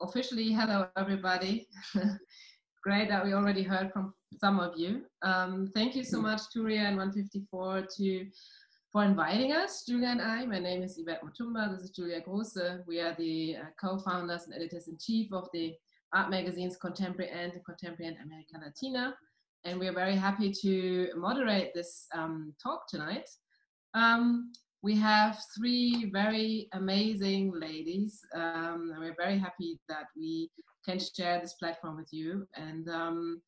officially, 0.00 0.52
hello 0.52 0.88
everybody. 0.96 1.68
Great 2.82 3.08
that 3.08 3.24
we 3.24 3.32
already 3.32 3.62
heard 3.62 3.92
from 3.92 4.12
some 4.38 4.60
of 4.60 4.76
you. 4.76 5.02
Um, 5.22 5.70
thank 5.74 5.94
you 5.94 6.04
so 6.04 6.20
much, 6.20 6.40
Touria 6.54 6.86
and 6.86 6.96
154, 6.96 7.86
to 7.96 8.26
for 8.92 9.02
inviting 9.02 9.52
us, 9.52 9.84
Julia 9.88 10.08
and 10.08 10.22
I. 10.22 10.46
My 10.46 10.60
name 10.60 10.82
is 10.82 10.98
Yvette 10.98 11.22
Mutumba. 11.24 11.74
This 11.74 11.86
is 11.86 11.90
Julia 11.90 12.20
Grosse. 12.20 12.78
We 12.86 13.00
are 13.00 13.14
the 13.18 13.56
uh, 13.56 13.64
co-founders 13.80 14.44
and 14.44 14.54
editors-in-chief 14.54 15.32
of 15.32 15.48
the 15.52 15.74
art 16.14 16.30
magazines 16.30 16.76
Contemporary 16.76 17.32
and 17.32 17.52
Contemporary 17.64 18.14
and 18.14 18.24
America 18.24 18.54
Latina. 18.64 19.16
And 19.64 19.80
we 19.80 19.88
are 19.88 19.92
very 19.92 20.14
happy 20.14 20.52
to 20.62 21.08
moderate 21.16 21.74
this 21.74 22.06
um, 22.14 22.54
talk 22.62 22.86
tonight. 22.88 23.28
Um, 23.94 24.52
we 24.84 24.94
have 24.94 25.42
three 25.56 26.10
very 26.12 26.68
amazing 26.74 27.50
ladies. 27.58 28.20
Um, 28.34 28.90
and 28.92 29.00
we're 29.00 29.16
very 29.16 29.38
happy 29.38 29.80
that 29.88 30.08
we 30.14 30.50
can 30.84 30.98
share 30.98 31.40
this 31.40 31.54
platform 31.54 31.96
with 31.96 32.12
you. 32.12 32.46
And 32.54 32.86
um, 32.90 33.40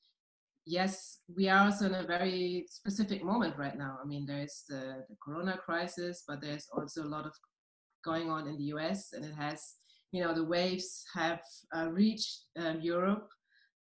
yes, 0.65 1.19
we 1.29 1.51
are 1.51 1.67
also 1.67 1.87
in 1.87 1.95
a 1.95 2.07
very 2.07 2.65
specific 2.71 3.23
moment 3.23 3.59
right 3.59 3.77
now. 3.77 3.99
I 4.03 4.07
mean, 4.07 4.25
there's 4.25 4.65
the, 4.67 5.05
the 5.11 5.17
corona 5.23 5.59
crisis, 5.59 6.25
but 6.27 6.41
there's 6.41 6.69
also 6.73 7.03
a 7.03 7.13
lot 7.17 7.27
of 7.27 7.33
going 8.03 8.31
on 8.31 8.49
in 8.49 8.57
the 8.57 8.73
US, 8.77 9.13
and 9.13 9.23
it 9.23 9.35
has, 9.35 9.61
you 10.13 10.23
know, 10.25 10.33
the 10.33 10.45
waves 10.45 11.05
have 11.15 11.43
uh, 11.77 11.89
reached 11.91 12.45
uh, 12.59 12.75
Europe 12.81 13.29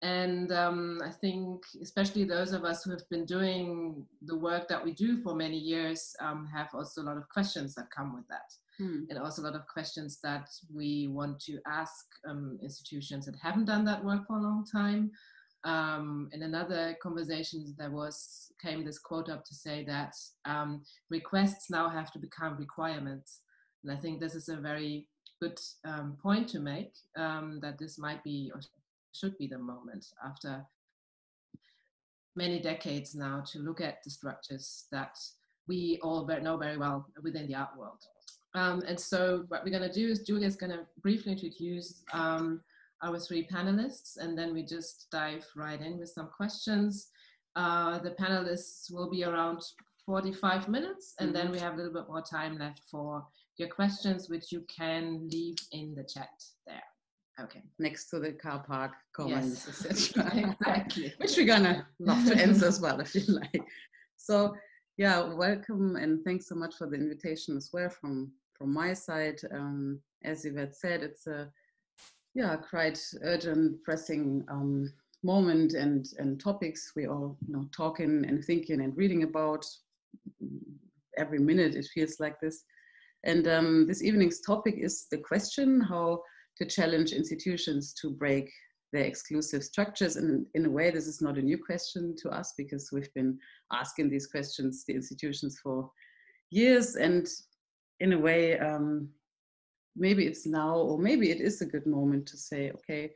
and 0.02 0.50
um, 0.50 0.98
I 1.04 1.10
think, 1.10 1.62
especially 1.82 2.24
those 2.24 2.52
of 2.52 2.64
us 2.64 2.84
who 2.84 2.90
have 2.90 3.06
been 3.10 3.26
doing 3.26 4.06
the 4.22 4.36
work 4.36 4.66
that 4.68 4.82
we 4.82 4.92
do 4.92 5.22
for 5.22 5.34
many 5.34 5.58
years, 5.58 6.14
um, 6.20 6.48
have 6.52 6.68
also 6.72 7.02
a 7.02 7.04
lot 7.04 7.18
of 7.18 7.28
questions 7.28 7.74
that 7.74 7.90
come 7.90 8.14
with 8.14 8.26
that. 8.28 8.54
Hmm. 8.78 9.04
And 9.10 9.18
also 9.18 9.42
a 9.42 9.44
lot 9.44 9.54
of 9.54 9.66
questions 9.66 10.18
that 10.22 10.48
we 10.74 11.08
want 11.08 11.38
to 11.40 11.58
ask 11.66 12.06
um, 12.26 12.58
institutions 12.62 13.26
that 13.26 13.36
haven't 13.36 13.66
done 13.66 13.84
that 13.84 14.02
work 14.02 14.26
for 14.26 14.38
a 14.38 14.42
long 14.42 14.64
time. 14.64 15.10
Um, 15.64 16.30
in 16.32 16.44
another 16.44 16.96
conversation, 17.02 17.74
there 17.76 17.90
was 17.90 18.50
came 18.62 18.82
this 18.82 18.98
quote 18.98 19.28
up 19.28 19.44
to 19.44 19.54
say 19.54 19.84
that 19.84 20.14
um, 20.46 20.82
requests 21.10 21.68
now 21.68 21.90
have 21.90 22.10
to 22.12 22.18
become 22.18 22.56
requirements. 22.56 23.40
And 23.84 23.92
I 23.92 23.96
think 23.96 24.18
this 24.18 24.34
is 24.34 24.48
a 24.48 24.56
very 24.56 25.08
good 25.42 25.58
um, 25.84 26.16
point 26.22 26.48
to 26.50 26.60
make 26.60 26.92
that 27.16 27.76
this 27.78 27.98
might 27.98 28.24
be 28.24 28.50
or 28.54 28.60
should 29.12 29.36
be 29.38 29.46
the 29.46 29.58
moment 29.58 30.06
after 30.24 30.64
many 32.36 32.60
decades 32.60 33.14
now 33.14 33.42
to 33.52 33.58
look 33.58 33.80
at 33.80 34.02
the 34.04 34.10
structures 34.10 34.86
that 34.92 35.18
we 35.68 35.98
all 36.02 36.26
know 36.26 36.56
very 36.56 36.76
well 36.76 37.06
within 37.22 37.46
the 37.46 37.54
art 37.54 37.76
world. 37.76 38.02
Um, 38.54 38.82
and 38.86 38.98
so 38.98 39.44
what 39.48 39.64
we're 39.64 39.70
going 39.70 39.88
to 39.88 39.92
do 39.92 40.08
is 40.08 40.20
Julia's 40.20 40.56
going 40.56 40.72
to 40.72 40.86
briefly 41.02 41.32
introduce 41.32 42.02
um, 42.12 42.60
our 43.02 43.18
three 43.18 43.46
panelists, 43.46 44.16
and 44.16 44.36
then 44.36 44.52
we 44.52 44.64
just 44.64 45.06
dive 45.10 45.44
right 45.54 45.80
in 45.80 45.98
with 45.98 46.08
some 46.08 46.28
questions. 46.36 47.08
Uh, 47.56 47.98
the 47.98 48.10
panelists 48.10 48.92
will 48.92 49.10
be 49.10 49.24
around 49.24 49.62
45 50.06 50.68
minutes, 50.68 51.14
and 51.20 51.34
then 51.34 51.46
mm-hmm. 51.46 51.54
we 51.54 51.60
have 51.60 51.74
a 51.74 51.76
little 51.76 51.92
bit 51.92 52.08
more 52.08 52.22
time 52.22 52.58
left 52.58 52.82
for 52.90 53.24
your 53.58 53.68
questions, 53.68 54.28
which 54.28 54.50
you 54.50 54.64
can 54.74 55.28
leave 55.30 55.56
in 55.72 55.94
the 55.94 56.04
chat 56.04 56.30
there. 56.66 56.82
Okay. 57.42 57.62
Next 57.78 58.10
to 58.10 58.18
the 58.18 58.32
car 58.32 58.62
park 58.66 58.92
comments, 59.12 59.66
yes. 59.84 60.12
exactly. 60.34 61.14
Which 61.18 61.36
we're 61.36 61.46
gonna 61.46 61.86
love 61.98 62.26
to 62.26 62.36
answer 62.36 62.66
as 62.66 62.80
well 62.80 63.00
if 63.00 63.14
you 63.14 63.22
like. 63.28 63.62
So 64.16 64.54
yeah, 64.98 65.32
welcome 65.32 65.96
and 65.96 66.22
thanks 66.24 66.48
so 66.48 66.54
much 66.54 66.74
for 66.76 66.86
the 66.86 66.96
invitation 66.96 67.56
as 67.56 67.70
well 67.72 67.88
from 67.88 68.32
from 68.56 68.74
my 68.74 68.92
side. 68.92 69.40
Um, 69.52 70.00
as 70.24 70.44
Yvette 70.44 70.76
said, 70.76 71.02
it's 71.02 71.26
a 71.26 71.50
yeah 72.34 72.56
quite 72.56 73.00
urgent, 73.22 73.82
pressing 73.84 74.44
um, 74.50 74.92
moment 75.22 75.72
and 75.72 76.06
and 76.18 76.40
topics 76.40 76.92
we 76.96 77.06
all 77.06 77.36
you 77.46 77.54
know 77.54 77.64
talking 77.74 78.24
and 78.26 78.44
thinking 78.44 78.82
and 78.82 78.96
reading 78.96 79.22
about 79.22 79.64
every 81.16 81.38
minute. 81.38 81.74
It 81.74 81.88
feels 81.94 82.20
like 82.20 82.38
this. 82.40 82.64
And 83.24 83.46
um, 83.48 83.86
this 83.86 84.02
evening's 84.02 84.40
topic 84.40 84.76
is 84.78 85.06
the 85.10 85.18
question 85.18 85.80
how 85.80 86.22
to 86.60 86.66
challenge 86.66 87.12
institutions 87.12 87.94
to 87.94 88.10
break 88.10 88.50
their 88.92 89.04
exclusive 89.04 89.64
structures. 89.64 90.16
And 90.16 90.46
in 90.54 90.66
a 90.66 90.70
way, 90.70 90.90
this 90.90 91.06
is 91.06 91.22
not 91.22 91.38
a 91.38 91.42
new 91.42 91.58
question 91.58 92.14
to 92.18 92.28
us 92.28 92.52
because 92.56 92.90
we've 92.92 93.12
been 93.14 93.38
asking 93.72 94.10
these 94.10 94.26
questions, 94.26 94.84
the 94.84 94.94
institutions, 94.94 95.58
for 95.62 95.90
years. 96.50 96.96
And 96.96 97.26
in 98.00 98.12
a 98.12 98.18
way, 98.18 98.58
um, 98.58 99.08
maybe 99.96 100.26
it's 100.26 100.46
now, 100.46 100.74
or 100.76 100.98
maybe 100.98 101.30
it 101.30 101.40
is 101.40 101.62
a 101.62 101.66
good 101.66 101.86
moment 101.86 102.26
to 102.26 102.36
say, 102.36 102.72
okay, 102.72 103.12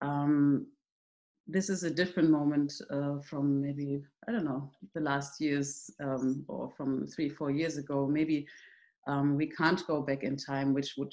um, 0.00 0.66
this 1.46 1.68
is 1.68 1.82
a 1.82 1.90
different 1.90 2.30
moment 2.30 2.72
uh, 2.90 3.18
from 3.20 3.60
maybe, 3.60 4.02
I 4.28 4.32
don't 4.32 4.44
know, 4.44 4.70
the 4.94 5.00
last 5.00 5.40
years 5.40 5.90
um, 6.00 6.44
or 6.48 6.70
from 6.76 7.06
three, 7.06 7.28
four 7.28 7.50
years 7.50 7.76
ago. 7.76 8.06
Maybe 8.06 8.46
um, 9.06 9.36
we 9.36 9.46
can't 9.46 9.86
go 9.86 10.00
back 10.00 10.22
in 10.22 10.36
time, 10.36 10.72
which 10.72 10.94
would 10.96 11.12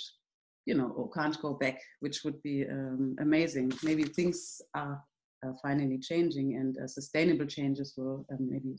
you 0.65 0.75
know, 0.75 0.89
or 0.95 1.09
can't 1.11 1.41
go 1.41 1.53
back, 1.53 1.81
which 1.99 2.23
would 2.23 2.41
be 2.43 2.65
um, 2.69 3.15
amazing. 3.19 3.71
Maybe 3.83 4.03
things 4.03 4.61
are 4.75 5.01
uh, 5.45 5.53
finally 5.61 5.97
changing 5.97 6.55
and 6.55 6.77
uh, 6.77 6.87
sustainable 6.87 7.45
changes 7.45 7.93
will 7.97 8.25
um, 8.31 8.49
maybe 8.49 8.75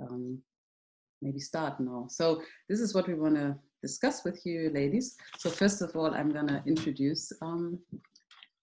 um, 0.00 0.38
maybe 1.22 1.38
start 1.38 1.80
now. 1.80 2.06
So 2.10 2.42
this 2.68 2.80
is 2.80 2.94
what 2.94 3.08
we 3.08 3.14
want 3.14 3.36
to 3.36 3.56
discuss 3.82 4.24
with 4.24 4.44
you, 4.44 4.70
ladies. 4.74 5.16
So 5.38 5.48
first 5.50 5.80
of 5.80 5.94
all, 5.96 6.14
I'm 6.14 6.30
going 6.30 6.48
to 6.48 6.62
introduce 6.66 7.32
um, 7.40 7.78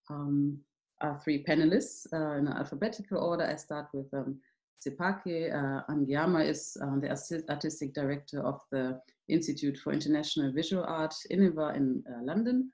um, 0.10 0.60
our 1.02 1.20
three 1.24 1.44
panelists 1.44 2.06
uh, 2.14 2.38
in 2.38 2.48
alphabetical 2.48 3.20
order. 3.20 3.46
I 3.46 3.56
start 3.56 3.88
with 3.94 4.14
um, 4.14 4.40
Sepake 4.86 5.54
uh, 5.54 5.92
Angiama 5.92 6.48
is 6.48 6.78
uh, 6.82 7.00
the 7.00 7.10
artistic 7.50 7.94
director 7.94 8.42
of 8.42 8.60
the 8.72 9.00
Institute 9.30 9.78
for 9.78 9.94
International 9.94 10.52
Visual 10.52 10.84
Art, 10.84 11.14
INIVA, 11.32 11.76
in 11.76 12.04
uh, 12.10 12.24
London. 12.24 12.72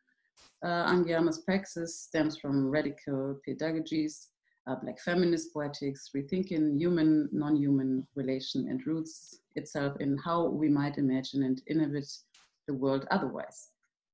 Uh, 0.64 0.92
Angiama's 0.92 1.40
praxis 1.40 2.00
stems 2.02 2.38
from 2.38 2.70
radical 2.70 3.40
pedagogies, 3.48 4.28
uh, 4.68 4.76
black 4.76 5.00
feminist 5.00 5.54
poetics, 5.54 6.10
rethinking 6.16 6.78
human, 6.78 7.30
non-human 7.32 8.06
relation 8.16 8.68
and 8.70 8.86
roots 8.86 9.40
itself 9.56 9.96
in 10.00 10.18
how 10.18 10.48
we 10.48 10.70
might 10.70 10.98
imagine 10.98 11.44
and 11.44 11.62
inhabit 11.68 12.08
the 12.68 12.74
world 12.74 13.08
otherwise. 13.10 13.70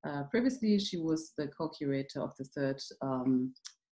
Uh, 0.07 0.23
previously, 0.23 0.78
she 0.78 0.97
was 0.97 1.34
the 1.38 1.47
co-curator 1.47 2.22
of 2.22 2.35
the 2.38 2.44
third 2.44 2.79
um, 3.02 3.53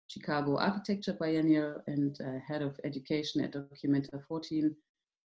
Chicago 0.07 0.57
Architecture 0.57 1.13
Biennial 1.13 1.75
and 1.85 2.19
uh, 2.21 2.39
head 2.47 2.63
of 2.63 2.79
education 2.83 3.43
at 3.43 3.53
Documenta 3.53 4.19
14 4.27 4.75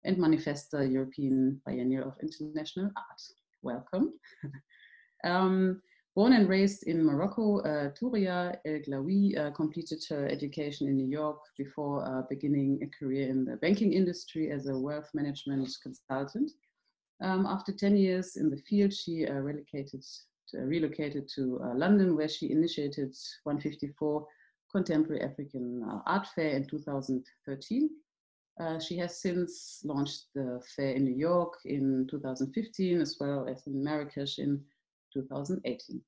and 0.06 0.18
Manifesta 0.18 0.90
European 0.90 1.62
Biennial 1.66 2.08
of 2.08 2.16
International 2.22 2.92
Art. 2.96 3.22
Welcome. 3.62 4.14
um, 5.24 5.82
born 6.16 6.34
and 6.34 6.48
raised 6.48 6.84
in 6.84 7.06
Morocco, 7.06 7.60
uh, 7.60 7.92
Touria 7.92 8.56
El 8.66 8.80
Glaoui 8.80 9.38
uh, 9.38 9.52
completed 9.52 10.04
her 10.10 10.28
education 10.28 10.88
in 10.88 10.96
New 10.96 11.08
York 11.08 11.40
before 11.58 12.06
uh, 12.06 12.22
beginning 12.30 12.80
a 12.82 12.88
career 12.98 13.30
in 13.30 13.46
the 13.46 13.58
banking 13.58 13.94
industry 13.94 14.52
as 14.52 14.68
a 14.68 14.78
wealth 14.78 15.10
management 15.14 15.70
consultant. 15.84 16.52
Um, 17.22 17.46
after 17.46 17.74
10 17.74 17.98
years 17.98 18.38
in 18.38 18.50
the 18.50 18.58
field, 18.58 18.94
she 18.94 19.28
uh, 19.28 19.34
relocated 19.34 20.04
to, 20.50 20.58
relocated 20.60 21.30
to 21.36 21.60
uh, 21.64 21.76
London, 21.76 22.16
where 22.16 22.30
she 22.30 22.52
initiated 22.52 23.14
154 23.44 24.26
Contemporary 24.72 25.22
African 25.22 25.84
uh, 25.90 26.00
Art 26.06 26.28
Fair 26.36 26.52
in 26.52 26.66
2013. 26.66 27.90
Uh, 28.60 28.78
she 28.78 28.98
has 28.98 29.22
since 29.22 29.82
launched 29.86 30.26
the 30.36 30.62
fair 30.76 30.92
in 30.92 31.06
New 31.06 31.16
York 31.16 31.54
in 31.66 32.06
2015, 32.12 33.00
as 33.00 33.16
well 33.20 33.48
as 33.48 33.66
in 33.68 33.82
Marrakesh 33.84 34.38
in 34.38 34.62
2018. 35.14 36.02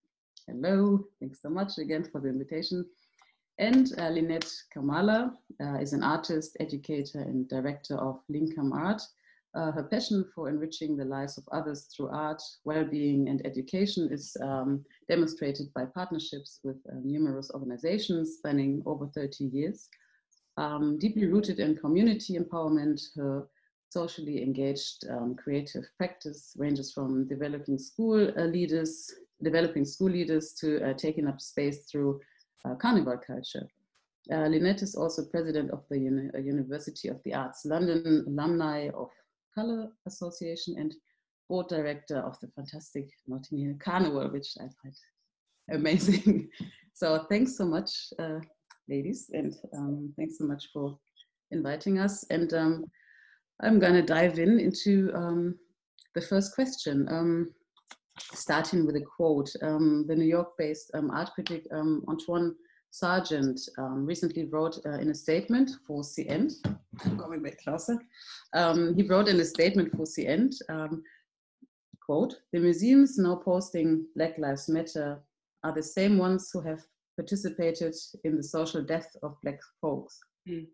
Hello, 0.48 1.00
thanks 1.20 1.42
so 1.42 1.50
much 1.50 1.78
again 1.78 2.04
for 2.04 2.20
the 2.20 2.28
invitation. 2.28 2.86
And 3.58 3.88
uh, 3.98 4.10
Lynette 4.10 4.52
Kamala 4.74 5.34
uh, 5.62 5.76
is 5.76 5.94
an 5.94 6.04
artist, 6.04 6.58
educator, 6.60 7.20
and 7.20 7.48
director 7.48 7.96
of 7.96 8.20
Linkam 8.30 8.74
Art, 8.74 9.02
uh, 9.54 9.72
her 9.72 9.84
passion 9.84 10.26
for 10.34 10.50
enriching 10.50 10.98
the 10.98 11.06
lives 11.06 11.38
of 11.38 11.44
others 11.52 11.88
through 11.96 12.10
art, 12.10 12.42
well-being, 12.64 13.30
and 13.30 13.46
education 13.46 14.10
is 14.12 14.36
um, 14.42 14.84
demonstrated 15.10 15.68
by 15.74 15.86
partnerships 15.86 16.60
with 16.64 16.78
uh, 16.90 16.96
numerous 17.04 17.52
organizations 17.54 18.38
spanning 18.38 18.82
over 18.86 19.08
30 19.08 19.46
years. 19.46 19.90
Um, 20.58 20.98
deeply 21.00 21.26
rooted 21.28 21.60
in 21.60 21.78
community 21.78 22.38
empowerment, 22.38 23.02
her 23.16 23.48
socially 23.90 24.42
engaged 24.42 25.06
um, 25.10 25.36
creative 25.36 25.86
practice 25.98 26.54
ranges 26.58 26.94
from 26.94 27.28
developing 27.28 27.78
school 27.78 28.32
uh, 28.38 28.44
leaders, 28.44 29.14
developing 29.44 29.86
school 29.86 30.10
leaders 30.10 30.54
to 30.54 30.82
uh, 30.90 30.94
taking 30.94 31.28
up 31.28 31.42
space 31.42 31.86
through 31.86 32.20
uh, 32.66 32.76
carnival 32.76 33.18
culture. 33.18 33.68
Uh, 34.32 34.48
Lynette 34.48 34.84
is 34.84 34.96
also 34.96 35.26
president 35.26 35.72
of 35.72 35.84
the 35.90 35.98
Uni 35.98 36.30
University 36.42 37.08
of 37.08 37.22
the 37.24 37.34
Arts 37.34 37.66
London, 37.66 38.24
alumni 38.28 38.90
of 38.90 39.10
Color 39.56 39.90
Association 40.06 40.76
and 40.78 40.94
board 41.50 41.68
director 41.68 42.18
of 42.18 42.40
the 42.40 42.48
fantastic 42.56 43.10
Notting 43.28 43.58
Hill 43.58 43.76
Carnival, 43.84 44.30
which 44.30 44.56
I 44.60 44.70
find 44.82 44.96
amazing. 45.72 46.50
so 46.94 47.26
thanks 47.30 47.58
so 47.58 47.66
much, 47.66 47.92
uh, 48.20 48.40
ladies, 48.92 49.32
and 49.34 49.56
um, 49.74 50.14
thanks 50.18 50.38
so 50.38 50.44
much 50.44 50.68
for 50.74 51.00
inviting 51.52 51.98
us. 51.98 52.26
And 52.30 52.54
um, 52.54 52.86
I'm 53.64 53.80
going 53.80 53.94
to 53.94 54.02
dive 54.02 54.38
in 54.38 54.60
into 54.60 55.12
um, 55.16 55.56
the 56.14 56.22
first 56.22 56.54
question, 56.54 57.08
um, 57.10 57.54
starting 58.34 58.86
with 58.86 58.98
a 58.98 59.06
quote. 59.16 59.50
Um, 59.62 60.06
the 60.08 60.16
New 60.16 60.26
York-based 60.26 60.92
um, 60.94 61.10
art 61.10 61.30
critic 61.34 61.66
Antwaun 61.72 62.52
Sargent 62.92 63.62
recently 63.78 64.46
wrote 64.46 64.78
uh, 64.86 65.00
in 65.00 65.10
a 65.12 65.16
statement 65.16 65.72
for 65.88 66.02
CN, 66.02 66.52
coming 67.18 67.42
back 67.42 67.64
closer, 67.64 67.98
he 68.98 69.04
wrote 69.04 69.30
in 69.30 69.40
a 69.40 69.46
statement 69.46 69.92
for 69.96 70.06
CN, 70.06 70.52
quote, 72.06 72.36
the 72.52 72.60
museums 72.60 73.18
now 73.18 73.36
posting 73.38 74.06
Black 74.18 74.38
Lives 74.38 74.68
Matter 74.68 75.20
are 75.64 75.74
the 75.74 75.84
same 75.84 76.18
ones 76.18 76.50
who 76.52 76.60
have 76.60 76.84
participated 77.18 77.96
in 78.24 78.38
the 78.38 78.44
social 78.44 78.82
death 78.82 79.16
of 79.24 79.36
Black 79.44 79.60
folks. 79.82 80.20
Mm. 80.48 80.68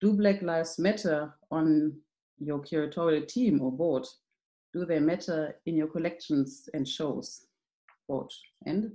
Do 0.00 0.12
Black 0.12 0.42
Lives 0.42 0.78
Matter 0.78 1.32
on 1.50 1.96
your 2.38 2.58
curatorial 2.60 3.26
team 3.26 3.60
or 3.62 3.72
board? 3.72 4.06
Do 4.72 4.84
they 4.84 4.98
matter 4.98 5.56
in 5.66 5.76
your 5.76 5.86
collections 5.86 6.68
and 6.74 6.86
shows? 6.86 7.46
Quote. 8.06 8.34
And, 8.66 8.92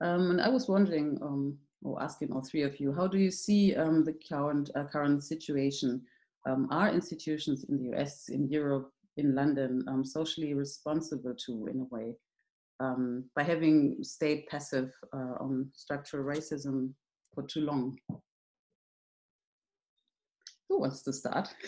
um, 0.00 0.30
and 0.30 0.40
I 0.40 0.48
was 0.48 0.68
wondering, 0.68 1.18
um, 1.22 1.58
or 1.82 2.02
asking 2.02 2.32
all 2.32 2.42
three 2.42 2.62
of 2.62 2.78
you, 2.78 2.92
how 2.92 3.06
do 3.06 3.18
you 3.18 3.30
see 3.30 3.74
um, 3.74 4.04
the 4.04 4.14
current, 4.28 4.70
uh, 4.74 4.84
current 4.84 5.24
situation? 5.24 6.02
Um, 6.46 6.68
are 6.70 6.90
institutions 6.90 7.64
in 7.64 7.78
the 7.78 7.96
US, 7.96 8.28
in 8.28 8.48
Europe, 8.48 8.92
in 9.16 9.34
London 9.34 9.84
um, 9.88 10.04
socially 10.04 10.54
responsible 10.54 11.34
to, 11.46 11.66
in 11.68 11.80
a 11.80 11.94
way? 11.94 12.16
Um, 12.80 13.24
by 13.34 13.42
having 13.42 13.98
stayed 14.02 14.46
passive 14.48 14.92
uh, 15.12 15.34
on 15.40 15.68
structural 15.74 16.24
racism 16.24 16.90
for 17.34 17.42
too 17.44 17.60
long. 17.60 17.98
Who 20.68 20.80
wants 20.80 21.02
to 21.02 21.12
start? 21.12 21.48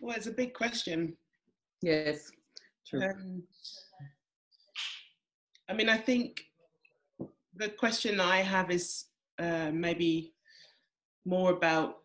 Well, 0.00 0.16
it's 0.16 0.26
a 0.26 0.32
big 0.32 0.54
question. 0.54 1.14
Yes, 1.82 2.30
true. 2.86 3.02
Um, 3.02 3.42
I 5.68 5.74
mean, 5.74 5.90
I 5.90 5.98
think 5.98 6.40
the 7.54 7.68
question 7.68 8.18
I 8.18 8.38
have 8.38 8.70
is 8.70 9.04
uh, 9.38 9.70
maybe 9.72 10.32
more 11.26 11.52
about 11.52 11.98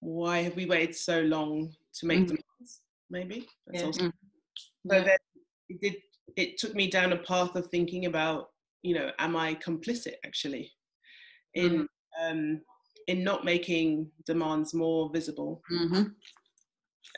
why 0.00 0.42
have 0.42 0.56
we 0.56 0.66
waited 0.66 0.96
so 0.96 1.20
long 1.20 1.74
to 1.94 2.06
make 2.06 2.20
mm-hmm. 2.20 2.36
demands? 2.36 2.80
Maybe 3.10 3.46
that's 3.66 3.80
yeah. 3.80 3.86
also 3.86 4.12
so 4.86 5.00
then 5.00 5.16
it 5.68 5.80
did 5.80 5.96
it 6.36 6.58
took 6.58 6.74
me 6.74 6.88
down 6.88 7.12
a 7.12 7.18
path 7.18 7.54
of 7.56 7.66
thinking 7.66 8.06
about 8.06 8.48
you 8.82 8.94
know 8.94 9.10
am 9.18 9.36
i 9.36 9.54
complicit 9.54 10.14
actually 10.24 10.70
in 11.54 11.88
mm. 12.20 12.30
um 12.30 12.60
in 13.06 13.24
not 13.24 13.44
making 13.44 14.10
demands 14.26 14.74
more 14.74 15.10
visible 15.12 15.62
mm-hmm. 15.72 16.04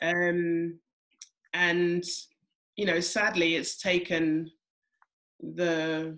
um 0.03 0.79
and 1.53 2.03
you 2.77 2.85
know 2.85 2.99
sadly 2.99 3.55
it's 3.55 3.77
taken 3.77 4.49
the 5.55 6.17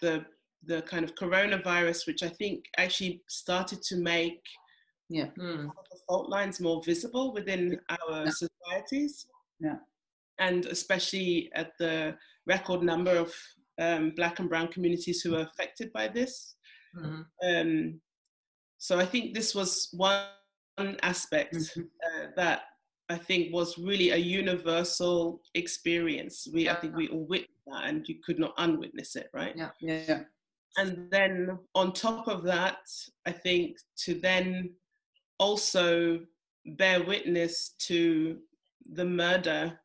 the 0.00 0.24
the 0.64 0.82
kind 0.82 1.04
of 1.04 1.14
coronavirus 1.14 2.06
which 2.06 2.22
i 2.22 2.28
think 2.28 2.64
actually 2.76 3.22
started 3.28 3.80
to 3.82 3.96
make 3.96 4.42
yeah 5.08 5.28
mm. 5.38 5.70
fault 6.08 6.28
lines 6.28 6.60
more 6.60 6.82
visible 6.84 7.32
within 7.32 7.78
our 7.88 8.24
yeah. 8.24 8.30
societies 8.30 9.26
yeah 9.60 9.76
and 10.38 10.66
especially 10.66 11.50
at 11.54 11.72
the 11.78 12.16
record 12.46 12.82
number 12.82 13.16
of 13.16 13.32
um, 13.78 14.12
black 14.16 14.38
and 14.38 14.48
brown 14.48 14.68
communities 14.68 15.20
who 15.20 15.34
are 15.36 15.42
affected 15.42 15.92
by 15.92 16.08
this. 16.08 16.54
Mm-hmm. 16.96 17.22
Um, 17.48 18.00
so 18.78 18.98
I 18.98 19.04
think 19.04 19.34
this 19.34 19.54
was 19.54 19.88
one 19.92 20.26
aspect 21.02 21.54
mm-hmm. 21.54 21.80
uh, 21.82 22.26
that 22.36 22.62
I 23.08 23.16
think 23.16 23.52
was 23.52 23.78
really 23.78 24.10
a 24.10 24.16
universal 24.16 25.40
experience. 25.54 26.48
We, 26.52 26.68
I 26.68 26.74
think 26.74 26.96
we 26.96 27.08
all 27.08 27.24
witnessed 27.26 27.50
that, 27.66 27.84
and 27.84 28.06
you 28.08 28.16
could 28.24 28.38
not 28.38 28.54
unwitness 28.58 29.16
it, 29.16 29.30
right? 29.32 29.54
Yeah, 29.56 29.70
yeah. 29.80 30.22
And 30.76 31.10
then 31.10 31.58
on 31.74 31.92
top 31.92 32.28
of 32.28 32.42
that, 32.44 32.78
I 33.24 33.32
think 33.32 33.78
to 34.04 34.14
then 34.14 34.70
also 35.38 36.20
bear 36.66 37.02
witness 37.02 37.74
to 37.78 38.38
the 38.92 39.04
murder 39.04 39.78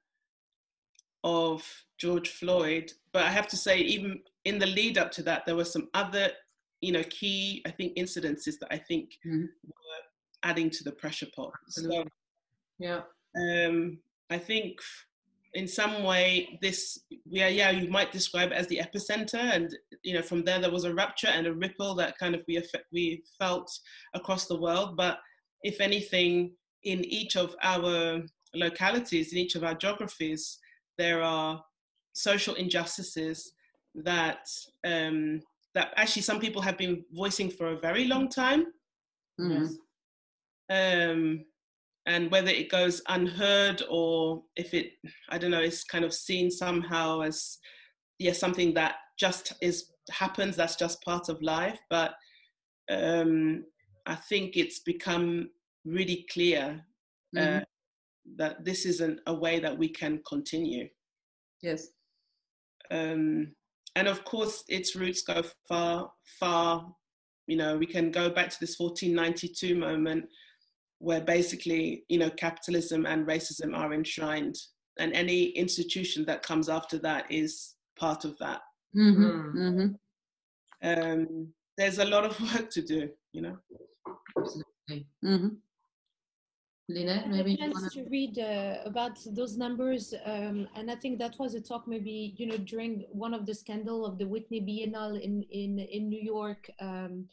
of 1.23 1.63
George 1.97 2.29
Floyd. 2.29 2.91
But 3.13 3.23
I 3.23 3.29
have 3.29 3.47
to 3.49 3.57
say, 3.57 3.77
even 3.79 4.21
in 4.45 4.59
the 4.59 4.67
lead 4.67 4.97
up 4.97 5.11
to 5.13 5.23
that, 5.23 5.45
there 5.45 5.55
were 5.55 5.65
some 5.65 5.89
other, 5.93 6.29
you 6.81 6.91
know, 6.91 7.03
key, 7.09 7.61
I 7.65 7.71
think, 7.71 7.95
incidences 7.97 8.59
that 8.59 8.69
I 8.71 8.77
think 8.77 9.11
mm-hmm. 9.25 9.41
were 9.41 10.03
adding 10.43 10.69
to 10.71 10.83
the 10.83 10.91
pressure 10.91 11.27
pot. 11.35 11.53
So, 11.69 12.03
yeah. 12.79 13.01
Um, 13.35 13.99
I 14.29 14.37
think 14.37 14.79
in 15.53 15.67
some 15.67 16.03
way 16.03 16.57
this 16.61 16.99
yeah 17.25 17.47
yeah 17.47 17.69
you 17.69 17.89
might 17.89 18.11
describe 18.11 18.51
it 18.51 18.57
as 18.57 18.67
the 18.67 18.79
epicenter 18.79 19.53
and 19.53 19.75
you 20.01 20.13
know 20.13 20.21
from 20.21 20.43
there 20.43 20.59
there 20.59 20.71
was 20.71 20.85
a 20.85 20.93
rupture 20.93 21.27
and 21.27 21.45
a 21.45 21.53
ripple 21.53 21.93
that 21.93 22.17
kind 22.17 22.33
of 22.35 22.41
we 22.47 22.55
effect, 22.55 22.85
we 22.91 23.21
felt 23.37 23.69
across 24.13 24.47
the 24.47 24.59
world 24.59 24.95
but 24.95 25.19
if 25.63 25.81
anything 25.81 26.51
in 26.83 27.03
each 27.05 27.35
of 27.35 27.55
our 27.63 28.21
localities 28.55 29.33
in 29.33 29.39
each 29.39 29.55
of 29.55 29.63
our 29.63 29.75
geographies 29.75 30.57
there 30.97 31.21
are 31.21 31.63
social 32.13 32.55
injustices 32.55 33.53
that 33.95 34.47
um, 34.85 35.41
that 35.73 35.93
actually 35.95 36.21
some 36.21 36.39
people 36.39 36.61
have 36.61 36.77
been 36.77 37.03
voicing 37.11 37.49
for 37.49 37.67
a 37.67 37.79
very 37.79 38.05
long 38.05 38.27
time. 38.29 38.65
Mm-hmm. 39.39 39.73
Um, 40.69 41.45
and 42.05 42.31
whether 42.31 42.49
it 42.49 42.69
goes 42.69 43.01
unheard 43.07 43.83
or 43.89 44.43
if 44.55 44.73
it, 44.73 44.93
I 45.29 45.37
don't 45.37 45.51
know, 45.51 45.61
is 45.61 45.83
kind 45.83 46.03
of 46.03 46.13
seen 46.13 46.49
somehow 46.49 47.21
as, 47.21 47.57
yeah, 48.19 48.33
something 48.33 48.73
that 48.73 48.95
just 49.17 49.53
is 49.61 49.91
happens. 50.09 50.55
That's 50.55 50.75
just 50.75 51.01
part 51.03 51.29
of 51.29 51.41
life. 51.41 51.79
But 51.89 52.13
um, 52.89 53.63
I 54.05 54.15
think 54.15 54.57
it's 54.57 54.79
become 54.79 55.49
really 55.85 56.25
clear 56.31 56.83
uh, 57.37 57.39
mm-hmm 57.39 57.63
that 58.37 58.63
this 58.63 58.85
isn't 58.85 59.19
a 59.27 59.33
way 59.33 59.59
that 59.59 59.77
we 59.77 59.89
can 59.89 60.21
continue. 60.27 60.87
Yes. 61.61 61.87
Um, 62.89 63.53
and 63.95 64.07
of 64.07 64.23
course, 64.23 64.63
its 64.67 64.95
roots 64.95 65.21
go 65.23 65.43
far, 65.67 66.11
far. 66.39 66.93
You 67.47 67.57
know, 67.57 67.77
we 67.77 67.85
can 67.85 68.11
go 68.11 68.29
back 68.29 68.49
to 68.49 68.59
this 68.59 68.75
1492 68.77 69.75
moment 69.75 70.25
where 70.99 71.21
basically, 71.21 72.05
you 72.09 72.19
know, 72.19 72.29
capitalism 72.29 73.05
and 73.05 73.27
racism 73.27 73.75
are 73.75 73.93
enshrined, 73.93 74.55
and 74.99 75.13
any 75.13 75.45
institution 75.45 76.23
that 76.25 76.43
comes 76.43 76.69
after 76.69 76.99
that 76.99 77.25
is 77.31 77.75
part 77.97 78.23
of 78.23 78.37
that. 78.37 78.61
Mm-hmm. 78.95 79.57
Mm-hmm. 79.57 79.87
Um, 80.83 81.47
there's 81.77 81.97
a 81.97 82.05
lot 82.05 82.25
of 82.25 82.39
work 82.53 82.69
to 82.71 82.81
do, 82.81 83.09
you 83.33 83.41
know. 83.41 83.57
Absolutely. 84.37 85.07
Mm-hmm. 85.25 85.47
Lynette, 86.89 87.29
maybe 87.29 87.53
you 87.53 87.69
want 87.71 87.91
to 87.93 88.03
read 88.09 88.37
uh, 88.39 88.77
about 88.85 89.17
those 89.31 89.55
numbers, 89.55 90.13
um, 90.25 90.67
and 90.75 90.91
I 90.91 90.95
think 90.95 91.19
that 91.19 91.37
was 91.39 91.53
a 91.55 91.61
talk 91.61 91.87
maybe 91.87 92.33
you 92.37 92.47
know 92.47 92.57
during 92.57 93.05
one 93.11 93.33
of 93.33 93.45
the 93.45 93.53
scandal 93.53 94.05
of 94.05 94.17
the 94.17 94.27
Whitney 94.27 94.61
Biennale 94.61 95.21
in 95.21 95.43
in 95.51 95.79
in 95.79 96.09
New 96.09 96.21
York. 96.21 96.69
Um, 96.79 97.27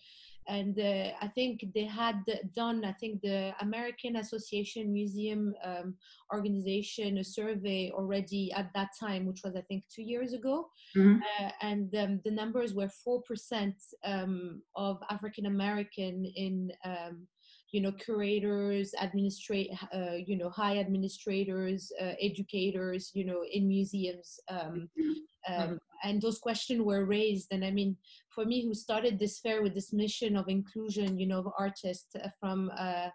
and 0.48 0.78
uh, 0.80 1.10
I 1.20 1.28
think 1.28 1.66
they 1.74 1.84
had 1.84 2.24
done, 2.56 2.82
I 2.82 2.92
think 2.92 3.20
the 3.20 3.52
American 3.60 4.16
Association 4.16 4.90
Museum 4.90 5.54
um, 5.62 5.94
organization 6.32 7.18
a 7.18 7.24
survey 7.24 7.92
already 7.94 8.50
at 8.52 8.70
that 8.74 8.88
time, 8.98 9.26
which 9.26 9.42
was 9.44 9.54
I 9.56 9.60
think 9.62 9.84
two 9.94 10.02
years 10.02 10.32
ago, 10.32 10.70
mm-hmm. 10.96 11.20
uh, 11.20 11.50
and 11.60 11.94
um, 11.96 12.20
the 12.24 12.30
numbers 12.30 12.72
were 12.72 12.88
four 12.88 13.20
percent 13.22 13.76
um, 14.04 14.62
of 14.74 15.02
African 15.10 15.46
American 15.46 16.24
in 16.24 16.72
um, 16.82 17.26
you 17.72 17.80
know 17.80 17.92
curators 17.92 18.94
administrate 19.00 19.70
uh, 19.94 20.16
you 20.26 20.36
know 20.38 20.48
high 20.48 20.78
administrators 20.78 21.92
uh, 22.00 22.12
educators 22.20 23.10
you 23.14 23.24
know 23.24 23.44
in 23.52 23.68
museums 23.68 24.40
um, 24.50 24.88
mm-hmm. 24.98 25.62
um. 25.62 25.78
And 26.04 26.20
those 26.20 26.38
questions 26.38 26.80
were 26.82 27.04
raised 27.04 27.48
and 27.50 27.64
i 27.64 27.70
mean 27.70 27.96
for 28.34 28.44
me 28.44 28.64
who 28.64 28.74
started 28.74 29.18
this 29.18 29.40
fair 29.40 29.62
with 29.62 29.74
this 29.74 29.92
mission 29.92 30.36
of 30.36 30.48
inclusion 30.48 31.18
you 31.18 31.26
know 31.26 31.40
of 31.40 31.48
artists 31.58 32.14
uh, 32.16 32.28
from 32.38 32.70
uh, 32.78 33.08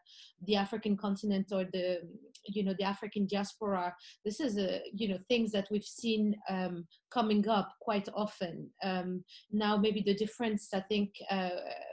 the 0.47 0.55
african 0.55 0.97
continent 0.97 1.47
or 1.51 1.63
the 1.71 1.99
you 2.47 2.63
know 2.63 2.73
the 2.77 2.83
african 2.83 3.25
diaspora 3.25 3.93
this 4.25 4.39
is 4.39 4.57
a 4.57 4.81
you 4.93 5.07
know 5.07 5.17
things 5.29 5.51
that 5.51 5.67
we've 5.71 5.85
seen 5.85 6.35
um, 6.49 6.85
coming 7.11 7.47
up 7.47 7.69
quite 7.79 8.09
often 8.13 8.69
um, 8.83 9.23
now 9.51 9.77
maybe 9.77 10.01
the 10.01 10.15
difference 10.15 10.69
i 10.73 10.79
think 10.81 11.11
uh, 11.31 11.49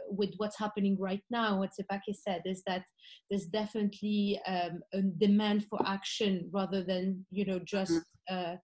with 0.09 0.35
what's 0.39 0.59
happening 0.59 0.97
right 0.99 1.23
now 1.31 1.59
what 1.59 1.71
Sepake 1.71 2.15
said 2.15 2.43
is 2.45 2.63
that 2.67 2.85
there's 3.29 3.47
definitely 3.47 4.41
um, 4.47 4.81
a 4.93 5.03
demand 5.03 5.67
for 5.67 5.81
action 5.87 6.49
rather 6.53 6.83
than 6.83 7.25
you 7.31 7.45
know 7.45 7.61
just 7.61 7.93
mm-hmm. 7.93 8.53
uh, 8.53 8.57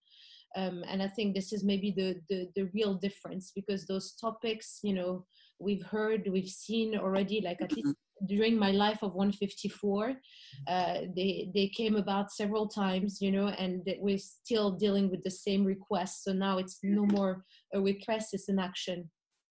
um, 0.57 0.83
and 0.89 1.03
I 1.03 1.09
think 1.09 1.35
this 1.35 1.53
is 1.53 1.63
maybe 1.63 1.91
the, 1.91 2.21
the 2.31 2.49
the 2.57 2.71
real 2.75 2.95
difference 2.95 3.53
because 3.55 3.87
those 3.87 4.15
topics, 4.15 4.81
you 4.83 4.95
know, 4.95 5.27
we've 5.59 5.85
heard, 5.85 6.29
we've 6.31 6.49
seen 6.49 6.97
already, 6.97 7.43
like 7.43 7.61
at 7.61 7.73
least 7.73 7.95
during 8.27 8.59
my 8.59 8.71
life 8.71 9.03
of 9.03 9.15
154 9.15 10.15
uh, 10.69 10.95
they 11.15 11.51
they 11.55 11.69
came 11.69 11.97
about 11.97 12.33
several 12.33 12.67
times 12.67 13.21
you 13.21 13.31
know 13.31 13.49
and 13.49 13.87
we're 14.01 14.17
still 14.17 14.71
dealing 14.71 15.11
with 15.11 15.23
the 15.23 15.31
same 15.31 15.65
request 15.65 16.25
so 16.25 16.33
now 16.33 16.57
it's 16.57 16.79
no 16.83 17.05
more 17.07 17.45
a 17.75 17.81
request 17.81 18.33
it's 18.33 18.49
an 18.49 18.59
action. 18.59 19.11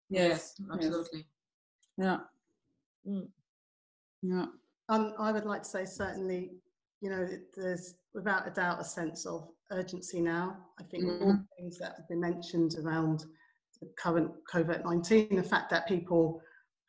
Yes, 0.09 0.55
yes. 0.59 0.69
absolutely. 0.73 1.25
Yeah. 1.97 2.17
Mm. 3.07 3.27
yeah. 4.23 4.45
Um, 4.89 5.13
i 5.19 5.31
would 5.31 5.45
like 5.45 5.61
to 5.61 5.69
say 5.69 5.85
certainly 5.85 6.51
you 7.01 7.09
know 7.09 7.27
there's 7.55 7.95
without 8.13 8.47
a 8.47 8.51
doubt 8.51 8.81
a 8.81 8.83
sense 8.83 9.27
of 9.27 9.47
urgency 9.71 10.21
now 10.21 10.57
i 10.79 10.83
think 10.83 11.03
mm-hmm. 11.05 11.23
all 11.23 11.33
the 11.33 11.47
things 11.57 11.77
that 11.77 11.93
have 11.97 12.07
been 12.07 12.19
mentioned 12.19 12.75
around 12.83 13.25
the 13.81 13.89
current 13.97 14.31
covid-19 14.51 15.35
the 15.35 15.43
fact 15.43 15.69
that 15.69 15.87
people 15.87 16.41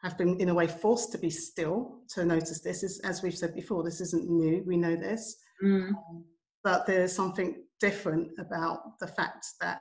have 0.02 0.18
been 0.18 0.38
in 0.40 0.50
a 0.50 0.54
way 0.54 0.66
forced 0.66 1.10
to 1.12 1.18
be 1.18 1.30
still 1.30 1.98
to 2.08 2.24
notice 2.24 2.60
this 2.60 2.82
is 2.82 3.00
as 3.00 3.22
we've 3.22 3.36
said 3.36 3.54
before 3.54 3.82
this 3.82 4.00
isn't 4.00 4.28
new 4.28 4.62
we 4.66 4.76
know 4.76 4.94
this 4.94 5.36
mm. 5.62 5.88
um, 5.88 6.24
but 6.62 6.86
there's 6.86 7.12
something 7.12 7.62
different 7.80 8.28
about 8.38 8.98
the 9.00 9.06
fact 9.06 9.46
that 9.60 9.80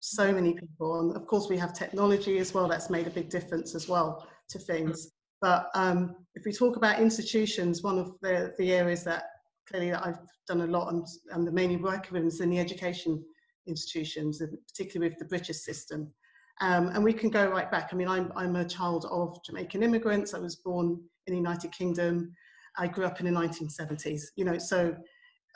so 0.00 0.32
many 0.32 0.54
people 0.54 1.00
and 1.00 1.16
of 1.16 1.26
course 1.26 1.48
we 1.48 1.58
have 1.58 1.72
technology 1.72 2.38
as 2.38 2.54
well 2.54 2.68
that's 2.68 2.90
made 2.90 3.06
a 3.06 3.10
big 3.10 3.28
difference 3.28 3.74
as 3.74 3.88
well 3.88 4.26
to 4.48 4.58
things 4.58 5.06
mm. 5.06 5.10
but 5.40 5.70
um, 5.74 6.16
if 6.34 6.44
we 6.44 6.52
talk 6.52 6.76
about 6.76 7.00
institutions 7.00 7.82
one 7.82 7.98
of 7.98 8.12
the, 8.22 8.54
the 8.58 8.72
areas 8.72 9.04
that 9.04 9.24
clearly 9.68 9.92
i've 9.92 10.18
done 10.46 10.62
a 10.62 10.66
lot 10.66 10.92
and, 10.92 11.06
and 11.32 11.46
the 11.46 12.08
with 12.12 12.24
is 12.24 12.40
in 12.40 12.50
the 12.50 12.58
education 12.58 13.22
institutions 13.66 14.40
particularly 14.68 15.10
with 15.10 15.18
the 15.18 15.24
british 15.26 15.58
system 15.58 16.12
um, 16.60 16.88
and 16.88 17.04
we 17.04 17.12
can 17.12 17.30
go 17.30 17.48
right 17.48 17.70
back. 17.70 17.90
I 17.92 17.96
mean, 17.96 18.08
I'm, 18.08 18.32
I'm 18.34 18.56
a 18.56 18.64
child 18.64 19.06
of 19.10 19.38
Jamaican 19.44 19.82
immigrants. 19.82 20.34
I 20.34 20.38
was 20.38 20.56
born 20.56 21.00
in 21.26 21.34
the 21.34 21.36
United 21.36 21.72
Kingdom. 21.72 22.34
I 22.76 22.88
grew 22.88 23.04
up 23.04 23.20
in 23.20 23.26
the 23.26 23.32
1970s. 23.32 24.22
You 24.36 24.44
know, 24.44 24.58
so 24.58 24.96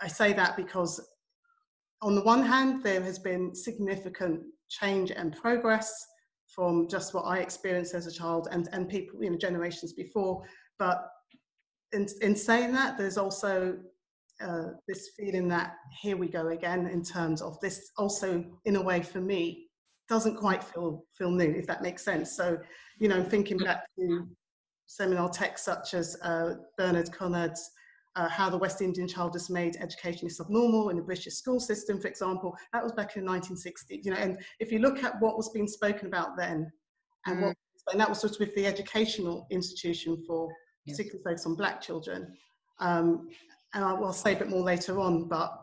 I 0.00 0.09
say 0.09 0.33
that 0.35 0.57
because 0.57 1.00
on 2.02 2.14
the 2.14 2.23
one 2.23 2.45
hand, 2.45 2.83
there 2.85 3.02
has 3.02 3.19
been 3.19 3.54
significant 3.54 4.42
change 4.69 5.11
and 5.11 5.37
progress 5.37 5.92
from 6.47 6.88
just 6.88 7.14
what 7.14 7.23
I 7.23 7.38
experienced 7.38 7.95
as 7.95 8.07
a 8.07 8.12
child 8.12 8.49
and, 8.50 8.69
and 8.73 8.88
people, 8.88 9.23
you 9.23 9.31
know, 9.31 9.38
generations 9.38 9.92
before. 9.92 10.42
But 10.78 11.09
in, 11.92 12.07
in 12.21 12.37
saying 12.37 12.73
that, 12.73 12.97
there's 12.97 13.19
also 13.19 13.78
uh, 14.42 14.70
this 14.88 15.11
feeling 15.16 15.49
that 15.49 15.75
here 16.00 16.16
we 16.16 16.28
go 16.28 16.49
again 16.49 16.87
in 16.87 17.02
terms 17.02 17.40
of 17.40 17.58
this 17.61 17.90
also, 17.96 18.44
in 18.64 18.76
a 18.76 18.82
way, 18.82 19.02
for 19.02 19.20
me, 19.20 19.68
doesn't 20.08 20.37
quite 20.37 20.62
feel 20.62 21.04
feel 21.16 21.30
new, 21.30 21.50
if 21.50 21.66
that 21.66 21.82
makes 21.82 22.04
sense. 22.04 22.37
So, 22.37 22.58
you 22.99 23.08
know, 23.08 23.22
thinking 23.22 23.58
back 23.58 23.84
to 23.99 24.28
seminal 24.87 25.28
texts 25.28 25.64
such 25.64 25.94
as 25.94 26.16
uh, 26.22 26.54
Bernard 26.76 27.12
Coard's 27.12 27.70
uh, 28.16 28.28
How 28.28 28.50
the 28.50 28.58
West 28.58 28.82
Indian 28.82 29.08
Child 29.08 29.34
Has 29.34 29.49
Made 29.49 29.76
Education 29.76 30.26
is 30.26 30.37
Subnormal 30.37 30.90
in 30.90 30.96
the 30.96 31.02
British 31.02 31.34
school 31.34 31.61
system, 31.61 32.00
for 32.00 32.08
example, 32.08 32.54
that 32.72 32.82
was 32.82 32.92
back 32.92 33.16
in 33.16 33.25
the 33.25 33.30
1960s. 33.30 34.04
You 34.04 34.11
know, 34.11 34.18
and 34.18 34.38
if 34.61 34.70
you 34.70 34.80
look 34.80 35.02
at 35.02 35.20
what 35.20 35.37
was 35.37 35.49
being 35.50 35.68
spoken 35.68 36.06
about 36.06 36.37
then, 36.37 36.70
and 37.26 37.38
mm. 37.38 37.42
what 37.42 37.56
and 37.90 38.00
that 38.00 38.08
was 38.08 38.20
sort 38.20 38.34
of 38.34 38.40
with 38.40 38.54
the 38.54 38.66
educational 38.66 39.46
institution 39.50 40.22
for 40.26 40.49
yes. 40.84 40.96
particularly 40.96 41.25
focused 41.25 41.46
on 41.46 41.56
black 41.56 41.80
children. 41.80 42.32
Um, 42.78 43.28
and 43.74 43.84
I 43.84 43.92
will 43.92 44.12
say 44.12 44.34
a 44.34 44.38
bit 44.38 44.48
more 44.48 44.62
later 44.62 45.00
on, 45.00 45.28
but 45.28 45.58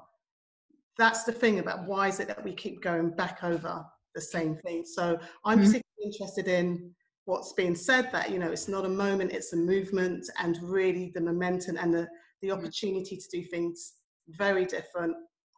that's 0.97 1.23
the 1.23 1.31
thing 1.31 1.59
about 1.59 1.85
why 1.85 2.07
is 2.07 2.19
it 2.19 2.27
that 2.27 2.43
we 2.43 2.53
keep 2.53 2.81
going 2.81 3.11
back 3.11 3.43
over 3.43 3.85
the 4.15 4.21
same 4.21 4.55
thing. 4.57 4.83
So 4.85 5.17
I'm 5.45 5.59
mm-hmm. 5.59 5.67
particularly 5.67 6.03
interested 6.03 6.47
in 6.47 6.93
what's 7.25 7.53
being 7.53 7.75
said 7.75 8.11
that, 8.11 8.31
you 8.31 8.39
know, 8.39 8.51
it's 8.51 8.67
not 8.67 8.85
a 8.85 8.89
moment, 8.89 9.31
it's 9.31 9.53
a 9.53 9.57
movement 9.57 10.27
and 10.39 10.57
really 10.61 11.11
the 11.13 11.21
momentum 11.21 11.77
and 11.77 11.93
the, 11.93 12.07
the 12.41 12.49
mm-hmm. 12.49 12.59
opportunity 12.59 13.15
to 13.17 13.25
do 13.31 13.43
things 13.45 13.93
very 14.29 14.65
different. 14.65 15.15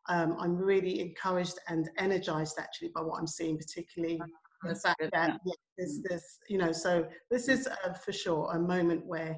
Um, 0.10 0.36
I'm 0.40 0.58
really 0.58 1.00
encouraged 1.00 1.60
and 1.68 1.90
energized 1.98 2.58
actually 2.60 2.90
by 2.94 3.02
what 3.02 3.20
I'm 3.20 3.28
seeing, 3.28 3.58
particularly 3.58 4.20
the 4.64 4.76
fact 4.76 5.00
good, 5.00 5.12
that 5.14 5.40
yeah. 5.46 5.54
there's, 5.78 6.02
mm. 6.04 6.20
you 6.50 6.58
know, 6.58 6.72
so 6.72 7.08
this 7.30 7.48
is 7.48 7.68
uh, 7.68 7.94
for 7.94 8.12
sure 8.12 8.52
a 8.54 8.60
moment 8.60 9.06
where, 9.06 9.38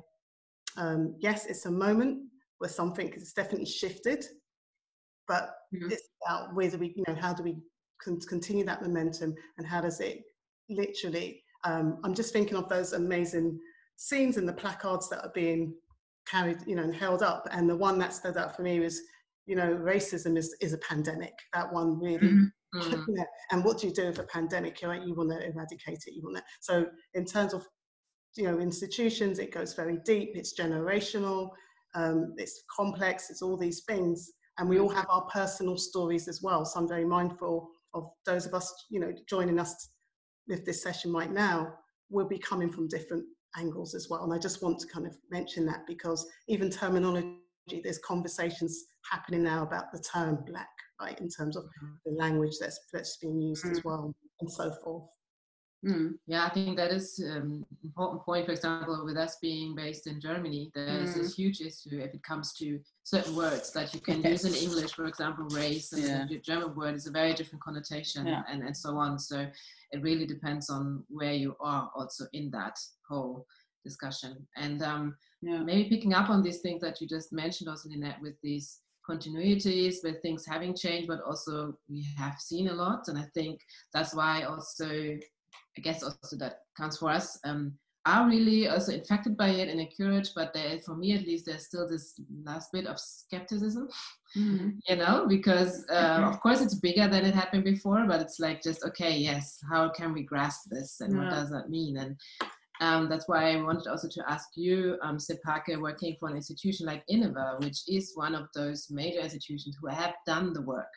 um, 0.77 1.15
yes, 1.19 1.45
it's 1.45 1.65
a 1.65 1.71
moment 1.71 2.23
where 2.63 2.69
something 2.69 3.11
has 3.11 3.33
definitely 3.33 3.65
shifted, 3.65 4.23
but 5.27 5.53
mm-hmm. 5.75 5.91
it's 5.91 6.07
about 6.25 6.55
whether 6.55 6.77
we, 6.77 6.93
you 6.95 7.03
know, 7.05 7.13
how 7.13 7.33
do 7.33 7.43
we 7.43 7.57
continue 8.01 8.63
that 8.63 8.81
momentum 8.81 9.35
and 9.57 9.67
how 9.67 9.81
does 9.81 9.99
it 9.99 10.21
literally 10.69 11.41
um, 11.63 11.97
i'm 12.03 12.13
just 12.13 12.33
thinking 12.33 12.57
of 12.57 12.67
those 12.67 12.91
amazing 12.93 13.57
scenes 13.95 14.35
and 14.35 14.47
the 14.47 14.53
placards 14.53 15.09
that 15.09 15.23
are 15.23 15.31
being 15.33 15.73
carried 16.29 16.57
you 16.65 16.75
know 16.75 16.83
and 16.83 16.93
held 16.93 17.23
up 17.23 17.47
and 17.51 17.69
the 17.69 17.75
one 17.75 17.97
that 17.97 18.13
stood 18.13 18.35
out 18.35 18.53
for 18.53 18.61
me 18.61 18.79
was 18.81 18.99
you 19.45 19.55
know 19.55 19.73
racism 19.75 20.37
is, 20.37 20.53
is 20.59 20.73
a 20.73 20.77
pandemic 20.79 21.33
that 21.53 21.71
one 21.71 21.97
really 21.97 22.27
mm-hmm. 22.27 22.75
mm-hmm. 22.79 23.21
and 23.51 23.63
what 23.63 23.77
do 23.77 23.87
you 23.87 23.93
do 23.93 24.07
with 24.07 24.19
a 24.19 24.23
pandemic 24.23 24.77
right 24.83 25.07
you 25.07 25.15
want 25.15 25.29
to 25.29 25.37
eradicate 25.37 26.03
it 26.05 26.13
you 26.13 26.21
want 26.23 26.35
to 26.35 26.43
so 26.59 26.85
in 27.13 27.23
terms 27.23 27.53
of 27.53 27.65
you 28.35 28.43
know 28.43 28.59
institutions 28.59 29.39
it 29.39 29.53
goes 29.53 29.73
very 29.73 29.99
deep 30.05 30.31
it's 30.35 30.59
generational 30.59 31.51
um, 31.95 32.33
it's 32.37 32.63
complex 32.75 33.29
it's 33.29 33.41
all 33.41 33.57
these 33.57 33.83
things 33.87 34.31
and 34.57 34.69
we 34.69 34.79
all 34.79 34.89
have 34.89 35.07
our 35.09 35.25
personal 35.33 35.77
stories 35.77 36.27
as 36.27 36.41
well 36.41 36.65
so 36.65 36.79
i'm 36.79 36.87
very 36.87 37.05
mindful 37.05 37.69
of 37.93 38.09
those 38.25 38.45
of 38.45 38.53
us, 38.53 38.85
you 38.89 38.99
know, 38.99 39.13
joining 39.29 39.59
us 39.59 39.89
with 40.47 40.65
this 40.65 40.81
session 40.81 41.13
right 41.13 41.31
now 41.31 41.73
will 42.09 42.27
be 42.27 42.37
coming 42.37 42.71
from 42.71 42.87
different 42.87 43.23
angles 43.57 43.95
as 43.95 44.07
well. 44.09 44.23
And 44.23 44.33
I 44.33 44.37
just 44.37 44.61
want 44.61 44.79
to 44.79 44.87
kind 44.87 45.05
of 45.05 45.15
mention 45.31 45.65
that 45.67 45.85
because 45.87 46.27
even 46.47 46.69
terminology, 46.69 47.37
there's 47.83 47.99
conversations 47.99 48.85
happening 49.09 49.43
now 49.43 49.63
about 49.63 49.91
the 49.91 49.99
term 49.99 50.43
black, 50.45 50.69
right, 51.01 51.19
in 51.19 51.29
terms 51.29 51.55
of 51.55 51.63
mm-hmm. 51.63 51.93
the 52.05 52.11
language 52.13 52.55
that's, 52.59 52.79
that's 52.91 53.17
being 53.17 53.39
used 53.39 53.65
as 53.65 53.83
well, 53.83 54.13
and 54.41 54.51
so 54.51 54.71
forth. 54.83 55.03
Mm, 55.85 56.13
yeah, 56.27 56.45
I 56.45 56.49
think 56.49 56.77
that 56.77 56.91
is 56.91 57.19
an 57.19 57.41
um, 57.41 57.65
important 57.83 58.23
point. 58.23 58.45
For 58.45 58.53
example, 58.53 59.03
with 59.03 59.17
us 59.17 59.37
being 59.41 59.75
based 59.75 60.07
in 60.07 60.21
Germany, 60.21 60.71
there's 60.73 61.11
mm. 61.11 61.15
this 61.15 61.35
huge 61.35 61.59
issue 61.59 61.99
if 61.99 62.13
it 62.13 62.23
comes 62.23 62.53
to 62.53 62.79
certain 63.03 63.35
words 63.35 63.73
that 63.73 63.93
you 63.93 63.99
can 63.99 64.21
yes. 64.21 64.43
use 64.43 64.45
in 64.45 64.69
English. 64.69 64.93
For 64.93 65.05
example, 65.05 65.45
race 65.51 65.91
and 65.91 66.03
yeah. 66.03 66.25
the 66.29 66.39
German 66.39 66.73
word 66.73 66.95
is 66.95 67.07
a 67.07 67.11
very 67.11 67.33
different 67.33 67.61
connotation, 67.61 68.25
yeah. 68.25 68.43
and, 68.49 68.63
and 68.63 68.75
so 68.75 68.95
on. 68.97 69.19
So 69.19 69.45
it 69.91 70.01
really 70.01 70.25
depends 70.25 70.69
on 70.69 71.03
where 71.09 71.33
you 71.33 71.55
are 71.59 71.91
also 71.95 72.25
in 72.31 72.49
that 72.51 72.79
whole 73.09 73.45
discussion. 73.83 74.47
And 74.55 74.81
um, 74.81 75.17
yeah. 75.41 75.59
maybe 75.59 75.89
picking 75.89 76.13
up 76.13 76.29
on 76.29 76.43
these 76.43 76.59
things 76.59 76.81
that 76.81 77.01
you 77.01 77.07
just 77.07 77.33
mentioned, 77.33 77.69
also 77.69 77.89
Lynette, 77.89 78.21
with 78.21 78.35
these 78.41 78.79
continuities 79.09 79.95
with 80.03 80.21
things 80.21 80.45
having 80.45 80.73
changed 80.73 81.07
but 81.07 81.21
also 81.23 81.73
we 81.89 82.05
have 82.17 82.39
seen 82.39 82.69
a 82.69 82.73
lot 82.73 83.01
and 83.07 83.17
i 83.17 83.25
think 83.33 83.59
that's 83.93 84.15
why 84.15 84.43
also 84.43 85.17
I 85.77 85.81
guess 85.81 86.03
also 86.03 86.37
that 86.37 86.59
counts 86.77 86.97
for 86.97 87.09
us, 87.09 87.39
um, 87.45 87.73
are 88.05 88.27
really 88.27 88.67
also 88.67 88.91
infected 88.91 89.37
by 89.37 89.49
it 89.49 89.69
and 89.69 89.79
encouraged. 89.79 90.33
But 90.35 90.53
there, 90.53 90.79
for 90.85 90.95
me 90.95 91.13
at 91.13 91.25
least, 91.25 91.45
there's 91.45 91.65
still 91.65 91.87
this 91.87 92.19
last 92.43 92.71
bit 92.71 92.85
of 92.85 92.99
skepticism, 92.99 93.87
mm-hmm. 94.35 94.69
you 94.89 94.95
know, 94.95 95.25
because 95.27 95.85
uh, 95.89 96.21
of 96.23 96.39
course 96.41 96.61
it's 96.61 96.75
bigger 96.75 97.07
than 97.07 97.25
it 97.25 97.33
had 97.33 97.51
been 97.51 97.63
before, 97.63 98.05
but 98.07 98.21
it's 98.21 98.39
like 98.39 98.61
just 98.61 98.83
okay, 98.85 99.15
yes, 99.17 99.59
how 99.69 99.89
can 99.89 100.13
we 100.13 100.23
grasp 100.23 100.69
this 100.69 100.99
and 100.99 101.13
yeah. 101.13 101.19
what 101.19 101.29
does 101.29 101.49
that 101.51 101.69
mean? 101.69 101.97
And 101.97 102.17
um, 102.81 103.07
that's 103.07 103.29
why 103.29 103.51
I 103.51 103.61
wanted 103.61 103.87
also 103.87 104.09
to 104.09 104.23
ask 104.29 104.49
you, 104.55 104.97
um, 105.01 105.17
Sepake, 105.17 105.79
working 105.79 106.17
for 106.19 106.27
an 106.29 106.35
institution 106.35 106.85
like 106.85 107.03
Iniva, 107.09 107.57
which 107.61 107.83
is 107.87 108.11
one 108.15 108.35
of 108.35 108.47
those 108.53 108.87
major 108.89 109.19
institutions 109.21 109.77
who 109.79 109.87
have 109.87 110.13
done 110.25 110.51
the 110.51 110.61
work 110.61 110.91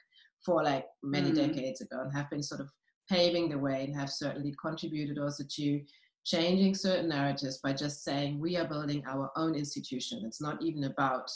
for 0.44 0.64
like 0.64 0.86
many 1.02 1.30
mm-hmm. 1.30 1.52
decades 1.52 1.80
ago 1.80 2.00
and 2.00 2.12
have 2.12 2.28
been 2.30 2.42
sort 2.42 2.60
of 2.60 2.68
paving 3.08 3.48
the 3.48 3.58
way 3.58 3.84
and 3.84 3.94
have 3.94 4.10
certainly 4.10 4.54
contributed 4.60 5.18
also 5.18 5.44
to 5.48 5.80
changing 6.24 6.74
certain 6.74 7.08
narratives 7.08 7.58
by 7.58 7.72
just 7.72 8.02
saying 8.02 8.40
we 8.40 8.56
are 8.56 8.66
building 8.66 9.04
our 9.06 9.30
own 9.36 9.54
institution. 9.54 10.24
It's 10.26 10.40
not 10.40 10.60
even 10.60 10.84
about, 10.84 11.30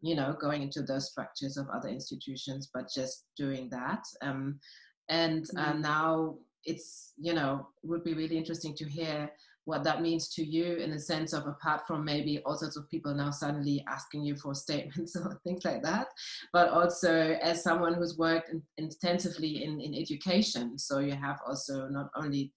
you 0.00 0.14
know, 0.14 0.36
going 0.40 0.62
into 0.62 0.82
those 0.82 1.10
structures 1.10 1.56
of 1.56 1.68
other 1.70 1.88
institutions, 1.88 2.70
but 2.72 2.88
just 2.94 3.24
doing 3.36 3.68
that. 3.70 4.04
Um, 4.22 4.60
and 5.08 5.44
uh, 5.56 5.72
mm-hmm. 5.72 5.82
now 5.82 6.34
it's, 6.64 7.14
you 7.18 7.34
know, 7.34 7.68
would 7.82 8.04
be 8.04 8.14
really 8.14 8.38
interesting 8.38 8.74
to 8.76 8.88
hear 8.88 9.28
what 9.64 9.84
that 9.84 10.02
means 10.02 10.28
to 10.28 10.44
you 10.44 10.76
in 10.76 10.90
the 10.90 10.98
sense 10.98 11.32
of 11.32 11.46
apart 11.46 11.86
from 11.86 12.04
maybe 12.04 12.40
all 12.44 12.56
sorts 12.56 12.76
of 12.76 12.88
people 12.90 13.14
now 13.14 13.30
suddenly 13.30 13.84
asking 13.88 14.24
you 14.24 14.36
for 14.36 14.54
statements 14.66 15.16
or 15.16 15.40
things 15.44 15.64
like 15.64 15.82
that 15.82 16.08
but 16.52 16.68
also 16.68 17.36
as 17.42 17.62
someone 17.62 17.94
who's 17.94 18.18
worked 18.18 18.50
in, 18.50 18.62
intensively 18.78 19.64
in, 19.64 19.80
in 19.80 19.94
education 19.94 20.78
so 20.78 20.98
you 20.98 21.14
have 21.14 21.38
also 21.46 21.88
not 21.88 22.10
only 22.16 22.52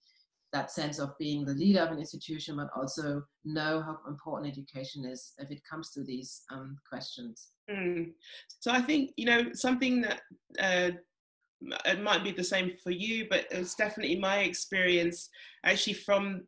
that 0.52 0.70
sense 0.70 0.98
of 0.98 1.16
being 1.18 1.44
the 1.44 1.52
leader 1.52 1.80
of 1.80 1.90
an 1.90 1.98
institution 1.98 2.56
but 2.56 2.68
also 2.74 3.22
know 3.44 3.82
how 3.82 3.98
important 4.08 4.50
education 4.50 5.04
is 5.04 5.32
if 5.38 5.50
it 5.50 5.60
comes 5.68 5.90
to 5.90 6.02
these 6.02 6.42
um, 6.52 6.76
questions 6.88 7.48
mm. 7.70 8.10
so 8.60 8.70
i 8.70 8.80
think 8.80 9.10
you 9.16 9.26
know 9.26 9.52
something 9.52 10.00
that 10.00 10.20
uh, 10.60 10.90
it 11.86 12.02
might 12.02 12.22
be 12.22 12.32
the 12.32 12.44
same 12.44 12.72
for 12.82 12.90
you, 12.90 13.26
but 13.28 13.46
it 13.50 13.58
was 13.58 13.74
definitely 13.74 14.18
my 14.18 14.40
experience 14.40 15.30
actually 15.64 15.94
from 15.94 16.42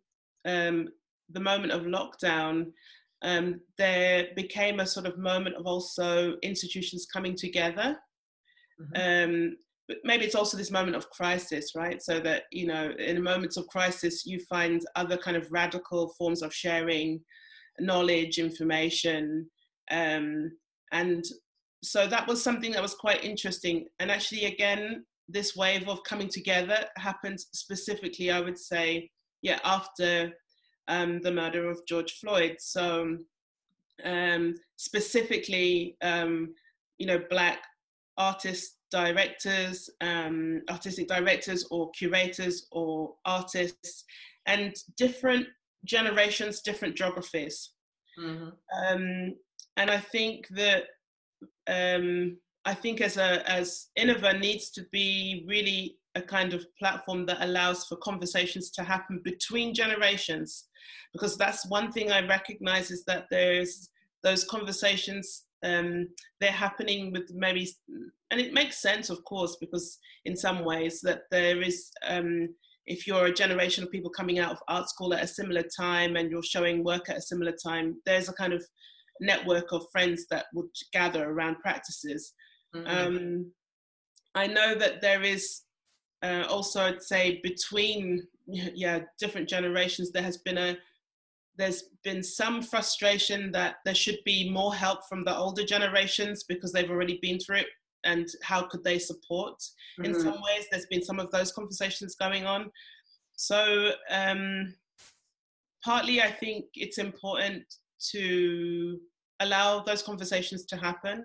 um, 0.47 0.88
the 1.30 1.40
moment 1.40 1.73
of 1.73 1.83
lockdown. 1.83 2.73
Um, 3.23 3.61
there 3.76 4.28
became 4.37 4.78
a 4.78 4.87
sort 4.87 5.07
of 5.07 5.18
moment 5.18 5.57
of 5.57 5.66
also 5.66 6.37
institutions 6.42 7.07
coming 7.12 7.35
together. 7.35 7.97
Mm-hmm. 8.80 9.30
Um, 9.30 9.57
but 9.88 9.99
maybe 10.04 10.25
it's 10.25 10.35
also 10.35 10.57
this 10.57 10.71
moment 10.71 10.97
of 10.97 11.09
crisis, 11.11 11.73
right? 11.75 12.00
So 12.02 12.21
that, 12.21 12.42
you 12.52 12.66
know, 12.66 12.92
in 12.99 13.23
moments 13.23 13.57
of 13.57 13.66
crisis, 13.68 14.26
you 14.26 14.38
find 14.40 14.83
other 14.97 15.16
kind 15.16 15.37
of 15.37 15.50
radical 15.50 16.14
forms 16.18 16.42
of 16.42 16.54
sharing 16.54 17.21
knowledge, 17.80 18.38
information. 18.38 19.49
Um, 19.90 20.52
and 20.92 21.25
so 21.83 22.07
that 22.07 22.28
was 22.28 22.42
something 22.42 22.73
that 22.73 22.83
was 22.83 22.95
quite 22.95 23.25
interesting. 23.25 23.87
And 23.99 24.11
actually, 24.11 24.45
again, 24.45 25.04
this 25.26 25.57
wave 25.57 25.88
of 25.88 26.02
coming 26.04 26.28
together 26.28 26.85
happened 26.97 27.38
specifically, 27.40 28.30
I 28.30 28.40
would 28.40 28.59
say, 28.59 29.11
yeah, 29.42 29.59
after 29.64 30.33
um, 30.88 31.21
the 31.21 31.33
murder 31.33 31.68
of 31.71 31.85
George 31.87 32.18
Floyd. 32.21 32.57
So 32.59 33.18
um, 34.04 34.54
specifically, 34.76 35.97
um, 36.02 36.54
you 36.99 37.07
know, 37.07 37.23
black 37.30 37.59
artists, 38.16 38.76
directors, 38.90 39.90
um, 40.00 40.62
artistic 40.71 41.09
directors 41.09 41.66
or 41.71 41.90
curators 41.90 42.66
or 42.73 43.14
artists, 43.25 44.04
and 44.47 44.75
different 44.97 45.47
generations, 45.85 46.62
different 46.62 46.97
geographies. 46.97 47.71
Mm-hmm. 48.18 48.49
Um, 48.87 49.35
and 49.76 49.90
I 49.90 49.99
think 49.99 50.49
that 50.50 50.85
um, 51.68 52.38
I 52.64 52.75
think 52.75 53.00
as 53.00 53.16
a 53.16 53.49
as 53.49 53.88
Iniva 53.97 54.38
needs 54.38 54.71
to 54.71 54.85
be 54.90 55.45
really 55.47 55.99
a 56.18 56.22
kind 56.22 56.52
of 56.54 56.66
platform 56.78 57.26
that 57.26 57.42
allows 57.42 57.87
for 57.87 57.96
conversations 57.96 58.70
to 58.72 58.82
happen 58.82 59.20
between 59.25 59.75
generations, 59.75 60.68
because 61.12 61.37
that's 61.37 61.68
one 61.68 61.90
thing 61.92 62.12
I 62.12 62.26
recognize 62.26 62.90
is 62.90 63.04
that 63.04 63.26
there's 63.30 63.90
those 64.22 64.44
conversations 64.44 65.44
um, 65.64 66.08
they're 66.40 66.50
happening 66.50 67.12
with 67.12 67.30
maybe, 67.34 67.68
and 68.30 68.40
it 68.40 68.52
makes 68.52 68.80
sense, 68.80 69.10
of 69.10 69.25
course, 69.25 69.56
because 69.60 69.98
in 70.25 70.37
some 70.37 70.64
ways 70.64 71.00
that 71.02 71.22
there 71.30 71.60
is. 71.62 71.90
Um, 72.06 72.50
if 72.90 73.06
you're 73.06 73.26
a 73.26 73.32
generation 73.32 73.84
of 73.84 73.90
people 73.90 74.10
coming 74.10 74.38
out 74.38 74.50
of 74.50 74.62
art 74.66 74.88
school 74.88 75.12
at 75.12 75.22
a 75.22 75.26
similar 75.26 75.62
time 75.78 76.16
and 76.16 76.30
you're 76.30 76.42
showing 76.42 76.82
work 76.82 77.10
at 77.10 77.18
a 77.18 77.22
similar 77.22 77.52
time, 77.52 78.00
there's 78.06 78.30
a 78.30 78.32
kind 78.32 78.54
of 78.54 78.64
network 79.20 79.72
of 79.72 79.84
friends 79.92 80.25
that 80.30 80.46
would 80.54 80.70
gather 80.94 81.28
around 81.28 81.58
practices. 81.58 82.32
Mm-hmm. 82.75 82.88
Um, 82.88 83.52
I 84.34 84.46
know 84.46 84.75
that 84.75 85.02
there 85.02 85.22
is 85.22 85.62
uh, 86.22 86.44
also, 86.48 86.82
I'd 86.82 87.02
say, 87.02 87.40
between 87.42 88.26
yeah 88.46 89.00
different 89.18 89.48
generations, 89.48 90.10
there 90.10 90.22
has 90.22 90.38
been 90.38 90.58
a 90.58 90.78
there's 91.58 91.84
been 92.04 92.22
some 92.22 92.62
frustration 92.62 93.50
that 93.52 93.76
there 93.84 93.94
should 93.94 94.18
be 94.25 94.48
more 94.48 94.75
help 94.75 95.00
from 95.08 95.25
the 95.25 95.37
older 95.37 95.64
generations 95.64 96.44
because 96.44 96.72
they've 96.72 96.90
already 96.90 97.18
been 97.20 97.38
through 97.38 97.58
it 97.58 97.66
and 98.04 98.28
how 98.42 98.62
could 98.62 98.84
they 98.84 98.98
support 98.98 99.58
mm-hmm. 99.58 100.04
in 100.04 100.20
some 100.20 100.34
ways 100.34 100.66
there's 100.70 100.87
been 100.87 101.02
some 101.02 101.18
of 101.18 101.30
those 101.32 101.50
conversations 101.50 102.14
going 102.14 102.46
on 102.46 102.70
so 103.34 103.90
um, 104.10 104.72
partly 105.84 106.22
i 106.22 106.30
think 106.30 106.66
it's 106.75 106.98
important 106.98 107.64
to 107.98 108.98
allow 109.40 109.80
those 109.80 110.02
conversations 110.02 110.64
to 110.64 110.76
happen 110.76 111.25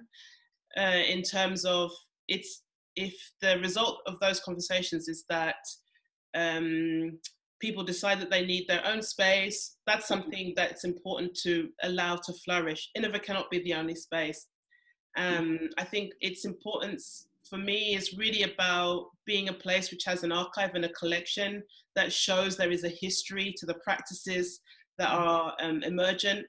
uh, 0.78 1.02
in 1.08 1.22
terms 1.22 1.64
of 1.64 1.92
it's 2.28 2.64
if 2.96 3.14
the 3.42 3.58
result 3.60 4.02
of 4.06 4.20
those 4.20 4.40
conversations 4.40 5.08
is 5.08 5.26
that 5.30 5.56
um, 6.36 7.20
people 7.60 7.84
decide 7.84 8.20
that 8.20 8.30
they 8.30 8.46
need 8.46 8.66
their 8.68 8.86
own 8.86 9.02
space 9.02 9.78
that's 9.88 10.08
something 10.08 10.54
that's 10.56 10.84
important 10.84 11.34
to 11.44 11.70
allow 11.84 12.16
to 12.16 12.34
flourish. 12.46 12.90
Iniva 12.96 13.20
cannot 13.20 13.50
be 13.50 13.64
the 13.64 13.74
only 13.74 13.96
space. 13.96 14.48
Um, 15.16 15.70
i 15.78 15.84
think 15.84 16.12
its 16.22 16.44
importance 16.44 17.28
for 17.48 17.58
me 17.58 17.96
is 17.96 18.18
really 18.18 18.44
about 18.44 19.10
being 19.28 19.50
a 19.50 19.54
place 19.54 19.92
which 19.92 20.06
has 20.06 20.24
an 20.24 20.32
archive 20.32 20.72
and 20.74 20.86
a 20.86 20.94
collection 20.94 21.62
that 21.96 22.12
shows 22.12 22.58
there 22.58 22.72
is 22.72 22.84
a 22.84 22.90
history 22.90 23.54
to 23.58 23.66
the 23.66 23.76
practices 23.76 24.62
that 24.98 25.10
are 25.10 25.54
um, 25.62 25.84
emergent 25.84 26.46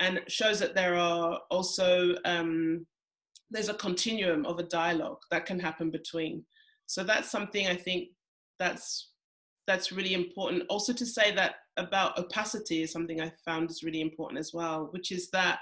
and 0.00 0.20
shows 0.28 0.58
that 0.60 0.74
there 0.74 0.96
are 0.96 1.40
also 1.50 2.14
um, 2.24 2.86
there's 3.50 3.68
a 3.68 3.74
continuum 3.74 4.46
of 4.46 4.58
a 4.58 4.64
dialogue 4.64 5.20
that 5.30 5.46
can 5.46 5.58
happen 5.58 5.90
between. 5.90 6.44
So 6.86 7.04
that's 7.04 7.30
something 7.30 7.66
i 7.66 7.74
think 7.74 8.08
that's 8.58 9.10
that's 9.66 9.92
really 9.92 10.14
important. 10.14 10.64
Also 10.68 10.92
to 10.92 11.06
say 11.06 11.32
that 11.34 11.54
about 11.76 12.18
opacity 12.18 12.82
is 12.82 12.92
something 12.92 13.20
i 13.20 13.32
found 13.44 13.70
is 13.70 13.82
really 13.82 14.00
important 14.00 14.38
as 14.38 14.52
well 14.52 14.88
which 14.92 15.12
is 15.12 15.30
that 15.30 15.60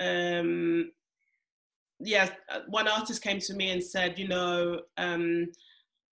um 0.00 0.90
yeah 2.00 2.30
one 2.68 2.88
artist 2.88 3.22
came 3.22 3.40
to 3.40 3.54
me 3.54 3.70
and 3.70 3.82
said 3.82 4.18
you 4.18 4.28
know 4.28 4.80
um 4.96 5.46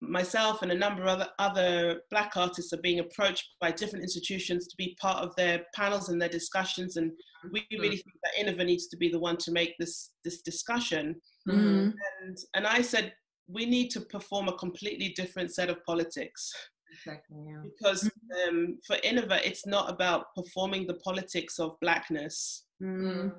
myself 0.10 0.62
and 0.62 0.72
a 0.72 0.78
number 0.78 1.04
of 1.04 1.10
other, 1.10 1.30
other 1.40 2.02
black 2.10 2.34
artists 2.36 2.74
are 2.74 2.82
being 2.82 3.00
approached 3.00 3.56
by 3.60 3.72
different 3.72 4.04
institutions 4.04 4.68
to 4.68 4.76
be 4.78 4.98
part 5.00 5.24
of 5.24 5.36
their 5.36 5.64
panels 5.74 6.10
and 6.10 6.22
their 6.22 6.30
discussions 6.30 6.98
and 6.98 7.12
we 7.52 7.62
mm-hmm. 7.62 7.82
really 7.82 7.98
think 7.98 8.16
that 8.24 8.34
Iniva 8.40 8.66
needs 8.66 8.88
to 8.88 8.98
be 8.98 9.10
the 9.10 9.20
one 9.20 9.38
to 9.38 9.52
make 9.52 9.76
this 9.78 10.12
this 10.24 10.42
discussion 10.42 11.16
mm-hmm. 11.48 11.90
and 12.24 12.38
and 12.56 12.68
I 12.68 12.82
said 12.82 13.14
we 13.48 13.66
need 13.66 13.90
to 13.92 14.02
perform 14.02 14.48
a 14.48 14.58
completely 14.58 15.10
different 15.10 15.54
set 15.54 15.70
of 15.70 15.84
politics 15.86 16.52
exactly, 16.92 17.38
yeah. 17.48 17.62
because 17.64 18.04
mm-hmm. 18.04 18.50
um, 18.50 18.78
for 18.86 18.98
Iniva 18.98 19.46
it's 19.46 19.66
not 19.66 19.90
about 19.90 20.34
performing 20.36 20.88
the 20.88 20.96
politics 20.96 21.60
of 21.60 21.80
blackness 21.82 22.66
mm-hmm. 22.82 23.30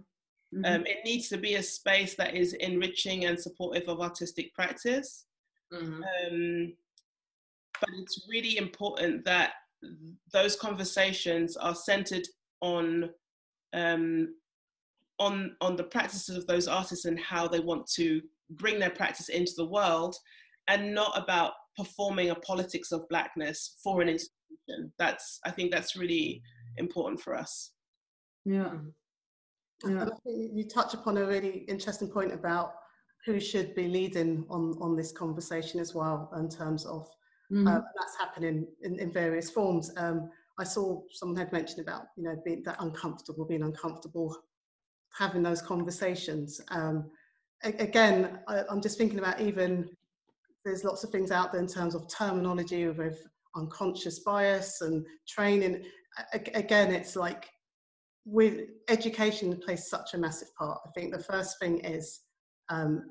Um, 0.54 0.62
mm-hmm. 0.62 0.86
it 0.86 0.98
needs 1.04 1.28
to 1.30 1.36
be 1.36 1.56
a 1.56 1.62
space 1.62 2.14
that 2.14 2.36
is 2.36 2.52
enriching 2.54 3.24
and 3.24 3.38
supportive 3.38 3.88
of 3.88 4.00
artistic 4.00 4.54
practice 4.54 5.26
Mm-hmm. 5.72 6.02
Um, 6.02 6.72
but 7.80 7.90
it's 7.98 8.26
really 8.28 8.56
important 8.56 9.24
that 9.24 9.52
those 10.32 10.56
conversations 10.56 11.56
are 11.56 11.74
centered 11.74 12.26
on 12.60 13.10
um, 13.72 14.34
on 15.18 15.56
on 15.60 15.76
the 15.76 15.84
practices 15.84 16.36
of 16.36 16.46
those 16.46 16.68
artists 16.68 17.04
and 17.04 17.18
how 17.18 17.48
they 17.48 17.60
want 17.60 17.86
to 17.94 18.22
bring 18.50 18.78
their 18.78 18.90
practice 18.90 19.28
into 19.28 19.52
the 19.56 19.66
world, 19.66 20.14
and 20.68 20.94
not 20.94 21.12
about 21.16 21.52
performing 21.76 22.30
a 22.30 22.34
politics 22.36 22.92
of 22.92 23.08
blackness 23.08 23.76
for 23.82 24.00
an 24.00 24.08
institution. 24.08 24.92
That's 24.98 25.40
I 25.44 25.50
think 25.50 25.70
that's 25.70 25.96
really 25.96 26.42
important 26.78 27.20
for 27.20 27.34
us. 27.34 27.72
Yeah. 28.44 28.74
yeah. 29.86 30.06
You 30.24 30.64
touch 30.68 30.94
upon 30.94 31.16
a 31.16 31.26
really 31.26 31.64
interesting 31.68 32.08
point 32.08 32.32
about 32.32 32.72
who 33.26 33.40
should 33.40 33.74
be 33.74 33.88
leading 33.88 34.46
on, 34.48 34.78
on 34.80 34.96
this 34.96 35.10
conversation 35.10 35.80
as 35.80 35.94
well 35.94 36.30
in 36.38 36.48
terms 36.48 36.86
of 36.86 37.08
mm-hmm. 37.52 37.66
uh, 37.66 37.80
that's 37.98 38.16
happening 38.18 38.66
in, 38.82 38.98
in 39.00 39.12
various 39.12 39.50
forms. 39.50 39.92
Um, 39.96 40.30
I 40.58 40.64
saw 40.64 41.02
someone 41.10 41.36
had 41.36 41.52
mentioned 41.52 41.80
about 41.80 42.06
you 42.16 42.22
know 42.22 42.40
being 42.44 42.62
that 42.62 42.76
uncomfortable, 42.78 43.44
being 43.44 43.64
uncomfortable, 43.64 44.34
having 45.18 45.42
those 45.42 45.60
conversations. 45.60 46.60
Um, 46.70 47.10
a- 47.64 47.82
again, 47.82 48.38
I, 48.46 48.62
am 48.70 48.80
just 48.80 48.96
thinking 48.96 49.18
about 49.18 49.40
even 49.40 49.90
there's 50.64 50.84
lots 50.84 51.02
of 51.02 51.10
things 51.10 51.30
out 51.32 51.52
there 51.52 51.60
in 51.60 51.66
terms 51.66 51.94
of 51.94 52.08
terminology 52.08 52.86
with 52.86 53.26
unconscious 53.56 54.20
bias 54.20 54.82
and 54.82 55.04
training. 55.28 55.84
A- 56.32 56.56
again, 56.58 56.94
it's 56.94 57.16
like 57.16 57.50
with 58.24 58.68
education 58.88 59.56
plays 59.56 59.88
such 59.88 60.14
a 60.14 60.18
massive 60.18 60.54
part. 60.56 60.80
I 60.86 60.90
think 60.90 61.12
the 61.12 61.22
first 61.22 61.58
thing 61.58 61.80
is 61.80 62.20
um, 62.68 63.10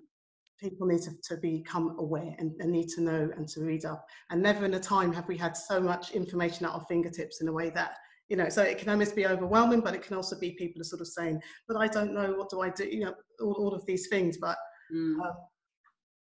people 0.59 0.87
need 0.87 1.01
to, 1.01 1.11
to 1.27 1.37
become 1.37 1.95
aware 1.99 2.33
and, 2.39 2.51
and, 2.59 2.71
need 2.71 2.87
to 2.87 3.01
know 3.01 3.29
and 3.35 3.47
to 3.49 3.61
read 3.61 3.85
up. 3.85 4.05
And 4.29 4.41
never 4.41 4.65
in 4.65 4.73
a 4.75 4.79
time 4.79 5.13
have 5.13 5.27
we 5.27 5.37
had 5.37 5.55
so 5.55 5.79
much 5.79 6.11
information 6.11 6.65
at 6.65 6.71
our 6.71 6.85
fingertips 6.87 7.41
in 7.41 7.47
a 7.47 7.51
way 7.51 7.69
that, 7.71 7.97
you 8.29 8.37
know, 8.37 8.49
so 8.49 8.61
it 8.61 8.77
can 8.77 8.89
almost 8.89 9.15
be 9.15 9.27
overwhelming, 9.27 9.81
but 9.81 9.93
it 9.93 10.01
can 10.01 10.15
also 10.15 10.39
be 10.39 10.51
people 10.51 10.81
are 10.81 10.85
sort 10.85 11.01
of 11.01 11.07
saying, 11.07 11.41
but 11.67 11.77
I 11.77 11.87
don't 11.87 12.13
know, 12.13 12.33
what 12.33 12.49
do 12.49 12.61
I 12.61 12.69
do? 12.69 12.85
You 12.85 13.05
know, 13.05 13.13
all, 13.41 13.53
all 13.53 13.73
of 13.73 13.85
these 13.85 14.07
things. 14.07 14.37
But 14.37 14.57
mm. 14.93 15.19
um, 15.19 15.33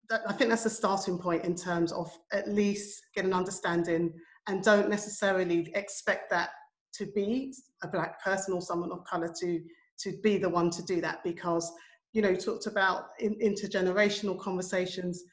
that, 0.08 0.22
I 0.26 0.32
think 0.32 0.50
that's 0.50 0.66
a 0.66 0.70
starting 0.70 1.18
point 1.18 1.44
in 1.44 1.54
terms 1.54 1.92
of 1.92 2.10
at 2.32 2.48
least 2.48 3.02
get 3.14 3.24
an 3.24 3.34
understanding 3.34 4.12
and 4.48 4.62
don't 4.62 4.88
necessarily 4.88 5.70
expect 5.74 6.30
that 6.30 6.50
to 6.94 7.06
be 7.14 7.52
a 7.82 7.88
black 7.88 8.22
person 8.22 8.54
or 8.54 8.62
someone 8.62 8.92
of 8.92 9.04
color 9.04 9.32
to 9.40 9.60
to 9.98 10.12
be 10.22 10.36
the 10.36 10.48
one 10.48 10.70
to 10.70 10.82
do 10.82 11.00
that 11.00 11.24
because 11.24 11.72
you 12.16 12.22
know, 12.22 12.34
talked 12.34 12.66
about 12.66 13.10
in, 13.18 13.34
intergenerational 13.40 14.40
conversations, 14.40 15.24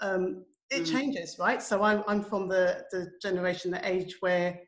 um, 0.00 0.44
it 0.68 0.82
mm. 0.82 0.90
changes, 0.90 1.36
right? 1.38 1.62
So 1.62 1.84
I'm, 1.84 2.02
I'm 2.08 2.24
from 2.24 2.48
the, 2.48 2.84
the 2.90 3.12
generation, 3.22 3.70
the 3.70 3.88
age 3.88 4.16
where, 4.18 4.58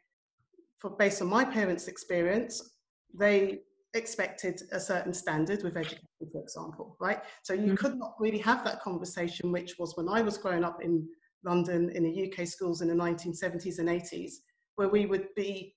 for 0.79 0.91
based 0.91 1.21
on 1.21 1.27
my 1.27 1.45
parents' 1.45 1.89
experience, 1.89 2.77
they 3.13 3.63
expected 3.95 4.63
a 4.71 4.79
certain 4.79 5.13
standard 5.13 5.65
with 5.65 5.77
education, 5.77 6.07
for 6.33 6.41
example, 6.41 6.97
right? 7.01 7.19
So 7.43 7.53
you 7.53 7.73
Mhm. 7.73 7.79
could 7.79 7.97
not 7.99 8.15
really 8.21 8.39
have 8.39 8.63
that 8.63 8.81
conversation, 8.81 9.51
which 9.51 9.77
was 9.77 9.97
when 9.97 10.09
I 10.09 10.23
was 10.23 10.39
growing 10.39 10.63
up 10.63 10.81
in 10.85 11.09
London 11.43 11.91
in 11.91 12.05
the 12.05 12.31
UK 12.31 12.47
schools 12.47 12.81
in 12.81 12.87
the 12.87 12.95
1970s 12.95 13.81
and 13.81 13.89
80s, 13.89 14.35
where 14.77 14.89
we 14.89 15.07
would 15.07 15.35
be 15.35 15.75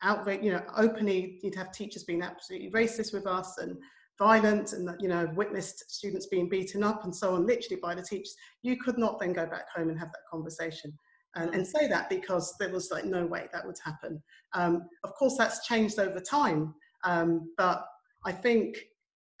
outright, 0.00 0.42
you 0.42 0.52
know, 0.52 0.64
openly, 0.74 1.40
you'd 1.42 1.54
have 1.54 1.72
teachers 1.72 2.04
being 2.04 2.22
absolutely 2.22 2.70
racist 2.70 3.12
with 3.12 3.26
us 3.26 3.58
and 3.58 3.76
violent 4.18 4.72
and, 4.72 4.90
you 5.00 5.08
know, 5.08 5.28
witnessed 5.34 5.90
students 5.90 6.26
being 6.26 6.48
beaten 6.48 6.84
up 6.84 7.04
and 7.04 7.14
so 7.14 7.34
on, 7.34 7.46
literally 7.46 7.80
by 7.82 7.94
the 7.94 8.02
teachers. 8.02 8.34
You 8.62 8.76
could 8.76 8.98
not 8.98 9.18
then 9.18 9.32
go 9.32 9.46
back 9.46 9.68
home 9.74 9.88
and 9.88 9.98
have 9.98 10.12
that 10.12 10.30
conversation 10.30 10.96
and, 11.34 11.54
and 11.54 11.66
say 11.66 11.88
that 11.88 12.08
because 12.08 12.54
there 12.58 12.70
was 12.70 12.90
like 12.90 13.04
no 13.04 13.26
way 13.26 13.48
that 13.52 13.66
would 13.66 13.78
happen. 13.84 14.22
Um, 14.54 14.88
of 15.02 15.14
course, 15.14 15.36
that's 15.36 15.66
changed 15.66 15.98
over 15.98 16.20
time, 16.20 16.74
um, 17.04 17.50
but 17.56 17.84
I 18.24 18.32
think, 18.32 18.78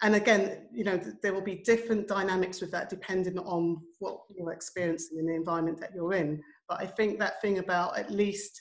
and 0.02 0.16
again, 0.16 0.66
you 0.72 0.84
know, 0.84 0.98
th- 0.98 1.14
there 1.22 1.32
will 1.32 1.40
be 1.40 1.62
different 1.64 2.08
dynamics 2.08 2.60
with 2.60 2.70
that 2.72 2.90
depending 2.90 3.38
on 3.38 3.80
what 4.00 4.18
you're 4.36 4.52
experiencing 4.52 5.18
in 5.18 5.26
the 5.26 5.34
environment 5.34 5.80
that 5.80 5.92
you're 5.94 6.14
in. 6.14 6.42
But 6.68 6.80
I 6.80 6.86
think 6.86 7.18
that 7.18 7.40
thing 7.40 7.58
about 7.58 7.98
at 7.98 8.10
least 8.10 8.60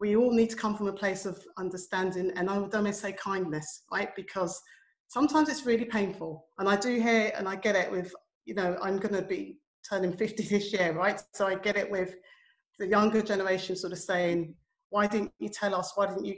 we 0.00 0.16
all 0.16 0.32
need 0.32 0.50
to 0.50 0.56
come 0.56 0.76
from 0.76 0.88
a 0.88 0.92
place 0.92 1.24
of 1.24 1.40
understanding, 1.56 2.32
and 2.34 2.50
I 2.50 2.58
would 2.58 2.74
almost 2.74 3.00
say 3.00 3.12
kindness, 3.12 3.84
right? 3.92 4.14
Because 4.16 4.60
sometimes 5.12 5.50
it's 5.50 5.66
really 5.66 5.84
painful, 5.84 6.46
and 6.58 6.68
I 6.68 6.76
do 6.76 6.98
hear 7.00 7.32
and 7.36 7.46
I 7.46 7.56
get 7.56 7.76
it 7.76 7.90
with, 7.90 8.14
you 8.46 8.54
know, 8.54 8.78
I'm 8.82 8.98
going 8.98 9.14
to 9.14 9.22
be 9.22 9.58
turning 9.88 10.12
50 10.12 10.42
this 10.48 10.72
year, 10.72 10.92
right? 10.92 11.22
So 11.34 11.46
I 11.46 11.56
get 11.56 11.76
it 11.76 11.90
with 11.90 12.14
the 12.78 12.86
younger 12.86 13.20
generation 13.22 13.76
sort 13.76 13.92
of 13.92 13.98
saying, 13.98 14.54
why 14.88 15.06
didn't 15.06 15.32
you 15.38 15.50
tell 15.50 15.74
us? 15.74 15.92
Why 15.94 16.06
didn't 16.06 16.24
you? 16.24 16.36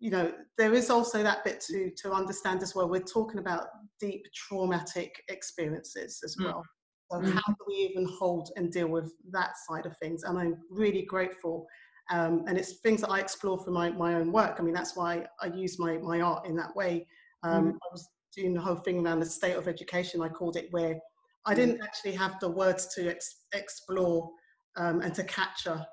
You 0.00 0.10
know, 0.10 0.32
there 0.56 0.74
is 0.74 0.90
also 0.90 1.22
that 1.22 1.44
bit 1.44 1.60
to 1.68 1.90
to 2.02 2.12
understand 2.12 2.62
as 2.62 2.74
well. 2.74 2.88
We're 2.88 3.00
talking 3.18 3.38
about 3.40 3.66
deep 4.00 4.22
traumatic 4.34 5.12
experiences 5.28 6.20
as 6.24 6.36
Mm. 6.36 6.44
well. 6.46 6.62
So 7.10 7.18
Mm. 7.18 7.34
how 7.34 7.52
do 7.58 7.64
we 7.66 7.74
even 7.88 8.04
hold 8.20 8.50
and 8.56 8.70
deal 8.72 8.88
with 8.88 9.12
that 9.30 9.52
side 9.66 9.86
of 9.86 9.96
things? 9.98 10.22
And 10.24 10.38
I'm 10.38 10.54
really 10.70 11.02
grateful. 11.02 11.66
Um, 12.10 12.44
and 12.46 12.56
it's 12.58 12.80
things 12.80 13.00
that 13.02 13.10
I 13.10 13.18
explore 13.20 13.58
for 13.64 13.70
my, 13.70 13.90
my 13.90 14.14
own 14.14 14.30
work. 14.32 14.54
I 14.58 14.62
mean, 14.62 14.74
that's 14.74 14.94
why 14.96 15.26
I 15.42 15.46
use 15.46 15.78
my, 15.78 15.98
my 15.98 16.20
art 16.20 16.46
in 16.46 16.54
that 16.56 16.74
way. 16.76 17.06
Um, 17.42 17.78
I 17.82 17.88
was 17.92 18.08
doing 18.36 18.54
the 18.54 18.60
whole 18.60 18.76
thing 18.76 19.04
around 19.04 19.20
the 19.20 19.26
state 19.26 19.56
of 19.56 19.68
education, 19.68 20.20
I 20.22 20.28
called 20.28 20.56
it, 20.56 20.68
where 20.70 20.98
I 21.46 21.54
didn't 21.54 21.80
actually 21.82 22.12
have 22.12 22.38
the 22.40 22.50
words 22.50 22.94
to 22.94 23.08
ex- 23.08 23.46
explore 23.54 24.30
um, 24.76 25.00
and 25.00 25.14
to 25.14 25.24
capture 25.24 25.84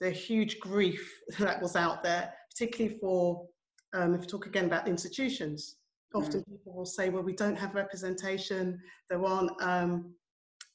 the 0.00 0.10
huge 0.10 0.58
grief 0.60 1.20
that 1.38 1.60
was 1.62 1.76
out 1.76 2.02
there, 2.02 2.32
particularly 2.50 2.98
for, 2.98 3.46
um, 3.94 4.14
if 4.14 4.22
you 4.22 4.26
talk 4.26 4.46
again 4.46 4.64
about 4.64 4.88
institutions, 4.88 5.76
often 6.14 6.44
people 6.44 6.74
will 6.74 6.86
say, 6.86 7.08
well, 7.10 7.22
we 7.22 7.34
don't 7.34 7.56
have 7.56 7.74
representation, 7.74 8.80
there 9.10 9.24
aren't 9.24 9.50
um, 9.62 10.14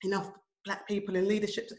enough 0.03 0.31
black 0.65 0.87
people 0.87 1.15
in 1.15 1.27
leadership. 1.27 1.69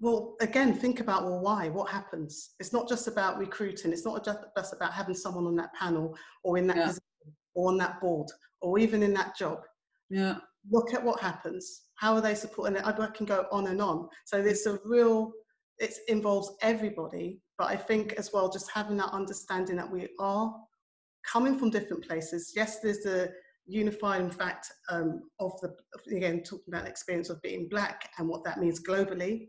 Well, 0.00 0.34
again, 0.40 0.74
think 0.74 1.00
about, 1.00 1.24
well, 1.24 1.40
why? 1.40 1.68
What 1.68 1.88
happens? 1.90 2.54
It's 2.58 2.72
not 2.72 2.88
just 2.88 3.06
about 3.06 3.38
recruiting, 3.38 3.92
it's 3.92 4.04
not 4.04 4.24
just, 4.24 4.38
just 4.56 4.72
about 4.74 4.92
having 4.92 5.14
someone 5.14 5.46
on 5.46 5.56
that 5.56 5.72
panel 5.74 6.16
or 6.42 6.58
in 6.58 6.66
that 6.66 6.76
Yeah. 6.76 6.86
position 6.86 7.03
or 7.54 7.70
on 7.70 7.78
that 7.78 8.00
board 8.00 8.28
or 8.60 8.78
even 8.78 9.02
in 9.02 9.14
that 9.14 9.36
job 9.36 9.60
Yeah. 10.10 10.38
look 10.70 10.94
at 10.94 11.02
what 11.04 11.20
happens. 11.20 11.82
How 11.96 12.14
are 12.14 12.20
they 12.20 12.34
supporting 12.34 12.76
it? 12.76 12.86
I 12.86 12.92
can 13.08 13.26
go 13.26 13.46
on 13.52 13.66
and 13.66 13.80
on. 13.80 14.08
So 14.24 14.42
there's 14.42 14.66
a 14.66 14.78
real, 14.84 15.32
it 15.78 15.94
involves 16.08 16.52
everybody, 16.62 17.40
but 17.58 17.68
I 17.68 17.76
think 17.76 18.14
as 18.14 18.32
well, 18.32 18.50
just 18.50 18.70
having 18.70 18.96
that 18.98 19.12
understanding 19.12 19.76
that 19.76 19.90
we 19.90 20.08
are 20.18 20.54
coming 21.30 21.58
from 21.58 21.70
different 21.70 22.06
places. 22.06 22.52
Yes, 22.56 22.80
there's 22.80 23.06
a 23.06 23.28
unifying 23.66 24.30
fact 24.30 24.70
um, 24.90 25.22
of 25.38 25.52
the, 25.60 25.74
again, 26.14 26.42
talking 26.42 26.64
about 26.68 26.84
the 26.84 26.90
experience 26.90 27.30
of 27.30 27.40
being 27.42 27.68
black 27.68 28.10
and 28.18 28.28
what 28.28 28.44
that 28.44 28.58
means 28.60 28.80
globally, 28.82 29.48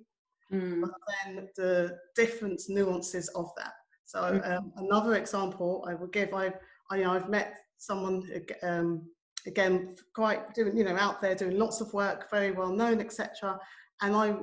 Mm. 0.51 0.81
but 0.81 0.91
then 1.25 1.49
the 1.55 1.97
different 2.15 2.61
nuances 2.69 3.29
of 3.29 3.49
that. 3.57 3.73
So 4.05 4.19
Mm. 4.19 4.57
um, 4.57 4.73
another 4.77 5.15
example 5.15 5.83
I 5.89 5.95
will 5.95 6.07
give, 6.07 6.33
I, 6.35 6.53
I, 6.91 6.97
you 6.97 7.03
know, 7.03 7.13
I've 7.13 7.29
met 7.29 7.57
someone 7.77 8.23
um, 8.63 9.09
again 9.47 9.95
quite 10.13 10.53
doing, 10.53 10.77
you 10.77 10.83
know, 10.83 10.95
out 10.95 11.21
there 11.21 11.35
doing 11.35 11.57
lots 11.57 11.81
of 11.81 11.93
work, 11.93 12.29
very 12.31 12.51
well 12.51 12.71
known, 12.71 12.99
etc. 12.99 13.59
And 14.01 14.15
I 14.15 14.35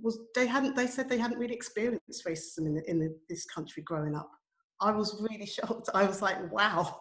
was, 0.00 0.18
they 0.34 0.46
hadn't, 0.46 0.76
they 0.76 0.86
said 0.86 1.08
they 1.08 1.18
hadn't 1.18 1.38
really 1.38 1.54
experienced 1.54 2.24
racism 2.26 2.66
in, 2.66 2.82
in 2.86 2.98
the, 2.98 3.16
this 3.28 3.44
country 3.46 3.82
growing 3.82 4.14
up. 4.14 4.30
I 4.80 4.90
was 4.90 5.20
really 5.28 5.46
shocked. 5.46 5.88
I 5.94 6.04
was 6.04 6.22
like, 6.22 6.52
wow, 6.52 7.00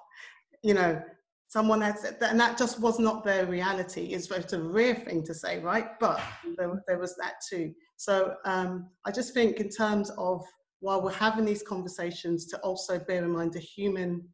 you 0.64 0.74
know, 0.74 1.02
someone 1.48 1.82
had 1.82 1.98
said 1.98 2.20
that, 2.20 2.32
and 2.32 2.40
that 2.40 2.58
just 2.58 2.80
was 2.80 3.00
not 3.00 3.24
their 3.24 3.46
reality. 3.46 4.14
It's 4.14 4.30
it's 4.32 4.54
a 4.54 4.62
rare 4.62 4.96
thing 4.96 5.24
to 5.24 5.34
say, 5.34 5.60
right? 5.60 6.00
But 6.00 6.20
there, 6.58 6.84
there 6.88 7.00
was 7.00 7.16
that 7.18 7.36
too. 7.50 7.74
So 7.98 8.36
um, 8.46 8.90
I 9.06 9.12
just 9.12 9.34
think, 9.34 9.60
in 9.60 9.70
terms 9.70 10.12
of 10.18 10.44
while 10.80 11.02
we're 11.02 11.12
having 11.12 11.46
these 11.46 11.64
conversations, 11.64 12.46
to 12.48 12.60
also 12.60 13.00
bear 13.00 13.24
in 13.24 13.32
mind 13.32 13.54
the 13.54 13.60
human, 13.60 14.28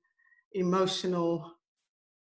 emotional, 0.53 1.53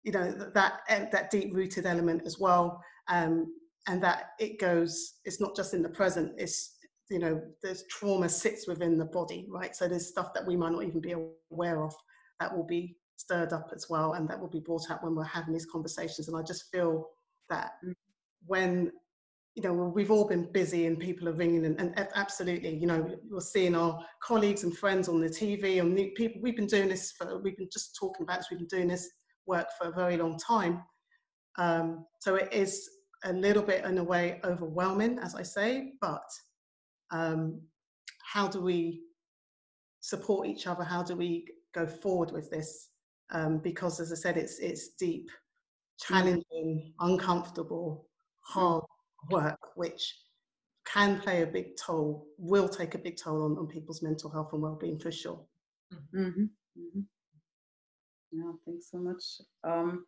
you 0.04 0.12
know, 0.12 0.32
that 0.54 0.82
that 0.88 1.32
deep 1.32 1.54
rooted 1.54 1.86
element 1.86 2.24
as 2.26 2.40
well, 2.40 2.82
um, 3.10 3.54
and 3.88 4.02
that 4.04 4.32
it 4.40 4.60
goes. 4.60 5.20
It's 5.26 5.40
not 5.40 5.56
just 5.56 5.74
in 5.74 5.82
the 5.82 5.90
present. 5.90 6.34
It's 6.38 6.78
you 7.10 7.20
know, 7.20 7.42
there's 7.64 7.86
trauma 7.90 8.28
sits 8.28 8.68
within 8.68 8.98
the 8.98 9.06
body, 9.06 9.48
right? 9.50 9.76
So 9.76 9.88
there's 9.88 10.08
stuff 10.08 10.34
that 10.34 10.46
we 10.46 10.58
might 10.58 10.74
not 10.74 10.84
even 10.84 11.00
be 11.00 11.16
aware 11.52 11.82
of 11.82 11.94
that 12.40 12.56
will 12.56 12.66
be 12.66 12.98
stirred 13.16 13.54
up 13.54 13.72
as 13.74 13.88
well, 13.90 14.14
and 14.14 14.28
that 14.30 14.40
will 14.40 14.50
be 14.50 14.60
brought 14.60 14.92
up 14.92 15.04
when 15.04 15.16
we're 15.16 15.24
having 15.24 15.54
these 15.54 15.66
conversations. 15.66 16.28
And 16.28 16.38
I 16.38 16.42
just 16.42 16.70
feel 16.72 17.10
that 17.50 17.74
when 18.46 18.92
you 19.58 19.64
know 19.64 19.74
we've 19.74 20.12
all 20.12 20.28
been 20.28 20.50
busy 20.52 20.86
and 20.86 21.00
people 21.00 21.28
are 21.28 21.34
ringing 21.34 21.66
and, 21.66 21.80
and 21.80 22.08
absolutely 22.14 22.76
you 22.76 22.86
know 22.86 23.10
we're 23.28 23.40
seeing 23.40 23.74
our 23.74 24.00
colleagues 24.22 24.64
and 24.64 24.78
friends 24.78 25.10
on 25.10 25.20
the 25.20 25.28
tv 25.28 25.82
and 25.82 25.96
new 25.96 26.12
people 26.12 26.40
we've 26.44 26.56
been 26.56 26.68
doing 26.68 26.88
this 26.88 27.12
for 27.12 27.40
we've 27.40 27.58
been 27.58 27.68
just 27.74 27.98
talking 28.00 28.24
about 28.24 28.38
this 28.38 28.48
we've 28.52 28.60
been 28.60 28.68
doing 28.68 28.88
this 28.88 29.10
work 29.48 29.68
for 29.80 29.88
a 29.88 29.92
very 29.92 30.18
long 30.18 30.38
time. 30.38 30.84
Um, 31.58 32.06
so 32.20 32.36
it 32.36 32.54
is 32.54 32.88
a 33.24 33.34
little 33.34 33.64
bit 33.64 33.84
in 33.84 33.98
a 33.98 34.04
way 34.04 34.40
overwhelming 34.44 35.18
as 35.18 35.34
i 35.34 35.42
say 35.42 35.94
but 36.02 36.22
um, 37.10 37.60
how 38.22 38.48
do 38.48 38.62
we 38.62 39.02
support 40.02 40.48
each 40.48 40.68
other? 40.68 40.84
How 40.84 41.02
do 41.02 41.16
we 41.16 41.48
go 41.74 41.88
forward 41.88 42.32
with 42.32 42.52
this? 42.52 42.90
Um, 43.32 43.58
because 43.58 44.00
as 44.00 44.12
i 44.12 44.16
said 44.16 44.38
it's 44.38 44.60
it's 44.60 44.90
deep 45.00 45.30
challenging 46.00 46.94
uncomfortable 47.00 48.08
hard 48.42 48.84
work, 49.30 49.60
which 49.76 50.16
can 50.86 51.20
play 51.20 51.42
a 51.42 51.48
big 51.48 51.76
toll, 51.78 52.26
will 52.38 52.70
take 52.70 52.96
a 52.96 52.98
big 52.98 53.18
toll 53.18 53.44
on, 53.44 53.58
on 53.58 53.68
people's 53.68 54.02
mental 54.02 54.30
health 54.30 54.54
and 54.54 54.62
well-being 54.62 55.00
for 55.00 55.12
sure. 55.12 55.40
Mm-hmm. 56.16 56.44
Mm-hmm. 56.80 57.02
Yeah, 58.32 58.52
thanks 58.66 58.92
so 58.92 58.98
much. 58.98 59.24
Um, 59.64 60.06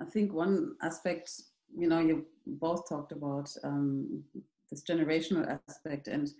I 0.00 0.04
think 0.04 0.32
one 0.32 0.74
aspect, 0.82 1.30
you 1.76 1.88
know, 1.88 2.00
you 2.00 2.26
both 2.46 2.88
talked 2.88 3.12
about 3.12 3.50
um, 3.62 4.22
this 4.70 4.82
generational 4.82 5.58
aspect 5.68 6.08
and 6.08 6.30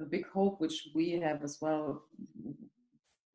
a 0.00 0.04
big 0.04 0.26
hope 0.28 0.60
which 0.60 0.88
we 0.94 1.12
have 1.12 1.42
as 1.42 1.58
well, 1.60 2.02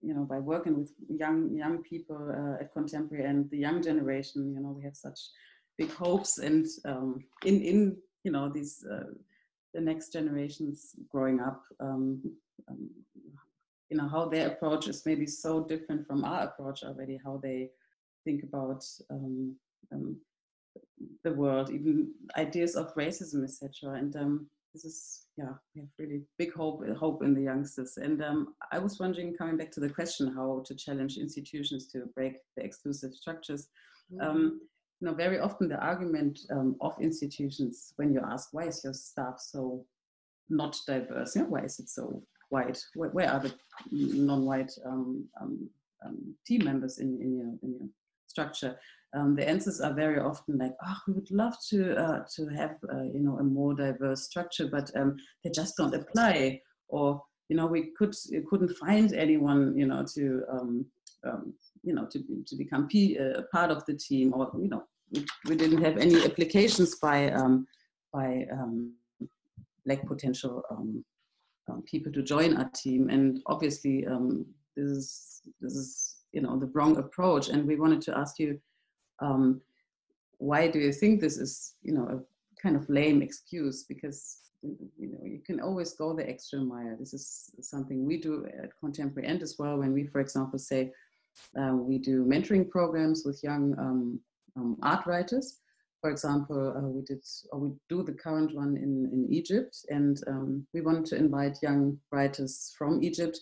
you 0.01 0.13
know, 0.13 0.23
by 0.23 0.39
working 0.39 0.77
with 0.77 0.91
young 1.07 1.55
young 1.55 1.81
people 1.83 2.29
uh, 2.29 2.61
at 2.61 2.73
Contemporary 2.73 3.25
and 3.25 3.49
the 3.49 3.57
young 3.57 3.81
generation, 3.81 4.53
you 4.53 4.59
know, 4.59 4.71
we 4.71 4.83
have 4.83 4.95
such 4.95 5.19
big 5.81 5.91
hopes 5.93 6.37
and 6.37 6.65
um, 6.85 7.23
in 7.45 7.61
in 7.71 7.79
you 8.23 8.31
know 8.31 8.49
these 8.49 8.85
uh, 8.93 9.11
the 9.73 9.81
next 9.81 10.13
generations 10.13 10.95
growing 11.11 11.39
up 11.39 11.61
um, 11.79 12.21
um, 12.69 12.89
you 13.89 13.97
know 13.97 14.07
how 14.07 14.23
their 14.25 14.47
approach 14.51 14.87
is 14.87 15.05
maybe 15.05 15.25
so 15.25 15.63
different 15.73 16.05
from 16.07 16.23
our 16.23 16.43
approach 16.43 16.83
already 16.83 17.19
how 17.25 17.39
they 17.43 17.69
think 18.25 18.43
about 18.43 18.83
um, 19.09 19.55
um, 19.91 20.17
the 21.23 21.33
world 21.33 21.71
even 21.71 22.11
ideas 22.37 22.75
of 22.75 22.93
racism 22.95 23.43
etc 23.43 23.97
and 24.01 24.15
um, 24.15 24.47
this 24.73 24.85
is 24.85 24.97
yeah 25.37 25.53
we 25.73 25.81
have 25.81 25.89
really 25.97 26.21
big 26.37 26.53
hope 26.53 26.79
hope 27.03 27.23
in 27.23 27.33
the 27.33 27.47
youngsters. 27.51 27.97
And 27.97 28.21
um, 28.29 28.39
i 28.71 28.77
was 28.85 28.99
wondering 28.99 29.33
coming 29.39 29.57
back 29.57 29.71
to 29.71 29.79
the 29.79 29.93
question 29.97 30.33
how 30.37 30.63
to 30.67 30.75
challenge 30.75 31.17
institutions 31.17 31.87
to 31.91 31.97
break 32.15 32.33
the 32.55 32.63
exclusive 32.63 33.13
structures 33.21 33.63
um, 34.19 34.59
you 35.01 35.07
know, 35.07 35.13
very 35.15 35.39
often 35.39 35.67
the 35.67 35.83
argument 35.83 36.39
um, 36.51 36.75
of 36.79 36.93
institutions 37.01 37.93
when 37.95 38.13
you 38.13 38.21
ask 38.23 38.49
why 38.51 38.65
is 38.65 38.83
your 38.83 38.93
staff 38.93 39.39
so 39.39 39.83
not 40.49 40.77
diverse, 40.85 41.35
you 41.35 41.41
know, 41.41 41.47
why 41.47 41.61
is 41.61 41.79
it 41.79 41.89
so 41.89 42.21
white? 42.49 42.79
Where, 42.93 43.09
where 43.09 43.31
are 43.31 43.39
the 43.39 43.53
non-white 43.91 44.71
um, 44.85 45.25
um, 45.41 45.69
um, 46.05 46.35
team 46.45 46.65
members 46.65 46.99
in, 46.99 47.19
in, 47.19 47.35
your, 47.35 47.47
in 47.63 47.79
your 47.79 47.89
structure? 48.27 48.77
Um, 49.13 49.35
the 49.35 49.47
answers 49.47 49.81
are 49.81 49.93
very 49.93 50.19
often 50.19 50.59
like, 50.59 50.75
oh, 50.85 50.97
we 51.07 51.13
would 51.13 51.31
love 51.31 51.55
to 51.69 51.97
uh, 51.97 52.23
to 52.35 52.47
have 52.49 52.77
uh, 52.93 53.03
you 53.03 53.19
know 53.19 53.37
a 53.39 53.43
more 53.43 53.73
diverse 53.73 54.23
structure, 54.23 54.67
but 54.67 54.89
um, 54.95 55.17
they 55.43 55.49
just 55.49 55.75
don't 55.75 55.93
apply, 55.93 56.61
or 56.87 57.21
you 57.49 57.57
know 57.57 57.65
we 57.65 57.91
could 57.97 58.15
couldn't 58.49 58.73
find 58.77 59.11
anyone 59.11 59.77
you 59.77 59.85
know 59.85 60.05
to 60.13 60.43
you 61.83 61.93
know, 61.93 62.05
to, 62.05 62.23
to 62.45 62.55
become 62.55 62.87
P, 62.87 63.17
uh, 63.17 63.41
part 63.51 63.71
of 63.71 63.85
the 63.85 63.93
team 63.93 64.33
or, 64.33 64.51
you 64.57 64.69
know, 64.69 64.83
we, 65.11 65.25
we 65.47 65.55
didn't 65.55 65.83
have 65.83 65.97
any 65.97 66.23
applications 66.23 66.95
by, 66.95 67.31
um, 67.31 67.67
by 68.13 68.45
um, 68.51 68.93
black 69.85 70.05
potential 70.05 70.63
um, 70.69 71.03
um, 71.69 71.81
people 71.83 72.11
to 72.11 72.21
join 72.21 72.57
our 72.57 72.69
team. 72.75 73.09
And 73.09 73.41
obviously 73.47 74.05
um, 74.07 74.45
this 74.75 74.89
is, 74.89 75.41
this 75.59 75.73
is, 75.73 76.15
you 76.31 76.41
know, 76.41 76.57
the 76.57 76.67
wrong 76.67 76.97
approach. 76.97 77.49
And 77.49 77.67
we 77.67 77.75
wanted 77.75 78.01
to 78.03 78.17
ask 78.17 78.39
you, 78.39 78.59
um, 79.19 79.61
why 80.37 80.67
do 80.67 80.79
you 80.79 80.91
think 80.91 81.21
this 81.21 81.37
is, 81.37 81.75
you 81.83 81.93
know, 81.93 82.07
a 82.07 82.61
kind 82.61 82.75
of 82.75 82.89
lame 82.89 83.21
excuse? 83.21 83.83
Because 83.83 84.37
you 84.63 85.07
know 85.11 85.19
you 85.23 85.39
can 85.45 85.59
always 85.59 85.93
go 85.93 86.13
the 86.13 86.27
extra 86.27 86.59
mile. 86.59 86.95
This 86.99 87.13
is 87.13 87.51
something 87.61 88.05
we 88.05 88.17
do 88.17 88.45
at 88.61 88.77
Contemporary 88.79 89.27
And 89.27 89.41
as 89.41 89.57
well. 89.57 89.77
When 89.77 89.93
we, 89.93 90.05
for 90.05 90.19
example, 90.19 90.59
say 90.59 90.91
uh, 91.59 91.75
we 91.75 91.97
do 91.97 92.25
mentoring 92.25 92.69
programs 92.69 93.23
with 93.25 93.43
young 93.43 93.75
um, 93.79 94.19
um, 94.55 94.77
art 94.81 95.05
writers. 95.05 95.59
For 96.01 96.09
example, 96.09 96.73
uh, 96.75 96.87
we 96.87 97.01
did 97.01 97.23
or 97.51 97.59
we 97.59 97.69
do 97.87 98.03
the 98.03 98.13
current 98.13 98.55
one 98.55 98.75
in 98.75 99.09
in 99.13 99.27
Egypt, 99.31 99.77
and 99.89 100.19
um, 100.27 100.67
we 100.73 100.81
want 100.81 101.05
to 101.07 101.15
invite 101.15 101.61
young 101.61 101.99
writers 102.11 102.73
from 102.77 103.03
Egypt 103.03 103.39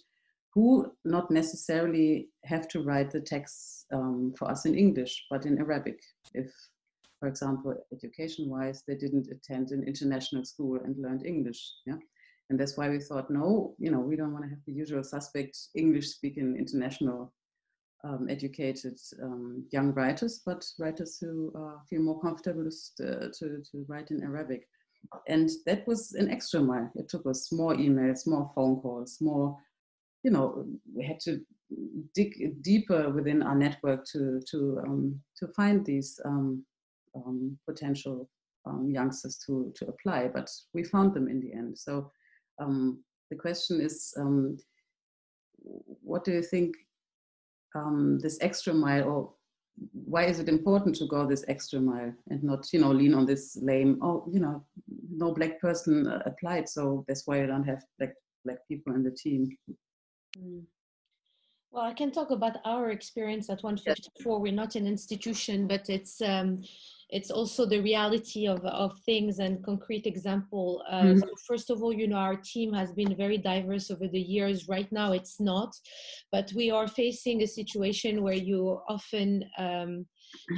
who 0.53 0.91
not 1.05 1.29
necessarily 1.29 2.29
have 2.43 2.67
to 2.67 2.81
write 2.81 3.11
the 3.11 3.21
texts 3.21 3.85
um, 3.93 4.33
for 4.37 4.49
us 4.49 4.65
in 4.65 4.75
English, 4.75 5.25
but 5.29 5.45
in 5.45 5.59
Arabic. 5.59 5.99
If, 6.33 6.51
for 7.19 7.27
example, 7.27 7.75
education-wise, 7.93 8.83
they 8.87 8.95
didn't 8.95 9.29
attend 9.31 9.71
an 9.71 9.83
international 9.83 10.45
school 10.45 10.79
and 10.83 10.97
learned 10.97 11.25
English, 11.25 11.61
yeah. 11.85 11.97
And 12.49 12.59
that's 12.59 12.77
why 12.77 12.89
we 12.89 12.99
thought, 12.99 13.29
no, 13.29 13.75
you 13.77 13.91
know, 13.91 13.99
we 13.99 14.15
don't 14.15 14.33
want 14.33 14.43
to 14.45 14.49
have 14.49 14.63
the 14.65 14.73
usual 14.73 15.03
suspect 15.03 15.55
English-speaking 15.75 16.55
international 16.57 17.31
um, 18.03 18.27
educated 18.29 18.97
um, 19.21 19.65
young 19.71 19.93
writers, 19.93 20.41
but 20.45 20.65
writers 20.79 21.17
who 21.19 21.51
uh, 21.55 21.79
feel 21.89 22.01
more 22.01 22.21
comfortable 22.21 22.69
to, 22.97 23.31
to, 23.31 23.63
to 23.71 23.85
write 23.87 24.11
in 24.11 24.23
Arabic. 24.23 24.67
And 25.27 25.49
that 25.65 25.87
was 25.87 26.13
an 26.13 26.29
extra 26.29 26.59
mile. 26.59 26.91
It 26.95 27.09
took 27.09 27.25
us 27.25 27.51
more 27.51 27.75
emails, 27.75 28.27
more 28.27 28.51
phone 28.55 28.81
calls, 28.81 29.17
more 29.21 29.57
you 30.23 30.31
know, 30.31 30.65
we 30.93 31.05
had 31.05 31.19
to 31.21 31.39
dig 32.13 32.61
deeper 32.61 33.09
within 33.09 33.41
our 33.43 33.55
network 33.55 34.05
to 34.11 34.41
to 34.51 34.79
um, 34.85 35.19
to 35.37 35.47
find 35.49 35.85
these 35.85 36.19
um, 36.25 36.63
um, 37.15 37.57
potential 37.67 38.29
um, 38.65 38.89
youngsters 38.89 39.37
to 39.45 39.71
to 39.75 39.87
apply. 39.87 40.27
But 40.27 40.49
we 40.73 40.83
found 40.83 41.13
them 41.13 41.27
in 41.27 41.39
the 41.39 41.53
end. 41.53 41.77
So 41.77 42.11
the 42.59 43.35
question 43.37 43.79
is, 43.79 44.13
what 46.01 46.25
do 46.25 46.31
you 46.31 46.41
think? 46.41 46.75
This 48.21 48.37
extra 48.41 48.73
mile, 48.73 49.03
or 49.03 49.33
why 49.93 50.25
is 50.25 50.39
it 50.39 50.49
important 50.49 50.95
to 50.95 51.07
go 51.07 51.25
this 51.25 51.45
extra 51.47 51.79
mile 51.79 52.13
and 52.29 52.43
not, 52.43 52.67
you 52.73 52.79
know, 52.79 52.91
lean 52.91 53.13
on 53.13 53.25
this 53.25 53.57
lame? 53.61 53.99
Oh, 54.01 54.25
you 54.31 54.39
know, 54.39 54.65
no 55.09 55.33
black 55.33 55.59
person 55.61 56.07
uh, 56.07 56.21
applied, 56.25 56.67
so 56.67 57.05
that's 57.07 57.25
why 57.25 57.39
you 57.39 57.47
don't 57.47 57.63
have 57.63 57.83
black 57.97 58.13
black 58.45 58.59
people 58.67 58.95
in 58.95 59.03
the 59.03 59.11
team. 59.11 59.57
Mm. 60.37 60.63
Well, 61.71 61.83
I 61.83 61.93
can 61.93 62.11
talk 62.11 62.31
about 62.31 62.57
our 62.65 62.89
experience 62.89 63.49
at 63.49 63.61
154. 63.61 64.39
We're 64.39 64.51
not 64.51 64.75
an 64.75 64.87
institution, 64.87 65.67
but 65.67 65.87
it's 65.87 66.19
um, 66.21 66.63
it's 67.09 67.31
also 67.31 67.65
the 67.65 67.81
reality 67.81 68.47
of, 68.47 68.63
of 68.65 68.97
things 68.99 69.39
and 69.39 69.63
concrete 69.63 70.05
example. 70.05 70.83
Uh, 70.89 71.01
mm-hmm. 71.01 71.19
so 71.19 71.27
first 71.47 71.69
of 71.69 71.81
all, 71.81 71.91
you 71.91 72.07
know, 72.07 72.17
our 72.17 72.35
team 72.35 72.71
has 72.73 72.91
been 72.91 73.15
very 73.15 73.37
diverse 73.37 73.89
over 73.89 74.07
the 74.07 74.19
years. 74.19 74.67
Right 74.67 74.91
now, 74.91 75.13
it's 75.13 75.39
not, 75.39 75.75
but 76.31 76.51
we 76.55 76.69
are 76.69 76.87
facing 76.87 77.41
a 77.41 77.47
situation 77.47 78.21
where 78.21 78.35
you 78.35 78.79
often 78.87 79.43
um, 79.57 80.05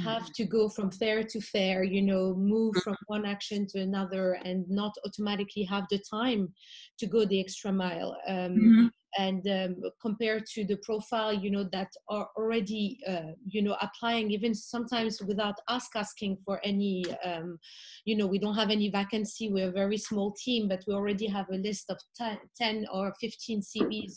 have 0.04 0.30
to 0.34 0.44
go 0.44 0.68
from 0.68 0.90
fair 0.90 1.22
to 1.22 1.40
fair, 1.40 1.82
you 1.82 2.02
know, 2.02 2.34
move 2.34 2.74
from 2.84 2.96
one 3.06 3.24
action 3.24 3.66
to 3.68 3.80
another 3.80 4.34
and 4.44 4.68
not 4.68 4.92
automatically 5.06 5.62
have 5.62 5.84
the 5.90 6.00
time 6.10 6.52
to 6.98 7.06
go 7.06 7.24
the 7.24 7.40
extra 7.40 7.72
mile. 7.72 8.16
Um, 8.28 8.36
mm-hmm 8.36 8.86
and 9.18 9.46
um, 9.48 9.76
compared 10.00 10.46
to 10.46 10.64
the 10.64 10.76
profile 10.76 11.32
you 11.32 11.50
know 11.50 11.64
that 11.72 11.88
are 12.08 12.28
already 12.36 12.98
uh, 13.08 13.32
you 13.46 13.62
know 13.62 13.76
applying 13.80 14.30
even 14.30 14.54
sometimes 14.54 15.20
without 15.22 15.56
us 15.68 15.88
asking 15.94 16.36
for 16.44 16.60
any 16.64 17.04
um, 17.24 17.58
you 18.04 18.16
know 18.16 18.26
we 18.26 18.38
don't 18.38 18.54
have 18.54 18.70
any 18.70 18.88
vacancy. 18.88 19.50
We're 19.50 19.68
a 19.68 19.72
very 19.72 19.98
small 19.98 20.32
team 20.32 20.68
but 20.68 20.84
we 20.86 20.94
already 20.94 21.26
have 21.26 21.46
a 21.50 21.56
list 21.56 21.90
of 21.90 21.98
10, 22.16 22.38
10 22.56 22.86
or 22.92 23.12
15 23.20 23.60
cvs 23.60 24.14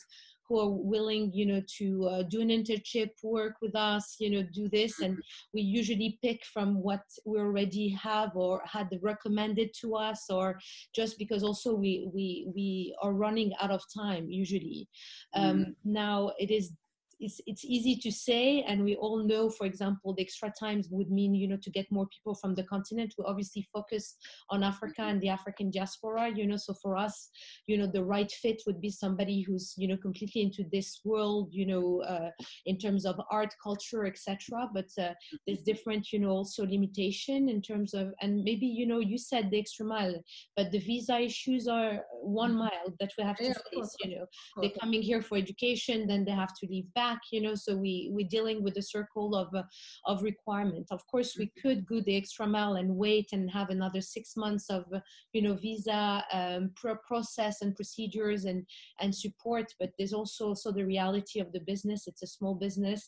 who 0.48 0.60
are 0.60 0.70
willing 0.70 1.32
you 1.34 1.46
know 1.46 1.62
to 1.78 2.08
uh, 2.08 2.24
do 2.24 2.42
an 2.42 2.50
internship 2.50 3.10
work 3.24 3.56
with 3.62 3.76
us 3.76 4.16
you 4.20 4.30
know 4.30 4.44
do 4.54 4.70
this. 4.70 5.00
And 5.00 5.18
we 5.54 5.62
usually 5.62 6.20
pick 6.24 6.44
from 6.46 6.82
what 6.82 7.02
we 7.26 7.40
already 7.40 7.90
have 7.90 8.36
or 8.36 8.62
had 8.66 8.88
recommended 9.02 9.72
to 9.82 9.96
us 9.96 10.26
or 10.30 10.60
just 10.94 11.18
because 11.18 11.44
also 11.44 11.74
we 11.74 12.10
we 12.14 12.48
we 12.56 12.96
are 13.02 13.14
running 13.14 13.52
out 13.62 13.72
of 13.72 13.82
time 13.94 14.30
usually. 14.30 14.88
Um, 15.34 15.58
mm. 15.58 15.76
now 15.84 16.32
it 16.40 16.52
is 16.52 16.72
it's, 17.20 17.42
it's 17.46 17.66
easy 17.66 17.96
to 17.96 18.12
say 18.12 18.64
and 18.68 18.84
we 18.84 18.96
all 18.96 19.24
know 19.24 19.50
for 19.50 19.66
example 19.66 20.14
the 20.14 20.22
extra 20.22 20.52
times 20.60 20.88
would 20.92 21.10
mean 21.10 21.34
you 21.34 21.48
know 21.48 21.58
to 21.62 21.70
get 21.70 21.92
more 21.92 22.08
people 22.08 22.36
from 22.36 22.56
the 22.56 22.64
continent. 22.64 23.14
We 23.18 23.26
obviously 23.26 23.68
focus 23.74 24.16
on 24.50 24.64
africa 24.64 25.04
and 25.04 25.22
the 25.22 25.30
african 25.30 25.72
diaspora 25.72 26.32
you 26.36 26.46
know 26.46 26.58
so 26.58 26.74
for 26.82 26.98
us 26.98 27.30
you 27.68 27.78
know 27.78 27.88
the 27.88 28.04
right 28.04 28.32
fit 28.32 28.62
would 28.66 28.82
be 28.82 28.90
somebody 28.90 29.42
who's 29.42 29.74
you 29.78 29.88
know 29.88 29.98
completely 29.98 30.42
into 30.42 30.64
this 30.72 31.02
world 31.06 31.50
you 31.52 31.66
know 31.66 32.02
uh, 32.02 32.30
in 32.66 32.78
terms 32.78 33.06
of 33.06 33.20
art 33.32 33.54
culture 33.64 34.06
etc 34.06 34.70
but 34.74 34.90
uh, 35.00 35.14
there's 35.46 35.62
different 35.62 36.12
you 36.12 36.20
know 36.20 36.30
also 36.30 36.66
limitation 36.66 37.50
in 37.50 37.62
terms 37.62 37.94
of 37.94 38.14
and 38.22 38.44
maybe 38.44 38.66
you 38.66 38.86
know 38.86 39.00
you 39.00 39.18
said 39.18 39.50
the 39.50 39.60
extra 39.60 39.86
mile 39.86 40.16
but 40.56 40.72
the 40.72 40.80
visa 40.80 41.20
issues 41.20 41.68
are 41.68 42.02
one 42.22 42.56
mile 42.56 42.90
that 43.00 43.12
we 43.18 43.24
have 43.24 43.38
to 43.38 43.46
yeah, 43.46 43.54
face 43.74 43.96
you 44.04 44.16
know. 44.16 44.26
they're 44.62 44.80
coming 44.82 45.02
here 45.02 45.22
for 45.22 45.38
education 45.38 46.08
then 46.08 46.26
they 46.26 46.32
have 46.32 46.54
to 46.60 46.68
leave 46.68 46.92
back 46.94 47.05
back 47.06 47.22
you 47.32 47.42
know 47.42 47.56
so 47.56 47.72
we 47.86 47.94
we're 48.16 48.36
dealing 48.38 48.60
with 48.64 48.76
a 48.78 48.88
circle 48.96 49.30
of 49.42 49.48
uh, 49.62 49.64
of 50.12 50.24
requirement 50.32 50.88
of 50.92 51.02
course 51.12 51.32
we 51.38 51.46
mm-hmm. 51.46 51.62
could 51.62 51.80
go 51.92 51.98
the 52.02 52.18
extra 52.22 52.46
mile 52.56 52.76
and 52.82 52.90
wait 53.06 53.28
and 53.36 53.44
have 53.60 53.70
another 53.70 54.02
six 54.16 54.26
months 54.44 54.66
of 54.70 54.84
uh, 54.94 55.00
you 55.34 55.42
know 55.46 55.56
visa 55.66 56.02
um, 56.38 56.64
pro- 56.80 57.04
process 57.10 57.56
and 57.64 57.76
procedures 57.80 58.42
and 58.46 58.60
and 59.02 59.12
support 59.24 59.68
but 59.80 59.92
there's 59.98 60.16
also 60.20 60.44
also 60.52 60.72
the 60.72 60.90
reality 60.96 61.40
of 61.40 61.50
the 61.52 61.64
business 61.72 62.08
it's 62.10 62.24
a 62.24 62.36
small 62.38 62.56
business 62.66 63.02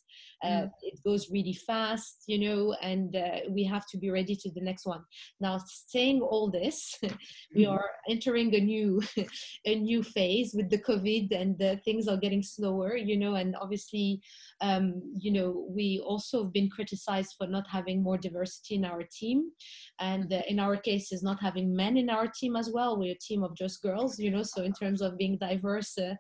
uh, 0.43 0.63
mm. 0.65 0.69
it 0.89 0.97
goes 1.07 1.23
really 1.38 1.57
fast 1.69 2.15
you 2.27 2.39
know 2.43 2.62
and 2.91 3.15
uh, 3.15 3.39
we 3.57 3.63
have 3.73 3.86
to 3.91 3.97
be 4.03 4.10
ready 4.19 4.36
to 4.36 4.49
the 4.55 4.65
next 4.69 4.86
one 4.86 5.03
now 5.39 5.55
saying 5.93 6.17
all 6.21 6.47
this 6.60 6.77
we 7.03 7.63
mm-hmm. 7.63 7.71
are 7.73 7.89
entering 8.13 8.49
a 8.60 8.62
new 8.73 8.89
a 9.71 9.73
new 9.89 10.01
phase 10.15 10.49
with 10.57 10.69
the 10.69 10.83
covid 10.89 11.25
and 11.41 11.55
uh, 11.62 11.75
things 11.86 12.07
are 12.12 12.23
getting 12.25 12.43
slower 12.55 12.91
you 13.10 13.17
know 13.23 13.33
and 13.41 13.55
obviously 13.63 13.87
obviously, 13.88 14.21
um, 14.62 15.02
you 15.19 15.32
know, 15.32 15.65
we 15.69 16.02
also 16.06 16.43
have 16.43 16.54
been 16.54 16.69
criticized 16.69 17.36
for 17.38 17.47
not 17.47 17.67
having 17.69 18.02
more 18.02 18.17
diversity 18.17 18.76
in 18.76 18.86
our 18.86 19.04
team. 19.12 19.52
And 20.00 20.32
uh, 20.32 20.41
in 20.47 20.60
our 20.60 20.78
case, 20.78 21.12
is 21.12 21.23
not 21.23 21.41
having 21.41 21.76
men 21.76 21.97
in 21.97 22.10
our 22.10 22.28
team 22.28 22.56
as 22.56 22.69
well. 22.71 22.97
We're 22.97 23.13
a 23.13 23.17
team 23.19 23.43
of 23.43 23.56
just 23.56 23.82
girls, 23.82 24.19
you 24.19 24.32
know, 24.32 24.43
so 24.43 24.63
in 24.63 24.73
terms 24.73 25.02
of 25.02 25.17
being 25.17 25.38
diverse, 25.38 25.97
uh, 25.97 26.15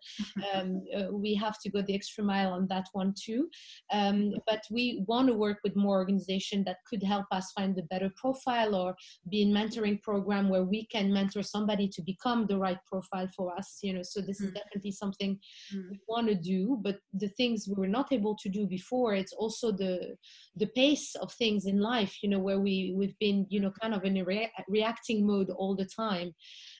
um, 0.53 0.81
uh, 0.97 1.11
we 1.11 1.35
have 1.35 1.59
to 1.61 1.69
go 1.69 1.81
the 1.81 1.95
extra 1.95 2.23
mile 2.23 2.53
on 2.53 2.67
that 2.69 2.87
one 2.93 3.13
too. 3.19 3.49
Um, 3.91 4.33
but 4.45 4.63
we 4.71 5.03
want 5.07 5.27
to 5.27 5.33
work 5.33 5.59
with 5.63 5.75
more 5.75 5.97
organization 5.97 6.63
that 6.65 6.77
could 6.89 7.03
help 7.03 7.25
us 7.31 7.51
find 7.51 7.77
a 7.77 7.83
better 7.83 8.11
profile 8.15 8.75
or 8.75 8.95
be 9.29 9.41
in 9.41 9.51
mentoring 9.51 10.01
program 10.01 10.49
where 10.49 10.63
we 10.63 10.85
can 10.87 11.11
mentor 11.11 11.43
somebody 11.43 11.87
to 11.87 12.01
become 12.01 12.45
the 12.47 12.57
right 12.57 12.79
profile 12.89 13.27
for 13.35 13.55
us, 13.57 13.79
you 13.81 13.93
know, 13.93 14.03
so 14.03 14.21
this 14.21 14.41
is 14.41 14.51
mm. 14.51 14.55
definitely 14.55 14.91
something 14.91 15.39
mm. 15.73 15.89
we 15.91 15.99
want 16.07 16.27
to 16.27 16.35
do. 16.35 16.77
But 16.81 16.99
the 17.13 17.29
thing 17.29 17.56
things 17.57 17.67
we 17.67 17.79
were 17.79 17.87
not 17.87 18.11
able 18.11 18.35
to 18.35 18.49
do 18.49 18.65
before 18.67 19.13
it's 19.13 19.33
also 19.33 19.71
the 19.71 20.15
the 20.55 20.67
pace 20.67 21.15
of 21.15 21.31
things 21.33 21.65
in 21.65 21.79
life 21.79 22.17
you 22.21 22.29
know 22.29 22.39
where 22.39 22.59
we 22.59 22.93
we've 22.95 23.17
been 23.19 23.45
you 23.49 23.59
know 23.59 23.71
kind 23.81 23.93
of 23.93 24.03
in 24.03 24.17
a 24.17 24.23
rea- 24.23 24.51
reacting 24.67 25.25
mode 25.25 25.49
all 25.49 25.75
the 25.75 25.85
time 25.85 26.33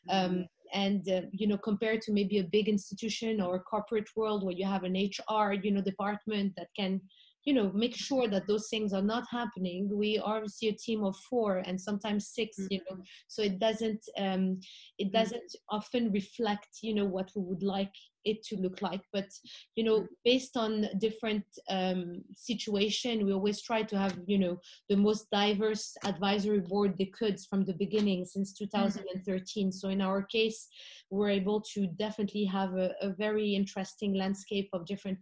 um, 0.10 0.32
mm-hmm. 0.32 0.42
and 0.74 1.10
uh, 1.10 1.22
you 1.32 1.48
know 1.48 1.58
compared 1.58 2.02
to 2.02 2.14
maybe 2.14 2.40
a 2.40 2.44
big 2.44 2.68
institution 2.68 3.42
or 3.42 3.60
corporate 3.60 4.10
world 4.16 4.44
where 4.44 4.56
you 4.56 4.66
have 4.66 4.84
an 4.84 4.94
hr 4.94 5.54
you 5.54 5.72
know 5.72 5.82
department 5.82 6.54
that 6.56 6.68
can 6.76 7.02
you 7.46 7.54
know 7.54 7.72
make 7.74 7.96
sure 7.96 8.28
that 8.28 8.46
those 8.46 8.68
things 8.70 8.92
are 8.92 9.08
not 9.14 9.24
happening 9.32 9.90
we 10.04 10.20
are 10.20 10.38
obviously 10.38 10.68
a 10.68 10.74
team 10.86 11.04
of 11.06 11.16
four 11.30 11.60
and 11.66 11.80
sometimes 11.80 12.28
6 12.34 12.58
mm-hmm. 12.60 12.68
you 12.72 12.82
know 12.90 12.98
so 13.28 13.42
it 13.42 13.58
doesn't 13.58 14.04
um, 14.18 14.60
it 14.98 15.06
mm-hmm. 15.06 15.18
doesn't 15.18 15.52
often 15.70 16.12
reflect 16.12 16.72
you 16.82 16.94
know 16.94 17.06
what 17.06 17.30
we 17.36 17.42
would 17.50 17.64
like 17.64 17.96
it 18.28 18.44
to 18.44 18.58
look 18.58 18.82
like. 18.82 19.02
But 19.14 19.30
you 19.76 19.84
know 19.84 20.00
mm-hmm. 20.00 20.14
based 20.26 20.58
on 20.58 20.88
different 21.00 21.46
um, 21.70 22.22
situation 22.36 23.26
we 23.26 23.34
always 23.34 23.62
try 23.62 23.84
to 23.84 23.98
have 23.98 24.18
you 24.26 24.40
know 24.40 24.58
the 24.90 24.96
most 24.96 25.30
diverse 25.32 25.96
advisory 26.06 26.60
board 26.60 26.96
they 26.98 27.12
could 27.20 27.40
from 27.50 27.66
the 27.66 27.74
beginning 27.74 28.26
since 28.26 28.54
2013 28.54 29.72
so 29.72 29.90
in 29.90 30.02
our 30.02 30.24
case 30.24 30.68
we're 31.10 31.30
able 31.30 31.62
to 31.62 31.88
definitely 32.00 32.46
have 32.46 32.74
a, 32.74 32.92
a 33.02 33.10
very 33.14 33.56
interesting 33.56 34.14
landscape 34.14 34.70
of 34.74 34.86
different 34.86 35.20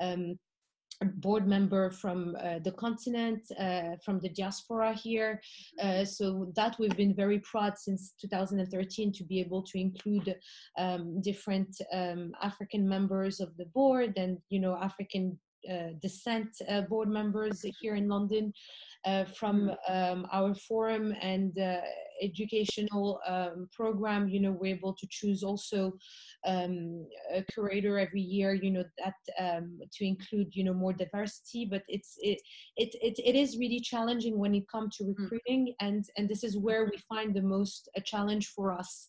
um, 0.00 0.38
board 1.16 1.46
member 1.46 1.90
from 1.90 2.36
uh, 2.40 2.58
the 2.60 2.72
continent, 2.72 3.40
uh, 3.58 3.96
from 4.04 4.20
the 4.20 4.28
diaspora 4.28 4.94
here. 4.94 5.40
Uh, 5.82 6.04
so 6.04 6.52
that 6.56 6.76
we've 6.78 6.96
been 6.96 7.14
very 7.14 7.40
proud 7.40 7.78
since 7.78 8.14
2013 8.20 9.12
to 9.12 9.24
be 9.24 9.40
able 9.40 9.62
to 9.62 9.78
include 9.78 10.36
um, 10.78 11.20
different 11.20 11.74
um, 11.92 12.32
African 12.42 12.88
members 12.88 13.40
of 13.40 13.56
the 13.56 13.66
board 13.66 14.14
and, 14.16 14.38
you 14.50 14.60
know, 14.60 14.76
African 14.80 15.38
uh, 15.70 15.94
descent 16.02 16.48
uh, 16.68 16.82
board 16.82 17.08
members 17.08 17.64
here 17.80 17.94
in 17.94 18.06
London 18.06 18.52
uh, 19.06 19.24
from 19.24 19.70
um, 19.88 20.26
our 20.30 20.54
forum 20.54 21.14
and 21.22 21.56
educational 22.22 23.20
um, 23.26 23.68
program. 23.72 24.28
You 24.28 24.40
know, 24.40 24.52
we're 24.52 24.74
able 24.74 24.94
to 24.94 25.06
choose 25.10 25.42
also 25.42 25.92
um, 26.46 27.06
a 27.32 27.42
curator 27.52 27.98
every 27.98 28.20
year. 28.20 28.54
You 28.54 28.70
know, 28.70 28.84
that 29.02 29.14
um, 29.38 29.78
to 29.92 30.06
include 30.06 30.54
you 30.54 30.64
know 30.64 30.74
more 30.74 30.92
diversity. 30.92 31.66
But 31.66 31.82
it's 31.88 32.14
it 32.18 32.40
it 32.76 32.94
it, 33.00 33.18
it 33.18 33.34
is 33.34 33.58
really 33.58 33.80
challenging 33.80 34.38
when 34.38 34.54
it 34.54 34.68
comes 34.68 34.96
to 34.96 35.04
mm. 35.04 35.14
recruiting, 35.16 35.74
and 35.80 36.04
and 36.16 36.28
this 36.28 36.44
is 36.44 36.56
where 36.58 36.84
we 36.84 36.98
find 37.08 37.34
the 37.34 37.42
most 37.42 37.88
a 37.96 38.00
challenge 38.00 38.48
for 38.48 38.72
us. 38.72 39.08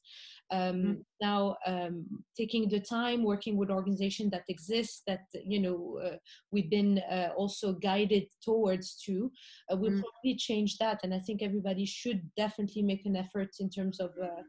Um, 0.51 0.75
mm. 0.75 0.97
Now, 1.21 1.55
um, 1.65 2.05
taking 2.37 2.69
the 2.69 2.79
time 2.79 3.23
working 3.23 3.57
with 3.57 3.69
organizations 3.69 4.31
that 4.31 4.43
exist 4.47 5.03
that 5.07 5.21
you 5.33 5.59
know 5.59 5.99
uh, 6.03 6.17
we've 6.51 6.69
been 6.69 6.99
uh, 7.11 7.29
also 7.35 7.73
guided 7.73 8.25
towards 8.43 8.95
to, 9.05 9.31
uh, 9.71 9.75
will 9.75 9.91
mm. 9.91 10.01
probably 10.01 10.35
change 10.35 10.77
that. 10.77 10.99
And 11.03 11.13
I 11.13 11.19
think 11.19 11.41
everybody 11.41 11.85
should 11.85 12.21
definitely 12.37 12.83
make 12.83 13.05
an 13.05 13.15
effort 13.15 13.49
in 13.59 13.69
terms 13.69 13.99
of 13.99 14.11
uh, 14.21 14.43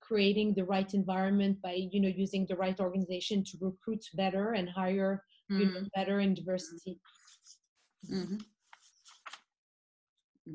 creating 0.00 0.54
the 0.54 0.64
right 0.64 0.92
environment 0.94 1.60
by 1.62 1.88
you 1.92 2.00
know 2.00 2.08
using 2.08 2.46
the 2.46 2.56
right 2.56 2.78
organization 2.80 3.44
to 3.44 3.58
recruit 3.60 4.04
better 4.14 4.52
and 4.52 4.68
hire 4.68 5.24
mm. 5.50 5.60
you 5.60 5.66
know, 5.66 5.80
mm. 5.80 5.88
better 5.94 6.20
in 6.20 6.34
diversity. 6.34 7.00
Mm-hmm. 8.10 8.36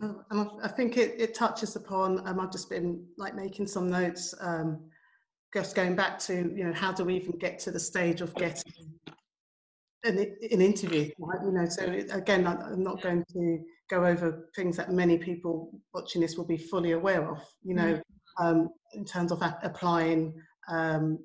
Um, 0.02 0.60
I 0.64 0.68
think 0.68 0.98
it, 0.98 1.16
it 1.20 1.34
touches 1.36 1.76
upon, 1.76 2.28
um, 2.28 2.40
I've 2.40 2.52
just 2.52 2.70
been 2.70 3.06
like 3.18 3.36
making 3.36 3.68
some 3.68 3.90
notes, 3.90 4.34
um, 4.42 4.82
just 5.54 5.76
going 5.76 5.96
back 5.96 6.20
to, 6.20 6.34
you 6.34 6.66
know, 6.66 6.74
how 6.74 6.92
do 6.92 7.06
we 7.06 7.16
even 7.16 7.38
get 7.38 7.60
to 7.60 7.72
the 7.72 7.80
stage 7.80 8.22
of 8.22 8.34
getting 8.36 8.74
an, 10.04 10.18
an 10.52 10.62
interview, 10.62 11.10
right? 11.20 11.40
You 11.46 11.52
know, 11.52 11.66
so 11.66 11.84
again, 12.12 12.46
I'm 12.46 12.84
not 12.84 13.02
going 13.02 13.24
to 13.34 13.60
go 13.90 14.06
over 14.06 14.50
things 14.56 14.76
that 14.78 14.92
many 14.92 15.18
people 15.18 15.80
watching 15.94 16.22
this 16.22 16.36
will 16.36 16.48
be 16.48 16.58
fully 16.58 16.92
aware 16.92 17.30
of, 17.30 17.42
you 17.64 17.76
know, 17.76 17.94
mm. 17.94 18.02
um, 18.44 18.70
in 18.94 19.06
terms 19.06 19.32
of 19.32 19.42
applying. 19.64 20.34
Um, 20.70 21.20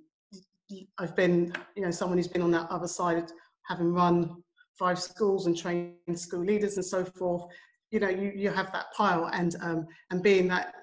I've 0.98 1.16
been, 1.16 1.52
you 1.74 1.82
know, 1.82 1.90
someone 1.90 2.18
who's 2.18 2.28
been 2.28 2.42
on 2.42 2.52
that 2.52 2.70
other 2.70 2.86
side, 2.86 3.32
having 3.66 3.92
run 3.92 4.42
five 4.78 4.98
schools 4.98 5.46
and 5.46 5.56
trained 5.56 5.96
school 6.14 6.44
leaders 6.44 6.76
and 6.76 6.84
so 6.84 7.04
forth 7.04 7.50
you 7.90 8.00
know 8.00 8.08
you, 8.08 8.32
you 8.34 8.50
have 8.50 8.72
that 8.72 8.86
pile 8.96 9.30
and 9.32 9.56
um, 9.62 9.86
and 10.10 10.22
being 10.22 10.48
that 10.48 10.74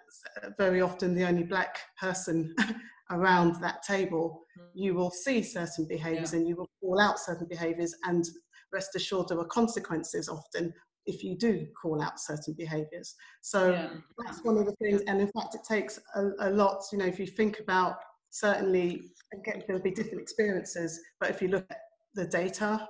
very 0.57 0.81
often 0.81 1.15
the 1.15 1.25
only 1.25 1.43
black 1.43 1.79
person 1.99 2.53
around 3.11 3.55
that 3.61 3.83
table 3.83 4.41
mm. 4.59 4.65
you 4.73 4.93
will 4.93 5.11
see 5.11 5.41
certain 5.41 5.87
behaviors 5.87 6.33
yeah. 6.33 6.39
and 6.39 6.47
you 6.47 6.55
will 6.55 6.69
call 6.81 6.99
out 6.99 7.19
certain 7.19 7.47
behaviors 7.47 7.95
and 8.05 8.25
rest 8.73 8.95
assured 8.95 9.27
there 9.29 9.39
are 9.39 9.45
consequences 9.45 10.27
often 10.27 10.73
if 11.05 11.23
you 11.23 11.37
do 11.37 11.65
call 11.81 12.01
out 12.01 12.19
certain 12.19 12.53
behaviors 12.57 13.15
so 13.41 13.71
yeah. 13.71 13.89
that's 14.25 14.43
one 14.43 14.57
of 14.57 14.65
the 14.65 14.75
things 14.81 15.01
and 15.07 15.21
in 15.21 15.31
fact 15.31 15.55
it 15.55 15.61
takes 15.67 15.99
a, 16.15 16.29
a 16.41 16.49
lot 16.49 16.83
you 16.91 16.97
know 16.97 17.05
if 17.05 17.19
you 17.19 17.25
think 17.25 17.59
about 17.59 17.95
certainly 18.29 19.03
again 19.33 19.63
there'll 19.67 19.81
be 19.81 19.91
different 19.91 20.21
experiences 20.21 20.99
but 21.19 21.29
if 21.29 21.41
you 21.41 21.47
look 21.47 21.65
at 21.69 21.77
the 22.15 22.25
data 22.25 22.87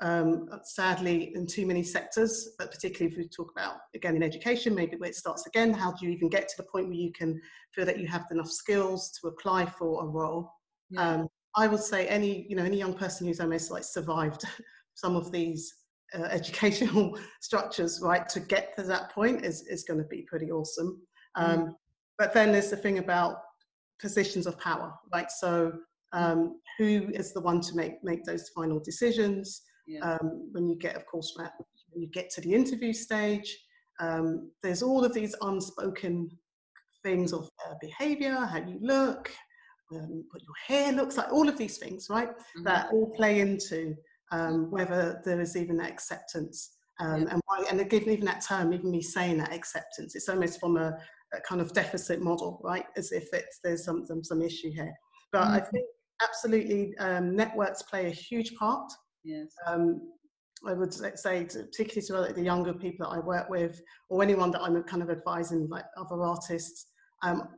um, 0.00 0.48
sadly 0.64 1.32
in 1.34 1.46
too 1.46 1.66
many 1.66 1.82
sectors, 1.82 2.50
but 2.58 2.70
particularly 2.70 3.12
if 3.12 3.18
we 3.18 3.28
talk 3.28 3.52
about, 3.56 3.76
again, 3.94 4.16
in 4.16 4.22
education, 4.22 4.74
maybe 4.74 4.96
where 4.96 5.10
it 5.10 5.16
starts 5.16 5.46
again, 5.46 5.72
how 5.72 5.92
do 5.92 6.06
you 6.06 6.12
even 6.12 6.28
get 6.28 6.48
to 6.48 6.54
the 6.56 6.64
point 6.64 6.86
where 6.86 6.96
you 6.96 7.12
can 7.12 7.40
feel 7.72 7.86
that 7.86 7.98
you 7.98 8.06
have 8.06 8.26
enough 8.30 8.50
skills 8.50 9.12
to 9.20 9.28
apply 9.28 9.66
for 9.66 10.04
a 10.04 10.06
role? 10.06 10.50
Yeah. 10.90 11.08
Um, 11.08 11.28
I 11.56 11.68
would 11.68 11.80
say 11.80 12.08
any, 12.08 12.46
you 12.48 12.56
know, 12.56 12.64
any 12.64 12.76
young 12.76 12.94
person 12.94 13.26
who's 13.26 13.40
almost 13.40 13.70
like 13.70 13.84
survived 13.84 14.44
some 14.94 15.14
of 15.14 15.30
these 15.30 15.72
uh, 16.14 16.22
educational 16.30 17.18
structures, 17.40 18.00
right, 18.02 18.28
to 18.28 18.40
get 18.40 18.76
to 18.76 18.82
that 18.84 19.10
point 19.12 19.44
is, 19.44 19.62
is 19.68 19.84
going 19.84 19.98
to 19.98 20.06
be 20.08 20.22
pretty 20.22 20.50
awesome. 20.50 21.00
Um, 21.36 21.58
mm. 21.58 21.74
But 22.18 22.32
then 22.32 22.52
there's 22.52 22.70
the 22.70 22.76
thing 22.76 22.98
about 22.98 23.36
positions 24.00 24.46
of 24.46 24.58
power, 24.58 24.92
right? 25.12 25.30
So 25.30 25.72
um, 26.12 26.60
who 26.78 27.10
is 27.12 27.32
the 27.32 27.40
one 27.40 27.60
to 27.60 27.76
make, 27.76 28.02
make 28.02 28.24
those 28.24 28.48
final 28.50 28.80
decisions? 28.80 29.62
Yeah. 29.86 30.00
um, 30.00 30.48
when 30.52 30.68
you 30.68 30.76
get, 30.76 30.96
of 30.96 31.06
course, 31.06 31.34
when 31.36 32.02
you 32.02 32.08
get 32.08 32.30
to 32.30 32.40
the 32.40 32.54
interview 32.54 32.92
stage. 32.92 33.58
Um, 34.00 34.50
there's 34.62 34.82
all 34.82 35.04
of 35.04 35.14
these 35.14 35.36
unspoken 35.40 36.30
things 37.04 37.32
of 37.32 37.48
uh, 37.66 37.74
behavior, 37.80 38.34
how 38.34 38.58
you 38.58 38.78
look, 38.80 39.30
um, 39.94 40.24
what 40.30 40.42
your 40.42 40.54
hair 40.66 40.92
looks 40.92 41.16
like, 41.16 41.32
all 41.32 41.48
of 41.48 41.56
these 41.56 41.78
things, 41.78 42.08
right? 42.10 42.30
Mm-hmm. 42.30 42.64
That 42.64 42.88
all 42.92 43.12
play 43.14 43.40
into 43.40 43.94
um, 44.32 44.70
whether 44.70 45.20
there 45.24 45.40
is 45.40 45.56
even 45.56 45.76
that 45.76 45.90
acceptance. 45.90 46.76
Um, 47.00 47.22
yeah. 47.22 47.32
and, 47.32 47.42
why, 47.46 47.64
and 47.70 47.90
given 47.90 48.10
even 48.10 48.24
that 48.26 48.44
term, 48.44 48.72
even 48.72 48.90
me 48.90 49.02
saying 49.02 49.38
that 49.38 49.52
acceptance, 49.52 50.14
it's 50.14 50.28
almost 50.28 50.58
from 50.60 50.76
a, 50.76 50.96
a 51.32 51.40
kind 51.46 51.60
of 51.60 51.72
deficit 51.72 52.20
model, 52.20 52.60
right? 52.64 52.86
As 52.96 53.12
if 53.12 53.28
it's, 53.32 53.60
there's 53.62 53.84
some, 53.84 54.06
some, 54.06 54.24
some 54.24 54.42
issue 54.42 54.70
here. 54.70 54.92
But 55.32 55.42
mm-hmm. 55.42 55.54
I 55.54 55.60
think 55.60 55.86
absolutely 56.22 56.96
um, 56.98 57.36
networks 57.36 57.82
play 57.82 58.06
a 58.06 58.10
huge 58.10 58.54
part 58.56 58.90
Yes. 59.24 59.48
Um, 59.66 60.00
I 60.66 60.72
would 60.72 60.94
say, 60.94 61.44
to, 61.44 61.64
particularly 61.64 62.06
to 62.06 62.20
like 62.20 62.34
the 62.34 62.42
younger 62.42 62.72
people 62.72 63.06
that 63.06 63.16
I 63.16 63.18
work 63.18 63.48
with, 63.50 63.80
or 64.08 64.22
anyone 64.22 64.50
that 64.52 64.62
I'm 64.62 64.82
kind 64.84 65.02
of 65.02 65.10
advising, 65.10 65.68
like 65.68 65.84
other 65.96 66.22
artists, 66.22 66.86
um, 67.22 67.48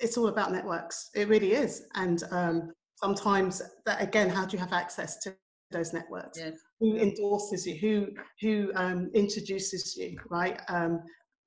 it's 0.00 0.16
all 0.16 0.28
about 0.28 0.52
networks. 0.52 1.10
It 1.14 1.28
really 1.28 1.52
is. 1.52 1.84
And 1.94 2.22
um, 2.30 2.72
sometimes, 2.96 3.62
that 3.86 4.02
again, 4.02 4.28
how 4.28 4.46
do 4.46 4.56
you 4.56 4.60
have 4.60 4.72
access 4.72 5.18
to 5.20 5.34
those 5.70 5.92
networks? 5.92 6.38
Yes. 6.38 6.58
Who 6.80 6.96
endorses 6.96 7.66
you? 7.66 7.76
Who 7.76 8.08
who 8.40 8.72
um, 8.74 9.10
introduces 9.14 9.96
you? 9.96 10.18
Right. 10.30 10.60
Um, 10.68 11.02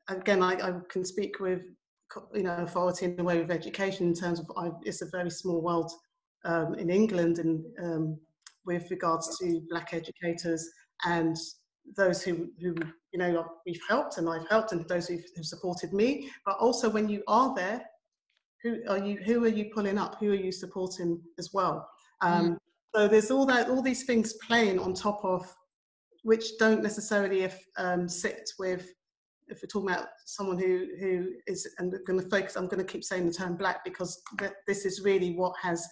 again, 0.10 0.42
I, 0.42 0.54
I, 0.54 0.74
can 0.90 1.04
speak 1.04 1.40
with 1.40 1.62
you 2.34 2.44
know 2.44 2.58
authority 2.58 3.06
in 3.06 3.16
the 3.16 3.24
way 3.24 3.42
of 3.42 3.52
education 3.52 4.08
in 4.08 4.14
terms 4.14 4.40
of 4.40 4.50
I, 4.56 4.72
it's 4.84 5.02
a 5.02 5.10
very 5.12 5.30
small 5.30 5.62
world 5.62 5.92
um, 6.46 6.76
in 6.76 6.90
England 6.90 7.40
and 7.40 7.66
with 8.66 8.90
regards 8.90 9.38
to 9.40 9.62
black 9.70 9.94
educators 9.94 10.68
and 11.06 11.36
those 11.96 12.24
who, 12.24 12.48
who 12.60 12.76
you 13.14 13.20
know 13.20 13.46
we've 13.66 13.80
helped 13.88 14.18
and 14.18 14.28
I've 14.28 14.48
helped 14.50 14.72
and 14.72 14.88
those 14.88 15.08
who've, 15.08 15.24
who've 15.36 15.46
supported 15.46 15.94
me. 15.94 16.30
But 16.46 16.58
also 16.58 16.90
when 16.90 17.08
you 17.08 17.24
are 17.28 17.54
there 17.56 17.84
who 18.64 18.82
are 18.90 18.98
you 18.98 19.18
who 19.18 19.44
are 19.44 19.50
you 19.50 19.70
pulling 19.74 19.98
up? 19.98 20.18
Who 20.20 20.32
are 20.32 20.36
you 20.36 20.52
supporting 20.52 21.22
as 21.38 21.52
well? 21.54 21.88
Um, 22.22 22.52
mm. 22.52 22.58
so 22.96 23.08
there's 23.08 23.30
all 23.30 23.46
that 23.46 23.70
all 23.70 23.82
these 23.82 24.04
things 24.04 24.34
playing 24.34 24.80
on 24.80 24.94
top 24.94 25.24
of 25.24 25.54
which 26.24 26.58
don't 26.58 26.82
necessarily 26.82 27.42
if, 27.42 27.64
um, 27.78 28.10
sit 28.10 28.50
with 28.58 28.92
if 29.48 29.62
we're 29.62 29.68
talking 29.68 29.92
about 29.92 30.08
someone 30.26 30.58
who 30.58 30.88
who 31.00 31.28
is 31.46 31.70
and 31.78 31.94
going 32.08 32.20
to 32.20 32.28
focus 32.30 32.56
i'm 32.56 32.68
going 32.68 32.84
to 32.84 32.92
keep 32.92 33.04
saying 33.04 33.28
the 33.28 33.32
term 33.32 33.56
black 33.56 33.84
because 33.86 34.20
th- 34.40 34.52
this 34.66 34.86
is 34.86 35.04
really 35.04 35.36
what 35.36 35.54
has 35.62 35.88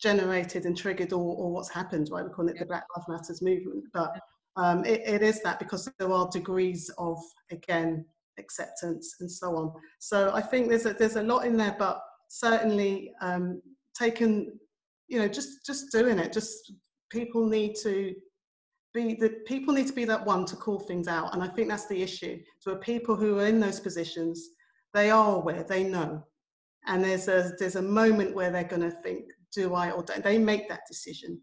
generated 0.00 0.64
and 0.64 0.76
triggered 0.76 1.12
or, 1.12 1.36
or 1.36 1.52
what's 1.52 1.70
happened, 1.70 2.08
right? 2.10 2.24
We 2.24 2.30
call 2.30 2.48
it 2.48 2.54
yeah. 2.54 2.62
the 2.62 2.66
Black 2.66 2.84
Lives 2.96 3.08
Matters 3.08 3.42
movement. 3.42 3.84
But 3.92 4.18
um, 4.56 4.84
it, 4.84 5.02
it 5.06 5.22
is 5.22 5.42
that 5.42 5.58
because 5.58 5.88
there 5.98 6.12
are 6.12 6.28
degrees 6.30 6.90
of, 6.98 7.18
again, 7.50 8.04
acceptance 8.38 9.16
and 9.20 9.30
so 9.30 9.56
on. 9.56 9.72
So 9.98 10.32
I 10.32 10.40
think 10.40 10.68
there's 10.68 10.86
a, 10.86 10.92
there's 10.92 11.16
a 11.16 11.22
lot 11.22 11.44
in 11.44 11.56
there, 11.56 11.76
but 11.78 12.00
certainly 12.28 13.12
um, 13.20 13.60
taken, 13.96 14.58
you 15.08 15.18
know, 15.18 15.28
just, 15.28 15.66
just 15.66 15.90
doing 15.92 16.18
it, 16.18 16.32
just 16.32 16.72
people 17.10 17.46
need 17.46 17.74
to 17.82 18.14
be 18.94 19.14
the 19.14 19.30
people 19.46 19.74
need 19.74 19.86
to 19.86 19.92
be 19.92 20.04
that 20.06 20.24
one 20.24 20.46
to 20.46 20.56
call 20.56 20.78
things 20.78 21.08
out. 21.08 21.34
And 21.34 21.42
I 21.42 21.48
think 21.48 21.68
that's 21.68 21.86
the 21.88 22.02
issue. 22.02 22.38
So 22.58 22.76
people 22.76 23.16
who 23.16 23.38
are 23.38 23.46
in 23.46 23.60
those 23.60 23.80
positions, 23.80 24.50
they 24.94 25.10
are 25.10 25.36
aware, 25.36 25.62
they 25.62 25.84
know. 25.84 26.24
And 26.86 27.04
there's 27.04 27.28
a, 27.28 27.52
there's 27.58 27.76
a 27.76 27.82
moment 27.82 28.34
where 28.34 28.50
they're 28.50 28.64
going 28.64 28.82
to 28.82 28.90
think, 28.90 29.24
do 29.54 29.74
I 29.74 29.90
or 29.90 30.02
don't 30.02 30.24
they 30.24 30.38
make 30.38 30.68
that 30.68 30.82
decision? 30.88 31.40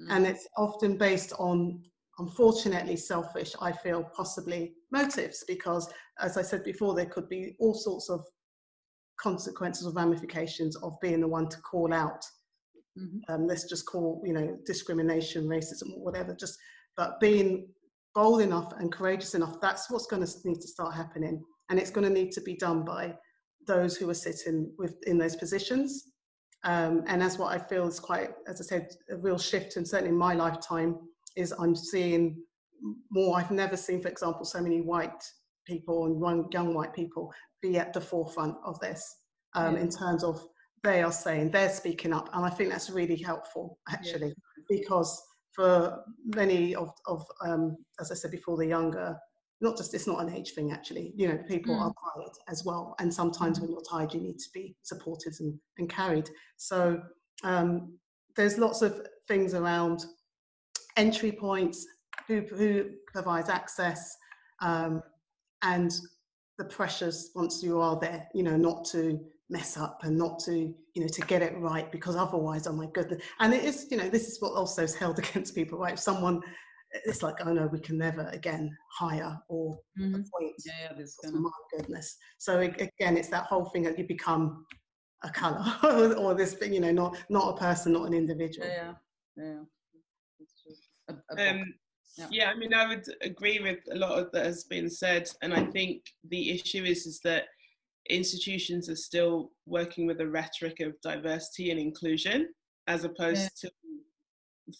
Mm. 0.00 0.06
And 0.10 0.26
it's 0.26 0.46
often 0.56 0.96
based 0.96 1.32
on, 1.38 1.82
unfortunately, 2.18 2.96
selfish, 2.96 3.54
I 3.60 3.72
feel, 3.72 4.04
possibly 4.14 4.74
motives, 4.92 5.44
because 5.46 5.92
as 6.20 6.36
I 6.36 6.42
said 6.42 6.64
before, 6.64 6.94
there 6.94 7.06
could 7.06 7.28
be 7.28 7.56
all 7.58 7.74
sorts 7.74 8.08
of 8.10 8.24
consequences 9.20 9.86
or 9.86 9.92
ramifications 9.92 10.76
of 10.76 10.98
being 11.00 11.20
the 11.20 11.28
one 11.28 11.48
to 11.48 11.60
call 11.60 11.92
out. 11.92 12.24
Mm-hmm. 12.98 13.32
Um, 13.32 13.46
let's 13.46 13.68
just 13.68 13.86
call, 13.86 14.22
you 14.24 14.32
know, 14.32 14.56
discrimination, 14.66 15.46
racism, 15.46 15.94
or 15.94 16.04
whatever, 16.04 16.34
just, 16.34 16.58
but 16.96 17.20
being 17.20 17.68
bold 18.14 18.40
enough 18.40 18.72
and 18.78 18.90
courageous 18.90 19.34
enough, 19.34 19.60
that's 19.60 19.90
what's 19.90 20.06
going 20.06 20.24
to 20.24 20.32
need 20.44 20.60
to 20.60 20.68
start 20.68 20.94
happening. 20.94 21.42
And 21.68 21.78
it's 21.78 21.90
going 21.90 22.06
to 22.06 22.12
need 22.12 22.32
to 22.32 22.40
be 22.40 22.56
done 22.56 22.84
by 22.84 23.14
those 23.66 23.96
who 23.96 24.08
are 24.08 24.14
sitting 24.14 24.72
with, 24.78 24.96
in 25.06 25.18
those 25.18 25.36
positions 25.36 26.12
um, 26.64 27.04
and 27.06 27.20
that's 27.22 27.38
what 27.38 27.52
I 27.52 27.58
feel 27.58 27.86
is 27.86 28.00
quite, 28.00 28.30
as 28.48 28.60
I 28.60 28.64
said, 28.64 28.88
a 29.10 29.16
real 29.16 29.38
shift, 29.38 29.76
and 29.76 29.86
certainly 29.86 30.10
in 30.10 30.18
my 30.18 30.34
lifetime, 30.34 30.98
is 31.36 31.52
I'm 31.58 31.76
seeing 31.76 32.42
more. 33.10 33.38
I've 33.38 33.50
never 33.50 33.76
seen, 33.76 34.00
for 34.00 34.08
example, 34.08 34.44
so 34.44 34.60
many 34.60 34.80
white 34.80 35.22
people 35.66 36.06
and 36.06 36.52
young 36.52 36.74
white 36.74 36.94
people 36.94 37.32
be 37.62 37.78
at 37.78 37.92
the 37.92 38.00
forefront 38.00 38.56
of 38.64 38.78
this 38.80 39.16
um, 39.54 39.74
yeah. 39.74 39.82
in 39.82 39.90
terms 39.90 40.22
of 40.22 40.40
they 40.82 41.02
are 41.02 41.12
saying 41.12 41.50
they're 41.50 41.70
speaking 41.70 42.12
up, 42.12 42.30
and 42.32 42.44
I 42.44 42.50
think 42.50 42.70
that's 42.70 42.90
really 42.90 43.16
helpful 43.16 43.78
actually 43.88 44.28
yeah. 44.28 44.64
because 44.68 45.20
for 45.52 46.02
many 46.34 46.74
of, 46.74 46.90
of 47.06 47.24
um, 47.44 47.76
as 47.98 48.12
I 48.12 48.14
said 48.14 48.30
before, 48.30 48.56
the 48.56 48.66
younger 48.66 49.16
not 49.60 49.76
just 49.76 49.94
it's 49.94 50.06
not 50.06 50.20
an 50.20 50.34
age 50.34 50.52
thing 50.52 50.72
actually. 50.72 51.12
You 51.16 51.28
know 51.28 51.38
people 51.48 51.74
mm. 51.74 51.80
are 51.80 51.94
tired 52.14 52.32
as 52.48 52.64
well 52.64 52.94
and 52.98 53.12
sometimes 53.12 53.60
when 53.60 53.70
you're 53.70 53.82
tired 53.88 54.12
you 54.12 54.20
need 54.20 54.38
to 54.38 54.50
be 54.52 54.76
supported 54.82 55.34
and, 55.40 55.58
and 55.78 55.88
carried. 55.88 56.28
So 56.56 57.00
um, 57.44 57.98
there's 58.36 58.58
lots 58.58 58.82
of 58.82 59.06
things 59.28 59.54
around 59.54 60.04
entry 60.96 61.32
points 61.32 61.86
who, 62.26 62.40
who 62.40 62.90
provides 63.12 63.48
access 63.48 64.16
um, 64.60 65.02
and 65.62 65.92
the 66.58 66.64
pressures 66.64 67.30
once 67.34 67.62
you 67.62 67.78
are 67.80 67.98
there 68.00 68.26
you 68.32 68.42
know 68.42 68.56
not 68.56 68.84
to 68.86 69.20
mess 69.48 69.76
up 69.76 70.00
and 70.02 70.16
not 70.16 70.38
to 70.40 70.74
you 70.94 71.02
know 71.02 71.08
to 71.08 71.20
get 71.22 71.42
it 71.42 71.56
right 71.58 71.92
because 71.92 72.16
otherwise 72.16 72.66
oh 72.66 72.72
my 72.72 72.86
goodness. 72.92 73.22
And 73.40 73.54
it 73.54 73.64
is 73.64 73.86
you 73.90 73.96
know 73.96 74.08
this 74.08 74.28
is 74.28 74.40
what 74.40 74.52
also 74.52 74.82
is 74.82 74.94
held 74.94 75.18
against 75.24 75.54
people 75.54 75.78
right? 75.78 75.94
If 75.94 76.00
someone 76.00 76.40
it's 77.04 77.22
like 77.22 77.34
oh 77.44 77.52
no 77.52 77.66
we 77.66 77.80
can 77.80 77.98
never 77.98 78.28
again 78.32 78.70
hire 78.90 79.38
or 79.48 79.78
mm-hmm. 79.98 80.14
appoint 80.14 80.54
yeah, 80.64 80.72
yeah 80.82 80.92
this 80.96 81.16
my 81.32 81.50
goodness 81.76 82.16
so 82.38 82.60
again 82.60 83.16
it's 83.16 83.28
that 83.28 83.44
whole 83.44 83.66
thing 83.66 83.82
that 83.82 83.98
you 83.98 84.06
become 84.06 84.64
a 85.24 85.30
color 85.30 85.64
or 86.18 86.34
this 86.34 86.54
thing 86.54 86.72
you 86.72 86.80
know 86.80 86.92
not 86.92 87.16
not 87.30 87.54
a 87.54 87.58
person 87.58 87.92
not 87.92 88.06
an 88.06 88.14
individual 88.14 88.66
yeah 88.66 88.92
yeah, 89.36 89.44
yeah. 89.44 89.62
A, 91.08 91.36
a 91.36 91.50
um, 91.50 91.74
yeah. 92.16 92.26
yeah. 92.30 92.50
I 92.50 92.54
mean, 92.54 92.74
I 92.74 92.88
would 92.88 93.04
agree 93.22 93.60
with 93.60 93.78
a 93.92 93.96
lot 93.96 94.18
of 94.18 94.32
that 94.32 94.46
has 94.46 94.64
been 94.64 94.90
said, 94.90 95.28
and 95.42 95.52
I 95.52 95.64
think 95.64 96.02
the 96.28 96.50
issue 96.50 96.84
is 96.84 97.06
is 97.06 97.20
that 97.24 97.44
institutions 98.08 98.88
are 98.88 98.96
still 98.96 99.50
working 99.66 100.06
with 100.06 100.20
a 100.20 100.28
rhetoric 100.28 100.80
of 100.80 101.00
diversity 101.02 101.70
and 101.70 101.80
inclusion, 101.80 102.48
as 102.86 103.04
opposed 103.04 103.50
yeah. 103.62 103.68
to 103.68 103.70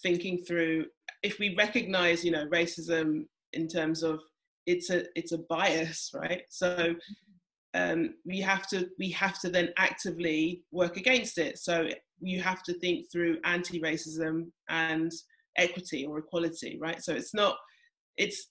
thinking 0.01 0.43
through 0.43 0.85
if 1.23 1.39
we 1.39 1.55
recognize, 1.55 2.23
you 2.23 2.31
know, 2.31 2.47
racism 2.47 3.25
in 3.53 3.67
terms 3.67 4.03
of 4.03 4.19
it's 4.65 4.89
a 4.89 5.05
it's 5.15 5.31
a 5.31 5.39
bias, 5.49 6.11
right? 6.13 6.41
So 6.49 6.95
um, 7.73 8.15
we 8.25 8.39
have 8.41 8.67
to 8.67 8.87
we 8.99 9.11
have 9.11 9.39
to 9.39 9.49
then 9.49 9.69
actively 9.77 10.63
work 10.71 10.97
against 10.97 11.37
it. 11.37 11.57
So 11.59 11.89
you 12.19 12.41
have 12.41 12.63
to 12.63 12.73
think 12.79 13.11
through 13.11 13.37
anti-racism 13.43 14.47
and 14.69 15.11
equity 15.57 16.05
or 16.05 16.19
equality, 16.19 16.77
right? 16.79 17.03
So 17.03 17.13
it's 17.13 17.33
not, 17.33 17.57
it's, 18.17 18.49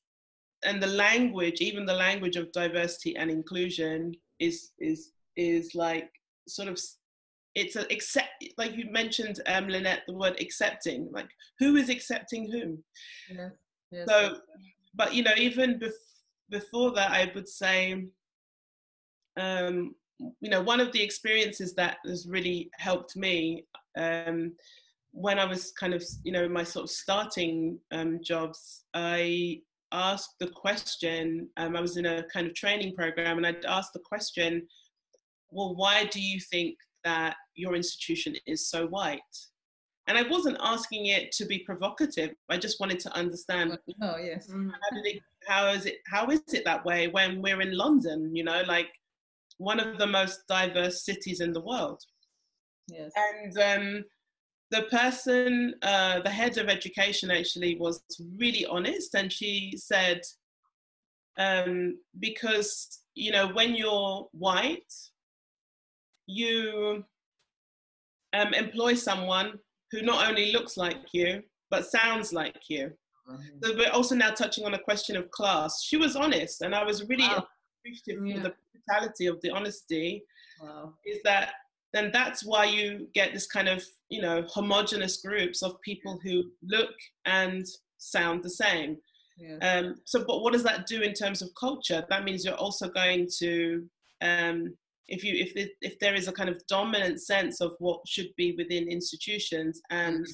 and 0.64 0.82
the 0.82 0.88
language, 0.88 1.60
even 1.60 1.86
the 1.86 1.94
language 1.94 2.36
of 2.36 2.52
diversity 2.52 3.16
and 3.16 3.30
inclusion 3.30 4.12
is, 4.38 4.70
is, 4.78 5.12
is 5.36 5.74
like 5.74 6.08
sort 6.48 6.68
of, 6.68 6.78
it's 7.56 7.74
a 7.74 7.90
accept, 7.90 8.44
like 8.58 8.76
you 8.76 8.90
mentioned, 8.90 9.40
um, 9.46 9.66
Lynette, 9.66 10.02
the 10.06 10.12
word 10.12 10.36
accepting, 10.40 11.08
like 11.10 11.28
who 11.58 11.76
is 11.76 11.88
accepting 11.88 12.50
whom? 12.52 12.84
Yeah. 13.30 13.48
Yes. 13.90 14.06
So, 14.08 14.36
but 14.94 15.14
you 15.14 15.22
know, 15.22 15.32
even 15.38 15.80
bef- 15.80 15.90
before 16.50 16.92
that, 16.92 17.10
I 17.10 17.32
would 17.34 17.48
say, 17.48 18.04
um, 19.38 19.94
you 20.18 20.50
know, 20.50 20.60
one 20.60 20.80
of 20.80 20.92
the 20.92 21.02
experiences 21.02 21.74
that 21.74 21.96
has 22.06 22.26
really 22.28 22.70
helped 22.78 23.16
me 23.16 23.64
um, 23.96 24.52
when 25.12 25.38
I 25.38 25.46
was 25.46 25.72
kind 25.72 25.94
of, 25.94 26.04
you 26.24 26.32
know, 26.32 26.46
my 26.48 26.62
sort 26.62 26.84
of 26.84 26.90
starting 26.90 27.78
um, 27.90 28.20
jobs, 28.22 28.84
I 28.92 29.60
asked 29.92 30.34
the 30.40 30.48
question, 30.48 31.48
um, 31.56 31.74
I 31.74 31.80
was 31.80 31.96
in 31.96 32.04
a 32.04 32.24
kind 32.24 32.46
of 32.46 32.54
training 32.54 32.94
program, 32.94 33.38
and 33.38 33.46
I'd 33.46 33.64
asked 33.64 33.94
the 33.94 34.00
question, 34.00 34.66
well, 35.50 35.74
why 35.74 36.04
do 36.04 36.20
you 36.20 36.38
think 36.38 36.76
that 37.06 37.36
your 37.54 37.74
institution 37.74 38.34
is 38.46 38.68
so 38.68 38.86
white? 38.88 39.20
And 40.08 40.18
I 40.18 40.22
wasn't 40.28 40.58
asking 40.60 41.06
it 41.06 41.32
to 41.32 41.46
be 41.46 41.60
provocative. 41.60 42.30
I 42.48 42.58
just 42.58 42.78
wanted 42.78 43.00
to 43.00 43.16
understand. 43.16 43.76
Oh 44.02 44.18
yes. 44.18 44.48
How, 44.50 44.96
did 44.96 45.06
it, 45.06 45.22
how 45.46 45.68
is 45.68 45.86
it? 45.86 45.96
How 46.06 46.28
is 46.28 46.42
it 46.52 46.64
that 46.64 46.84
way 46.84 47.08
when 47.08 47.42
we're 47.42 47.60
in 47.60 47.76
London? 47.76 48.34
You 48.34 48.44
know, 48.44 48.62
like 48.66 48.88
one 49.58 49.80
of 49.80 49.98
the 49.98 50.06
most 50.06 50.46
diverse 50.48 51.04
cities 51.04 51.40
in 51.40 51.52
the 51.52 51.60
world. 51.60 52.00
Yes. 52.88 53.12
And 53.16 53.58
um, 53.58 54.04
the 54.70 54.82
person, 54.82 55.74
uh, 55.82 56.20
the 56.20 56.30
head 56.30 56.58
of 56.58 56.68
education 56.68 57.30
actually 57.30 57.76
was 57.76 58.02
really 58.38 58.66
honest 58.66 59.14
and 59.14 59.32
she 59.32 59.74
said, 59.76 60.20
um, 61.38 61.98
because, 62.18 63.00
you 63.14 63.30
know, 63.30 63.48
when 63.48 63.74
you're 63.74 64.28
white, 64.32 64.92
you 66.26 67.04
um, 68.32 68.54
employ 68.54 68.94
someone 68.94 69.58
who 69.92 70.02
not 70.02 70.28
only 70.28 70.52
looks 70.52 70.76
like 70.76 70.98
you, 71.12 71.42
but 71.70 71.86
sounds 71.86 72.32
like 72.32 72.68
you. 72.68 72.92
Mm-hmm. 73.30 73.42
So 73.62 73.76
we're 73.76 73.90
also 73.90 74.14
now 74.14 74.30
touching 74.30 74.64
on 74.64 74.74
a 74.74 74.78
question 74.78 75.16
of 75.16 75.30
class. 75.30 75.82
She 75.82 75.96
was 75.96 76.16
honest, 76.16 76.62
and 76.62 76.74
I 76.74 76.84
was 76.84 77.08
really 77.08 77.26
wow. 77.26 77.46
appreciative 77.80 78.26
yeah. 78.26 78.36
for 78.36 78.40
the 78.40 78.54
brutality 78.72 79.26
of 79.26 79.40
the 79.42 79.50
honesty. 79.50 80.22
Wow. 80.62 80.94
Is 81.04 81.18
that 81.24 81.52
then 81.92 82.10
that's 82.12 82.44
why 82.44 82.64
you 82.64 83.08
get 83.14 83.32
this 83.32 83.46
kind 83.46 83.68
of 83.68 83.82
you 84.08 84.20
know 84.20 84.44
homogenous 84.48 85.16
groups 85.18 85.62
of 85.62 85.80
people 85.80 86.18
who 86.22 86.44
look 86.62 86.94
and 87.24 87.64
sound 87.98 88.42
the 88.42 88.50
same 88.50 88.98
yeah. 89.38 89.56
um, 89.62 89.94
so 90.04 90.22
but 90.26 90.42
what 90.42 90.52
does 90.52 90.62
that 90.62 90.86
do 90.86 91.00
in 91.00 91.14
terms 91.14 91.42
of 91.42 91.48
culture 91.58 92.04
that 92.10 92.24
means 92.24 92.44
you're 92.44 92.54
also 92.54 92.88
going 92.88 93.26
to 93.38 93.84
um, 94.20 94.74
if 95.08 95.22
you 95.24 95.34
if 95.34 95.56
it, 95.56 95.70
if 95.80 95.98
there 95.98 96.14
is 96.14 96.28
a 96.28 96.32
kind 96.32 96.48
of 96.48 96.66
dominant 96.66 97.20
sense 97.20 97.60
of 97.60 97.72
what 97.78 98.00
should 98.06 98.28
be 98.36 98.54
within 98.56 98.88
institutions 98.88 99.80
and 99.90 100.26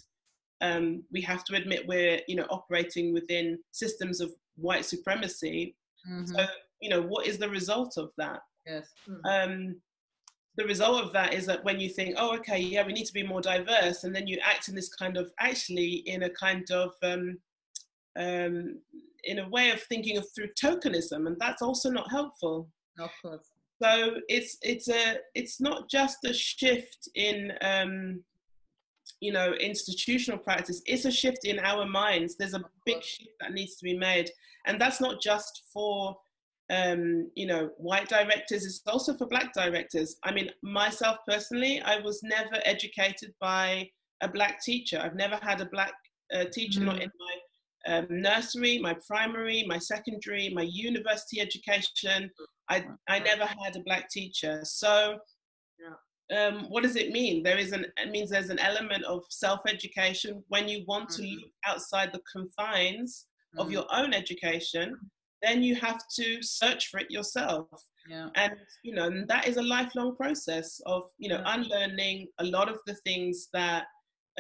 um, 0.61 1.03
we 1.13 1.21
have 1.21 1.45
to 1.45 1.57
admit 1.57 1.87
we're 1.87 2.21
you 2.29 2.37
know 2.37 2.47
operating 2.51 3.13
within 3.13 3.59
systems 3.73 4.21
of 4.21 4.31
white 4.57 4.85
supremacy 4.85 5.75
mm-hmm. 6.09 6.25
so 6.27 6.47
you 6.81 6.89
know 6.89 7.03
what 7.03 7.27
is 7.27 7.39
the 7.39 7.49
result 7.49 7.95
of 7.97 8.11
that 8.17 8.41
yes 8.67 8.89
mm. 9.09 9.21
um, 9.27 9.77
the 10.57 10.65
result 10.65 11.03
of 11.03 11.13
that 11.13 11.33
is 11.33 11.47
that 11.47 11.65
when 11.65 11.81
you 11.81 11.89
think, 11.89 12.15
oh, 12.19 12.37
okay, 12.37 12.59
yeah, 12.59 12.87
we 12.87 12.93
need 12.93 13.07
to 13.07 13.13
be 13.13 13.23
more 13.23 13.41
diverse, 13.41 14.05
and 14.05 14.15
then 14.15 14.27
you 14.27 14.39
act 14.45 14.69
in 14.69 14.75
this 14.75 14.93
kind 14.95 15.17
of 15.17 15.33
actually 15.41 16.03
in 16.07 16.25
a 16.25 16.31
kind 16.31 16.71
of 16.71 16.93
um, 17.03 17.39
um, 18.17 18.79
in 19.25 19.39
a 19.39 19.49
way 19.49 19.71
of 19.71 19.83
thinking 19.83 20.19
of 20.19 20.27
through 20.35 20.49
tokenism, 20.63 21.27
and 21.27 21.37
that's 21.39 21.63
also 21.63 21.91
not 21.91 22.11
helpful. 22.11 22.69
Of 22.99 23.11
course. 23.23 23.49
So 23.83 24.15
it's 24.29 24.59
it's 24.63 24.89
a 24.89 25.17
it's 25.35 25.61
not 25.61 25.91
just 25.91 26.19
a 26.25 26.33
shift 26.33 27.09
in 27.15 27.53
um, 27.63 28.23
you 29.21 29.33
know 29.33 29.55
institutional 29.55 30.39
practice. 30.39 30.83
It's 30.87 31.05
a 31.05 31.11
shift 31.11 31.45
in 31.45 31.59
our 31.59 31.85
minds. 31.87 32.37
There's 32.37 32.55
a 32.55 32.65
big 32.87 33.03
shift 33.03 33.31
that 33.41 33.53
needs 33.53 33.77
to 33.77 33.85
be 33.85 33.97
made, 33.99 34.31
and 34.67 34.81
that's 34.81 35.01
not 35.01 35.21
just 35.21 35.65
for 35.73 36.17
um, 36.71 37.31
you 37.35 37.47
know, 37.47 37.71
white 37.77 38.09
directors, 38.09 38.65
it's 38.65 38.81
also 38.87 39.15
for 39.15 39.27
black 39.27 39.53
directors. 39.53 40.17
I 40.25 40.33
mean, 40.33 40.51
myself 40.63 41.19
personally, 41.29 41.83
I 41.83 42.01
was 42.01 42.23
never 42.23 42.61
educated 42.65 43.35
by 43.41 43.91
a 44.23 44.29
black 44.29 44.63
teacher. 44.63 44.99
I've 45.03 45.17
never 45.17 45.39
had 45.43 45.61
a 45.61 45.67
black 45.67 45.93
uh, 46.35 46.45
teacher, 46.51 46.81
mm. 46.81 46.87
not 46.87 47.03
in 47.03 47.11
my 47.21 47.95
um, 47.95 48.07
nursery, 48.09 48.79
my 48.79 48.97
primary, 49.07 49.65
my 49.67 49.79
secondary, 49.79 50.49
my 50.49 50.63
university 50.63 51.41
education. 51.41 52.31
I, 52.71 52.85
I 53.09 53.19
never 53.19 53.45
had 53.45 53.77
a 53.77 53.83
black 53.85 54.09
teacher. 54.11 54.61
So, 54.65 55.19
um, 56.37 56.67
what 56.71 56.83
does 56.83 56.97
it 56.97 57.11
mean? 57.11 57.43
There 57.43 57.59
is 57.59 57.73
an, 57.73 57.87
it 57.97 58.11
means 58.11 58.31
there's 58.31 58.49
an 58.49 58.59
element 58.59 59.05
of 59.05 59.23
self-education 59.29 60.43
when 60.49 60.69
you 60.69 60.85
want 60.87 61.11
mm-hmm. 61.11 61.23
to 61.23 61.29
look 61.29 61.51
outside 61.67 62.13
the 62.13 62.23
confines 62.33 63.27
mm-hmm. 63.55 63.61
of 63.61 63.71
your 63.71 63.85
own 63.93 64.15
education 64.15 64.97
then 65.43 65.63
you 65.63 65.75
have 65.75 66.01
to 66.17 66.43
search 66.43 66.89
for 66.89 67.01
it 67.01 67.11
yourself. 67.11 67.67
Yeah. 68.09 68.29
And 68.35 68.55
you 68.83 68.95
know, 68.95 69.07
and 69.07 69.29
that 69.29 69.47
is 69.47 69.57
a 69.57 69.63
lifelong 69.63 70.17
process 70.17 70.81
of 70.87 71.05
you 71.19 71.29
know 71.29 71.43
yeah. 71.45 71.55
unlearning 71.55 72.29
a 72.39 72.45
lot 72.45 72.69
of 72.69 72.79
the 72.87 72.95
things 73.07 73.49
that 73.53 73.85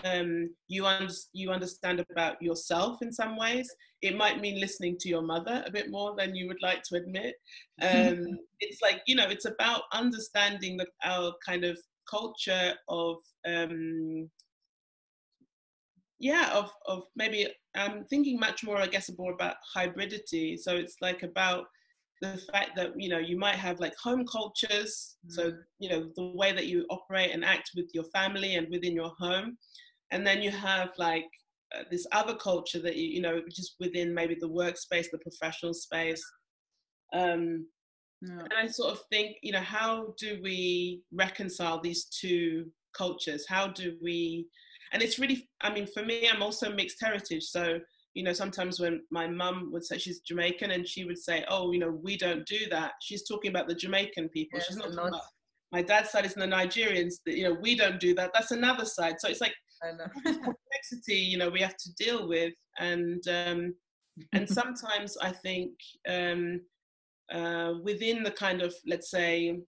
um, 0.05 0.55
you 0.68 0.86
un- 0.86 1.09
you 1.32 1.51
understand 1.51 2.05
about 2.11 2.40
yourself 2.40 3.03
in 3.03 3.12
some 3.12 3.36
ways. 3.36 3.68
It 4.01 4.16
might 4.16 4.40
mean 4.40 4.61
listening 4.61 4.97
to 5.01 5.09
your 5.09 5.22
mother 5.22 5.62
a 5.66 5.70
bit 5.70 5.90
more 5.90 6.14
than 6.16 6.34
you 6.34 6.49
would 6.49 6.62
like 6.62 6.82
to 6.84 6.97
admit. 6.97 7.34
Um, 7.80 8.38
it's 8.61 8.82
like 8.82 9.03
you 9.07 9.14
know, 9.14 9.28
it's 9.28 9.47
about 9.47 9.82
understanding 9.93 10.76
the, 10.76 10.86
our 11.05 11.32
kind 11.47 11.64
of 11.64 11.78
culture 12.09 12.74
of 12.88 13.16
um, 13.47 14.28
yeah 16.22 16.53
of 16.53 16.70
of 16.86 17.03
maybe 17.16 17.49
i'm 17.74 18.05
thinking 18.05 18.38
much 18.38 18.62
more 18.62 18.78
i 18.78 18.86
guess 18.86 19.11
more 19.18 19.32
about 19.32 19.57
hybridity 19.76 20.57
so 20.57 20.76
it's 20.76 20.97
like 21.03 21.24
about 21.24 21.64
the 22.23 22.41
fact 22.53 22.70
that 22.77 22.93
you 22.97 23.09
know 23.09 23.18
you 23.18 23.37
might 23.37 23.57
have 23.57 23.81
like 23.81 23.95
home 24.03 24.25
cultures 24.25 25.16
mm. 25.27 25.33
so 25.33 25.53
you 25.81 25.91
know 25.91 26.09
the 26.16 26.33
way 26.35 26.53
that 26.53 26.66
you 26.66 26.87
operate 26.89 27.33
and 27.33 27.45
act 27.45 27.70
with 27.77 27.87
your 27.93 28.05
family 28.05 28.55
and 28.55 28.68
within 28.70 28.95
your 28.95 29.12
home. 29.18 29.59
And 30.12 30.27
then 30.27 30.43
you 30.43 30.51
have 30.51 30.91
like 30.99 31.27
uh, 31.75 31.83
this 31.91 32.07
other 32.12 32.35
culture 32.35 32.81
that 32.81 32.97
you, 32.97 33.09
you 33.09 33.20
know 33.20 33.43
just 33.51 33.75
within 33.81 34.14
maybe 34.14 34.37
the 34.41 34.49
workspace 34.49 35.07
the 35.11 35.18
professional 35.18 35.75
space. 35.75 36.25
Um, 37.12 37.66
and 38.23 38.53
i 38.57 38.68
sort 38.68 38.93
of 38.93 39.01
think 39.11 39.37
you 39.43 39.51
know 39.51 39.61
how 39.61 40.14
do 40.16 40.39
we 40.45 41.03
reconcile 41.12 41.81
these 41.81 42.05
two 42.05 42.66
cultures? 42.97 43.45
How 43.49 43.66
do 43.66 43.97
we 44.01 44.47
and 44.93 45.03
it's 45.03 45.18
really 45.18 45.49
i 45.62 45.73
mean 45.73 45.87
for 45.87 46.05
me 46.05 46.29
i'm 46.33 46.43
also 46.43 46.73
mixed 46.73 46.99
heritage 47.01 47.45
so 47.45 47.79
you 48.15 48.23
know 48.23 48.33
sometimes 48.33 48.79
when 48.79 49.01
my 49.11 49.27
mum 49.27 49.71
would 49.73 49.85
say 49.85 49.97
she's 49.97 50.21
jamaican 50.21 50.71
and 50.71 50.87
she 50.87 51.05
would 51.05 51.19
say 51.19 51.45
oh 51.49 51.73
you 51.73 51.79
know 51.79 51.99
we 52.03 52.17
don't 52.17 52.47
do 52.47 52.59
that 52.71 52.93
she's 53.01 53.27
talking 53.27 53.51
about 53.51 53.69
the 53.69 53.75
jamaican 53.75 54.29
people. 54.29 54.59
Yes, 54.59 54.69
she's 54.69 54.77
not 54.77 54.93
talking 54.93 55.09
about 55.09 55.23
my 55.73 55.81
dad's 55.81 56.11
side 56.11 56.27
is 56.27 56.35
the 56.35 56.43
nigerians 56.43 57.15
that 57.25 57.37
you 57.37 57.45
know 57.45 57.57
we 57.61 57.75
don't 57.75 57.99
do 57.99 58.15
that. 58.15 58.31
That's 58.35 58.51
another 58.51 58.85
side. 58.85 59.15
So 59.19 59.29
it's 59.29 59.41
like 59.41 59.55
complexity 60.25 61.17
you 61.17 61.39
know 61.39 61.49
we 61.49 61.61
have 61.61 61.77
to 61.77 61.95
deal 61.95 62.29
with. 62.29 62.53
And 62.79 63.27
um 63.29 63.75
and 64.33 64.49
sometimes 64.61 65.17
i 65.23 65.31
think 65.31 65.73
um 66.09 66.61
uh 67.33 67.75
within 67.83 68.23
the 68.23 68.31
kind 68.31 68.63
of 68.63 68.75
let's 68.87 69.11
say 69.11 69.59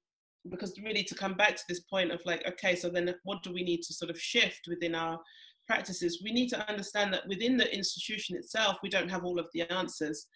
because 0.50 0.78
really 0.84 1.02
to 1.02 1.14
come 1.14 1.34
back 1.34 1.56
to 1.56 1.62
this 1.68 1.80
point 1.80 2.12
of 2.12 2.20
like 2.26 2.46
okay 2.46 2.76
so 2.76 2.88
then 2.88 3.14
what 3.24 3.42
do 3.42 3.52
we 3.52 3.62
need 3.62 3.82
to 3.82 3.94
sort 3.94 4.10
of 4.10 4.20
shift 4.20 4.66
within 4.68 4.94
our 4.94 5.18
practices 5.66 6.22
we 6.24 6.32
need 6.32 6.48
to 6.48 6.68
understand 6.68 7.12
that 7.12 7.26
within 7.28 7.56
the 7.56 7.74
institution 7.74 8.36
itself 8.36 8.76
we 8.82 8.88
don't 8.88 9.10
have 9.10 9.24
all 9.24 9.38
of 9.38 9.48
the 9.54 9.62
answers. 9.72 10.26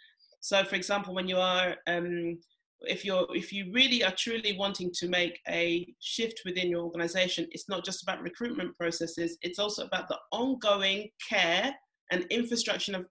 So 0.41 0.65
for 0.65 0.77
example 0.77 1.15
when 1.15 1.29
you 1.29 1.39
are 1.39 1.77
um, 1.87 2.39
if 2.83 3.05
you're 3.05 3.27
if 3.35 3.53
you 3.53 3.71
really 3.73 4.05
are 4.05 4.15
truly 4.17 4.57
wanting 4.57 4.91
to 4.95 5.09
make 5.09 5.41
a 5.49 5.87
shift 6.01 6.43
within 6.45 6.71
your 6.71 6.83
organization 6.83 7.49
it's 7.51 7.69
not 7.69 7.85
just 7.85 8.05
about 8.05 8.23
recruitment 8.23 8.77
processes 8.79 9.37
it's 9.43 9.59
also 9.59 9.85
about 9.85 10.07
the 10.07 10.17
ongoing 10.31 11.09
care 11.29 11.75
and 12.13 12.25
infrastructure 12.31 12.95
of 12.95 13.05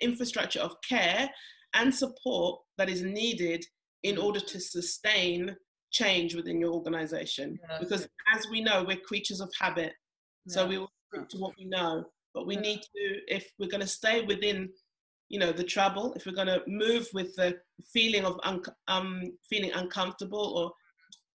infrastructure 0.00 0.58
of 0.58 0.74
care 0.88 1.30
and 1.74 1.94
support 1.94 2.60
that 2.76 2.88
is 2.88 3.02
needed 3.02 3.64
in 4.02 4.18
order 4.18 4.40
to 4.40 4.60
sustain 4.60 5.54
change 5.90 6.34
within 6.34 6.60
your 6.60 6.72
organization. 6.72 7.58
Yeah. 7.68 7.78
because 7.80 8.08
as 8.34 8.46
we 8.50 8.60
know 8.60 8.84
we're 8.86 8.96
creatures 8.96 9.40
of 9.40 9.50
habit. 9.58 9.92
So 10.46 10.66
we 10.66 10.78
will 10.78 10.90
stick 11.08 11.28
to 11.28 11.38
what 11.38 11.52
we 11.58 11.64
know 11.64 12.04
but 12.34 12.46
we 12.46 12.56
need 12.56 12.80
to 12.80 13.20
if 13.28 13.50
we're 13.58 13.68
going 13.68 13.80
to 13.80 13.86
stay 13.86 14.22
within 14.22 14.68
you 15.28 15.38
know 15.38 15.52
the 15.52 15.64
trouble 15.64 16.12
if 16.14 16.26
we're 16.26 16.32
going 16.32 16.46
to 16.46 16.62
move 16.66 17.06
with 17.12 17.34
the 17.36 17.56
feeling 17.92 18.24
of 18.24 18.38
un- 18.44 18.62
um 18.88 19.22
feeling 19.48 19.72
uncomfortable 19.72 20.54
or 20.56 20.72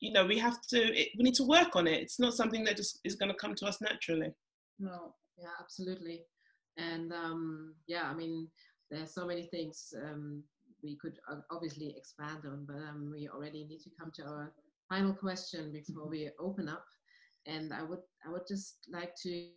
you 0.01 0.13
know 0.13 0.27
we 0.27 0.39
have 0.39 0.61
to 0.63 0.79
it, 0.79 1.09
we 1.17 1.23
need 1.23 1.35
to 1.35 1.45
work 1.45 1.77
on 1.77 1.87
it. 1.87 2.03
It's 2.03 2.19
not 2.19 2.35
something 2.35 2.65
that 2.65 2.77
just 2.77 3.01
is 3.05 3.15
going 3.15 3.31
to 3.31 3.37
come 3.37 3.55
to 3.57 3.67
us 3.67 3.81
naturally. 3.81 4.33
No 4.79 5.15
yeah 5.39 5.55
absolutely. 5.61 6.23
And 6.79 7.13
um 7.13 7.75
yeah 7.87 8.05
i 8.05 8.15
mean 8.15 8.49
there's 8.91 9.15
so 9.15 9.27
many 9.27 9.45
things 9.45 9.93
um 10.05 10.43
we 10.83 10.97
could 10.97 11.19
obviously 11.51 11.95
expand 11.97 12.41
on, 12.45 12.65
but 12.67 12.77
um, 12.77 13.11
we 13.13 13.29
already 13.29 13.65
need 13.65 13.81
to 13.81 13.91
come 13.99 14.11
to 14.17 14.25
our 14.25 14.53
final 14.89 15.15
question 15.15 15.73
before 15.73 16.09
we 16.09 16.31
open 16.41 16.69
up. 16.69 16.85
And 17.47 17.73
I 17.73 17.83
would 17.83 18.01
I 18.27 18.31
would 18.31 18.47
just 18.49 18.77
like 18.93 19.15
to 19.23 19.49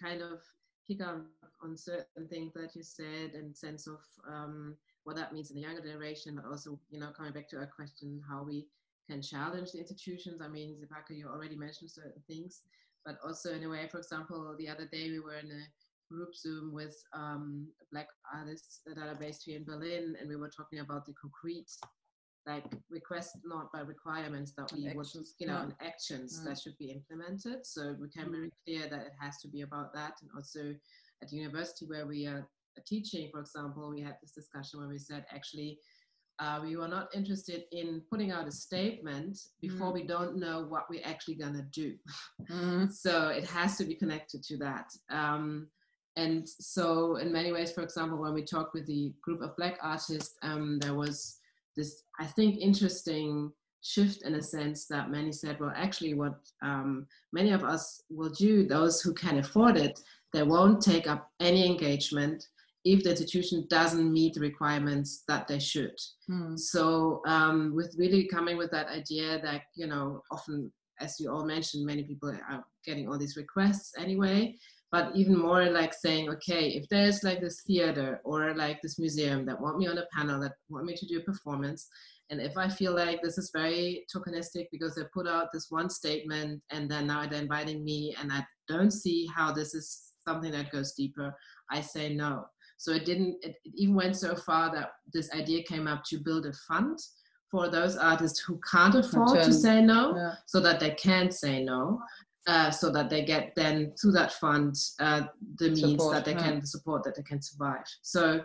kind 0.00 0.22
of 0.22 0.40
pick 0.88 1.00
up 1.00 1.22
on 1.62 1.76
certain 1.76 2.28
things 2.28 2.52
that 2.54 2.74
you 2.74 2.82
said 2.82 3.32
and 3.34 3.56
sense 3.56 3.86
of 3.86 4.00
um, 4.28 4.76
what 5.04 5.16
that 5.16 5.32
means 5.32 5.50
in 5.50 5.56
the 5.56 5.62
younger 5.62 5.82
generation, 5.82 6.34
but 6.36 6.48
also 6.48 6.78
you 6.90 7.00
know 7.00 7.10
coming 7.16 7.32
back 7.32 7.48
to 7.48 7.56
our 7.56 7.66
question 7.66 8.20
how 8.28 8.42
we 8.42 8.66
can 9.10 9.22
challenge 9.22 9.72
the 9.72 9.78
institutions. 9.78 10.40
I 10.40 10.48
mean, 10.48 10.76
Sepake, 10.76 11.16
you 11.16 11.28
already 11.28 11.56
mentioned 11.56 11.90
certain 11.90 12.22
things, 12.28 12.62
but 13.04 13.18
also 13.24 13.52
in 13.52 13.64
a 13.64 13.68
way, 13.68 13.88
for 13.90 13.98
example, 13.98 14.54
the 14.58 14.68
other 14.68 14.88
day 14.92 15.10
we 15.10 15.20
were 15.20 15.36
in 15.36 15.50
a 15.50 15.64
group 16.12 16.34
Zoom 16.34 16.72
with 16.72 16.96
um, 17.14 17.66
black 17.90 18.08
artists 18.34 18.80
that 18.86 18.98
are 18.98 19.14
based 19.14 19.42
here 19.44 19.56
in 19.56 19.64
Berlin, 19.64 20.14
and 20.20 20.28
we 20.28 20.36
were 20.36 20.50
talking 20.50 20.80
about 20.80 21.06
the 21.06 21.14
concrete, 21.20 21.70
like 22.46 22.64
requests 22.90 23.36
not 23.44 23.72
by 23.72 23.80
requirements 23.80 24.52
that 24.56 24.72
we 24.72 24.90
would, 24.94 25.06
you 25.38 25.46
know, 25.46 25.68
yeah. 25.68 25.86
actions 25.86 26.40
yeah. 26.42 26.50
that 26.50 26.60
should 26.60 26.76
be 26.78 26.90
implemented. 26.90 27.64
So 27.64 27.94
we 28.00 28.08
can 28.08 28.30
be 28.30 28.38
very 28.38 28.52
clear 28.66 28.88
that 28.88 29.06
it 29.06 29.12
has 29.20 29.38
to 29.42 29.48
be 29.48 29.62
about 29.62 29.94
that, 29.94 30.14
and 30.20 30.30
also 30.34 30.74
at 31.22 31.28
the 31.28 31.36
university 31.36 31.86
where 31.86 32.06
we 32.06 32.26
are 32.26 32.48
teaching, 32.86 33.28
for 33.30 33.40
example, 33.40 33.88
we 33.88 34.00
had 34.00 34.16
this 34.20 34.32
discussion 34.32 34.80
where 34.80 34.88
we 34.88 34.98
said 34.98 35.24
actually. 35.32 35.78
Uh, 36.38 36.58
we 36.64 36.76
were 36.76 36.88
not 36.88 37.14
interested 37.14 37.64
in 37.72 38.02
putting 38.10 38.32
out 38.32 38.48
a 38.48 38.50
statement 38.50 39.38
before 39.60 39.90
mm. 39.90 39.94
we 39.94 40.02
don't 40.02 40.36
know 40.36 40.64
what 40.66 40.86
we're 40.90 41.04
actually 41.04 41.34
going 41.34 41.52
to 41.52 41.62
do. 41.72 41.94
Mm. 42.50 42.90
so 43.04 43.28
it 43.28 43.44
has 43.44 43.76
to 43.76 43.84
be 43.84 43.94
connected 43.94 44.42
to 44.42 44.56
that. 44.56 44.86
Um, 45.10 45.68
and 46.16 46.48
so 46.48 47.16
in 47.16 47.32
many 47.32 47.52
ways 47.52 47.72
for 47.72 47.82
example 47.82 48.18
when 48.18 48.34
we 48.34 48.42
talked 48.42 48.74
with 48.74 48.86
the 48.86 49.12
group 49.22 49.40
of 49.40 49.56
black 49.56 49.78
artists 49.82 50.34
um, 50.42 50.78
there 50.80 50.94
was 50.94 51.38
this 51.76 52.02
i 52.20 52.26
think 52.26 52.58
interesting 52.58 53.50
shift 53.82 54.22
in 54.22 54.34
a 54.36 54.42
sense 54.42 54.86
that 54.86 55.10
many 55.10 55.32
said 55.32 55.58
well 55.58 55.72
actually 55.74 56.14
what 56.14 56.34
um, 56.62 57.06
many 57.32 57.50
of 57.50 57.64
us 57.64 58.02
will 58.10 58.30
do 58.30 58.64
those 58.64 59.00
who 59.00 59.12
can 59.12 59.38
afford 59.38 59.76
it 59.76 59.98
they 60.32 60.42
won't 60.42 60.80
take 60.80 61.08
up 61.08 61.30
any 61.40 61.66
engagement 61.66 62.46
if 62.84 63.02
the 63.02 63.10
institution 63.10 63.66
doesn't 63.70 64.12
meet 64.12 64.34
the 64.34 64.40
requirements 64.40 65.24
that 65.28 65.48
they 65.48 65.58
should 65.58 65.94
hmm. 66.28 66.56
so 66.56 67.22
um, 67.26 67.72
with 67.74 67.94
really 67.98 68.26
coming 68.28 68.56
with 68.56 68.70
that 68.70 68.86
idea 68.88 69.40
that 69.42 69.62
you 69.74 69.86
know 69.86 70.22
often 70.30 70.70
as 71.00 71.18
you 71.18 71.30
all 71.30 71.44
mentioned 71.44 71.84
many 71.84 72.04
people 72.04 72.28
are 72.28 72.64
getting 72.86 73.08
all 73.08 73.18
these 73.18 73.36
requests 73.36 73.92
anyway 73.98 74.56
but 74.92 75.10
even 75.16 75.36
more 75.36 75.64
like 75.70 75.92
saying 75.92 76.28
okay 76.28 76.68
if 76.68 76.86
there's 76.88 77.24
like 77.24 77.40
this 77.40 77.62
theater 77.66 78.20
or 78.24 78.54
like 78.54 78.80
this 78.82 78.98
museum 78.98 79.44
that 79.44 79.60
want 79.60 79.78
me 79.78 79.88
on 79.88 79.98
a 79.98 80.06
panel 80.14 80.40
that 80.40 80.52
want 80.68 80.84
me 80.84 80.94
to 80.94 81.06
do 81.06 81.18
a 81.18 81.22
performance 81.22 81.88
and 82.30 82.40
if 82.40 82.56
i 82.56 82.68
feel 82.68 82.94
like 82.94 83.20
this 83.22 83.38
is 83.38 83.50
very 83.52 84.04
tokenistic 84.14 84.66
because 84.70 84.94
they 84.94 85.02
put 85.12 85.26
out 85.26 85.48
this 85.52 85.66
one 85.70 85.90
statement 85.90 86.62
and 86.70 86.88
then 86.88 87.06
now 87.06 87.26
they're 87.26 87.42
inviting 87.42 87.84
me 87.84 88.14
and 88.20 88.32
i 88.32 88.44
don't 88.68 88.92
see 88.92 89.26
how 89.34 89.50
this 89.50 89.74
is 89.74 90.12
something 90.26 90.52
that 90.52 90.70
goes 90.70 90.92
deeper 90.92 91.34
i 91.70 91.80
say 91.80 92.14
no. 92.14 92.44
So 92.76 92.90
it 92.92 93.04
didn't 93.04 93.36
it, 93.42 93.54
it 93.64 93.72
even 93.76 93.94
went 93.94 94.16
so 94.16 94.34
far 94.34 94.74
that 94.74 94.90
this 95.12 95.30
idea 95.32 95.62
came 95.62 95.86
up 95.86 96.02
to 96.06 96.18
build 96.18 96.46
a 96.46 96.52
fund 96.68 96.98
for 97.48 97.68
those 97.68 97.96
artists 97.96 98.40
who 98.40 98.58
can't 98.68 98.96
afford 98.96 99.40
to 99.44 99.52
say 99.52 99.80
no 99.80 100.16
yeah. 100.16 100.32
so 100.46 100.58
that 100.58 100.80
they 100.80 100.90
can 100.90 101.30
say 101.30 101.62
no 101.62 102.00
uh, 102.46 102.70
so 102.70 102.90
that 102.90 103.08
they 103.08 103.24
get 103.24 103.52
then 103.54 103.92
through 104.00 104.12
that 104.12 104.32
fund 104.32 104.74
uh, 105.00 105.22
the 105.58 105.70
means 105.70 105.80
support, 105.80 106.14
that 106.14 106.24
they 106.24 106.32
yeah. 106.32 106.42
can 106.42 106.60
the 106.60 106.66
support 106.66 107.04
that 107.04 107.14
they 107.14 107.22
can 107.22 107.40
survive. 107.40 107.84
So 108.02 108.42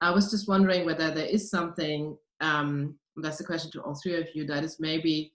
I 0.00 0.10
was 0.10 0.30
just 0.30 0.48
wondering 0.48 0.84
whether 0.84 1.10
there 1.10 1.26
is 1.26 1.50
something 1.50 2.16
um, 2.40 2.98
that's 3.16 3.38
the 3.38 3.44
question 3.44 3.70
to 3.72 3.82
all 3.82 3.98
three 4.02 4.16
of 4.16 4.28
you 4.34 4.46
that 4.46 4.64
is 4.64 4.78
maybe 4.78 5.32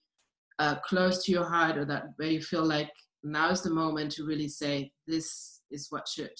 uh, 0.59 0.75
close 0.85 1.25
to 1.25 1.31
your 1.31 1.43
heart 1.43 1.77
or 1.77 1.85
that 1.85 2.13
where 2.17 2.29
you 2.29 2.41
feel 2.41 2.63
like 2.63 2.91
now 3.23 3.49
is 3.49 3.61
the 3.61 3.69
moment 3.69 4.11
to 4.11 4.25
really 4.25 4.47
say 4.47 4.91
this 5.07 5.61
is 5.71 5.87
what 5.89 6.07
should 6.07 6.31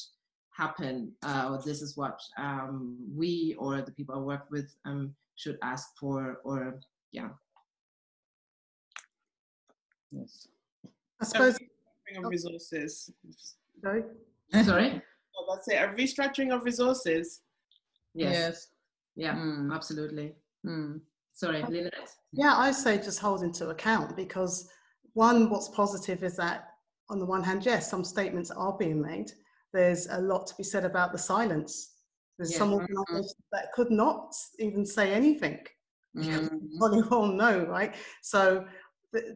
happen 0.55 1.11
uh, 1.23 1.49
or 1.49 1.61
this 1.65 1.81
is 1.81 1.97
what 1.97 2.19
um, 2.37 2.97
we 3.15 3.55
or 3.57 3.81
the 3.81 3.91
people 3.91 4.15
I 4.15 4.19
work 4.19 4.45
with 4.51 4.73
um, 4.85 5.15
should 5.35 5.57
ask 5.63 5.87
for 5.99 6.39
or 6.43 6.79
yeah. 7.11 7.29
Yes. 10.11 10.47
I 11.23 11.25
suppose 11.25 11.57
Restructuring 11.57 12.25
of 12.25 12.29
resources. 12.29 13.11
Sorry. 13.81 14.03
Sorry. 14.63 15.01
Oh, 15.37 15.55
that's 15.55 15.67
it. 15.69 15.75
A 15.75 15.87
restructuring 15.87 16.53
of 16.53 16.65
resources. 16.65 17.41
Yes. 18.13 18.33
yes. 18.33 18.67
Yeah. 19.15 19.35
Mm. 19.35 19.73
Absolutely. 19.73 20.33
Mm. 20.65 20.99
Sorry, 21.33 21.63
Lynette. 21.63 22.11
Yeah, 22.33 22.55
I 22.57 22.71
say 22.71 22.97
just 22.97 23.19
hold 23.19 23.41
into 23.41 23.69
account 23.69 24.15
because 24.17 24.69
one, 25.13 25.49
what's 25.49 25.69
positive 25.69 26.23
is 26.23 26.35
that 26.37 26.67
on 27.09 27.19
the 27.19 27.25
one 27.25 27.43
hand, 27.43 27.65
yes, 27.65 27.89
some 27.89 28.03
statements 28.03 28.51
are 28.51 28.77
being 28.77 29.01
made. 29.01 29.31
There's 29.71 30.07
a 30.07 30.19
lot 30.19 30.45
to 30.47 30.55
be 30.55 30.63
said 30.63 30.83
about 30.83 31.13
the 31.13 31.17
silence. 31.17 31.93
There's 32.37 32.51
yeah. 32.51 32.57
some 32.57 32.71
mm-hmm. 32.71 32.97
organizations 32.97 33.35
that 33.51 33.71
could 33.73 33.91
not 33.91 34.33
even 34.59 34.85
say 34.85 35.13
anything. 35.13 35.59
Mm. 36.15 36.25
You 36.25 37.07
well 37.09 37.27
know, 37.27 37.65
right? 37.65 37.95
So 38.21 38.65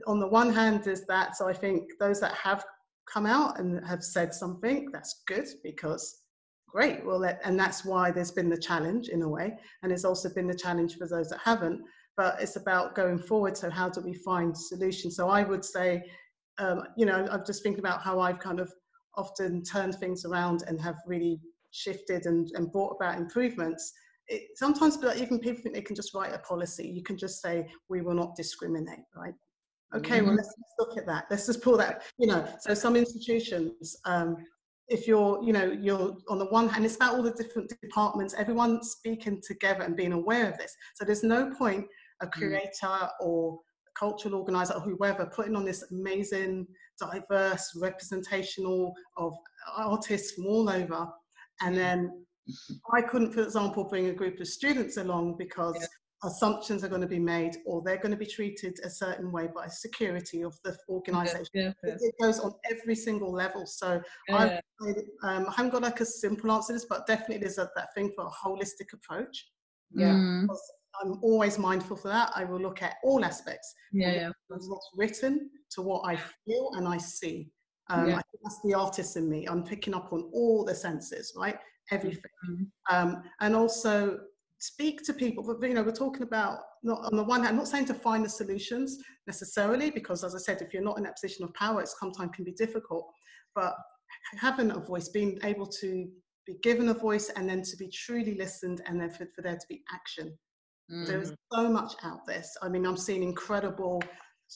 on 0.07 0.19
the 0.19 0.27
one 0.27 0.51
hand 0.51 0.87
is 0.87 1.05
that 1.05 1.35
so 1.35 1.47
i 1.47 1.53
think 1.53 1.83
those 1.99 2.19
that 2.19 2.33
have 2.33 2.63
come 3.11 3.25
out 3.25 3.59
and 3.59 3.85
have 3.85 4.03
said 4.03 4.33
something 4.33 4.89
that's 4.91 5.23
good 5.27 5.47
because 5.63 6.21
great 6.67 7.05
well 7.05 7.19
let, 7.19 7.39
and 7.43 7.59
that's 7.59 7.85
why 7.85 8.11
there's 8.11 8.31
been 8.31 8.49
the 8.49 8.57
challenge 8.57 9.09
in 9.09 9.21
a 9.21 9.29
way 9.29 9.53
and 9.83 9.91
it's 9.91 10.05
also 10.05 10.29
been 10.29 10.47
the 10.47 10.53
challenge 10.53 10.97
for 10.97 11.07
those 11.07 11.29
that 11.29 11.39
haven't 11.39 11.81
but 12.15 12.41
it's 12.41 12.55
about 12.55 12.95
going 12.95 13.17
forward 13.17 13.55
so 13.55 13.69
how 13.69 13.87
do 13.87 14.01
we 14.01 14.13
find 14.13 14.57
solutions? 14.57 15.15
So 15.15 15.29
i 15.29 15.43
would 15.43 15.63
say 15.63 16.03
um, 16.57 16.83
you 16.97 17.05
know 17.05 17.27
i'm 17.31 17.45
just 17.45 17.63
thinking 17.63 17.79
about 17.79 18.01
how 18.01 18.19
i've 18.19 18.39
kind 18.39 18.59
of 18.59 18.71
often 19.15 19.63
turned 19.63 19.95
things 19.95 20.25
around 20.25 20.63
and 20.67 20.79
have 20.79 20.97
really 21.05 21.39
shifted 21.71 22.25
and, 22.25 22.49
and 22.55 22.71
brought 22.71 22.95
about 22.95 23.17
improvements. 23.17 23.93
It, 24.27 24.49
sometimes 24.55 24.97
but 24.97 25.17
even 25.17 25.39
people 25.39 25.61
think 25.61 25.75
they 25.75 25.81
can 25.81 25.95
just 25.95 26.13
write 26.13 26.33
a 26.33 26.39
policy. 26.39 26.87
You 26.87 27.03
can 27.03 27.17
just 27.17 27.41
say 27.41 27.67
we 27.89 28.01
will 28.01 28.13
not 28.13 28.35
discriminate 28.35 29.05
right 29.15 29.33
Okay, 29.95 30.21
well, 30.21 30.35
let's, 30.35 30.53
let's, 30.57 30.73
look 30.79 30.97
at 30.97 31.05
that. 31.05 31.25
Let's 31.29 31.45
just 31.45 31.61
pull 31.61 31.77
that, 31.77 32.03
you 32.17 32.27
know, 32.27 32.45
so 32.59 32.73
some 32.73 32.95
institutions, 32.95 33.95
um, 34.05 34.37
if 34.89 35.07
you're, 35.07 35.41
you 35.43 35.53
know, 35.53 35.71
you're 35.71 36.17
on 36.29 36.39
the 36.39 36.45
one 36.45 36.67
hand, 36.67 36.85
it's 36.85 36.95
about 36.95 37.15
all 37.15 37.23
the 37.23 37.31
different 37.31 37.71
departments, 37.81 38.33
everyone 38.37 38.83
speaking 38.83 39.41
together 39.45 39.83
and 39.83 39.95
being 39.95 40.13
aware 40.13 40.49
of 40.49 40.57
this. 40.57 40.73
So 40.95 41.05
there's 41.05 41.23
no 41.23 41.53
point 41.55 41.85
a 42.21 42.27
mm. 42.27 42.31
creator 42.31 42.69
mm. 42.83 43.09
or 43.21 43.59
a 43.87 43.99
cultural 43.99 44.35
organizer 44.35 44.73
or 44.73 44.81
whoever 44.81 45.25
putting 45.25 45.55
on 45.55 45.65
this 45.65 45.83
amazing, 45.91 46.67
diverse 46.99 47.71
representational 47.75 48.93
of 49.15 49.33
artists 49.75 50.31
from 50.33 50.47
all 50.47 50.69
over. 50.69 51.07
And 51.61 51.75
mm. 51.75 51.77
then 51.77 52.25
I 52.93 53.01
couldn't, 53.01 53.33
for 53.33 53.41
example, 53.41 53.85
bring 53.85 54.07
a 54.07 54.13
group 54.13 54.39
of 54.39 54.47
students 54.47 54.97
along 54.97 55.37
because 55.37 55.77
yeah 55.79 55.87
assumptions 56.23 56.83
are 56.83 56.87
going 56.87 57.01
to 57.01 57.07
be 57.07 57.19
made 57.19 57.57
or 57.65 57.81
they're 57.83 57.97
going 57.97 58.11
to 58.11 58.17
be 58.17 58.25
treated 58.25 58.79
a 58.83 58.89
certain 58.89 59.31
way 59.31 59.47
by 59.53 59.67
security 59.67 60.43
of 60.43 60.57
the 60.63 60.75
organization. 60.89 61.45
Yeah, 61.53 61.71
yeah, 61.83 61.91
it, 61.91 61.99
it, 62.01 62.15
goes 62.21 62.39
on 62.39 62.53
every 62.71 62.95
single 62.95 63.31
level. 63.31 63.65
So 63.67 64.01
yeah, 64.27 64.59
um, 65.23 65.45
I 65.47 65.53
haven't 65.55 65.71
got 65.71 65.83
like 65.83 65.99
a 66.01 66.05
simple 66.05 66.51
answer 66.51 66.73
to 66.73 66.73
this, 66.73 66.85
but 66.85 67.05
definitely 67.05 67.37
there's 67.37 67.59
a, 67.59 67.69
that 67.75 67.93
thing 67.93 68.11
for 68.15 68.25
a 68.25 68.29
holistic 68.29 68.93
approach. 68.93 69.47
Yeah. 69.91 70.13
Mm. 70.13 70.47
I'm 71.03 71.19
always 71.21 71.59
mindful 71.59 71.97
for 71.97 72.07
that. 72.07 72.31
I 72.35 72.43
will 72.43 72.59
look 72.59 72.81
at 72.81 72.95
all 73.03 73.23
aspects. 73.23 73.73
Yeah, 73.91 74.13
yeah. 74.13 74.29
What's 74.47 74.89
written 74.95 75.51
to 75.71 75.81
what 75.81 76.01
I 76.07 76.15
feel 76.15 76.71
and 76.75 76.87
I 76.87 76.97
see. 76.97 77.51
Um, 77.89 78.09
yeah. 78.09 78.13
I 78.13 78.21
think 78.21 78.41
that's 78.43 78.59
the 78.63 78.73
artist 78.73 79.15
in 79.15 79.29
me. 79.29 79.45
I'm 79.47 79.63
picking 79.63 79.93
up 79.93 80.11
on 80.11 80.29
all 80.33 80.65
the 80.65 80.73
senses, 80.73 81.33
right? 81.37 81.57
Everything. 81.91 82.21
Mm-hmm. 82.49 82.95
Um, 82.95 83.23
and 83.39 83.55
also 83.55 84.19
speak 84.59 85.03
to 85.03 85.13
people 85.13 85.43
but 85.43 85.67
you 85.67 85.75
know 85.75 85.83
we're 85.83 85.91
talking 85.91 86.23
about 86.23 86.59
not 86.83 86.99
on 87.05 87.15
the 87.15 87.23
one 87.23 87.43
hand 87.43 87.55
not 87.55 87.67
saying 87.67 87.85
to 87.85 87.93
find 87.93 88.25
the 88.25 88.29
solutions 88.29 88.97
necessarily 89.27 89.91
because 89.91 90.23
as 90.23 90.33
i 90.33 90.39
said 90.39 90.61
if 90.61 90.73
you're 90.73 90.83
not 90.83 90.97
in 90.97 91.03
that 91.03 91.15
position 91.15 91.43
of 91.43 91.53
power 91.53 91.81
it 91.81 91.87
sometimes 91.87 92.31
can 92.35 92.43
be 92.43 92.53
difficult 92.53 93.07
but 93.53 93.75
having 94.39 94.71
a 94.71 94.79
voice 94.79 95.09
being 95.09 95.37
able 95.43 95.67
to 95.67 96.07
be 96.45 96.55
given 96.63 96.89
a 96.89 96.93
voice 96.93 97.29
and 97.35 97.47
then 97.47 97.61
to 97.61 97.77
be 97.77 97.87
truly 97.89 98.35
listened 98.35 98.81
and 98.85 98.99
then 98.99 99.09
for, 99.09 99.27
for 99.35 99.41
there 99.41 99.55
to 99.55 99.67
be 99.69 99.83
action 99.93 100.35
mm. 100.91 101.05
there's 101.05 101.33
so 101.53 101.69
much 101.69 101.93
out 102.03 102.25
there 102.25 102.43
i 102.63 102.69
mean 102.69 102.85
i'm 102.85 102.97
seeing 102.97 103.21
incredible 103.21 104.01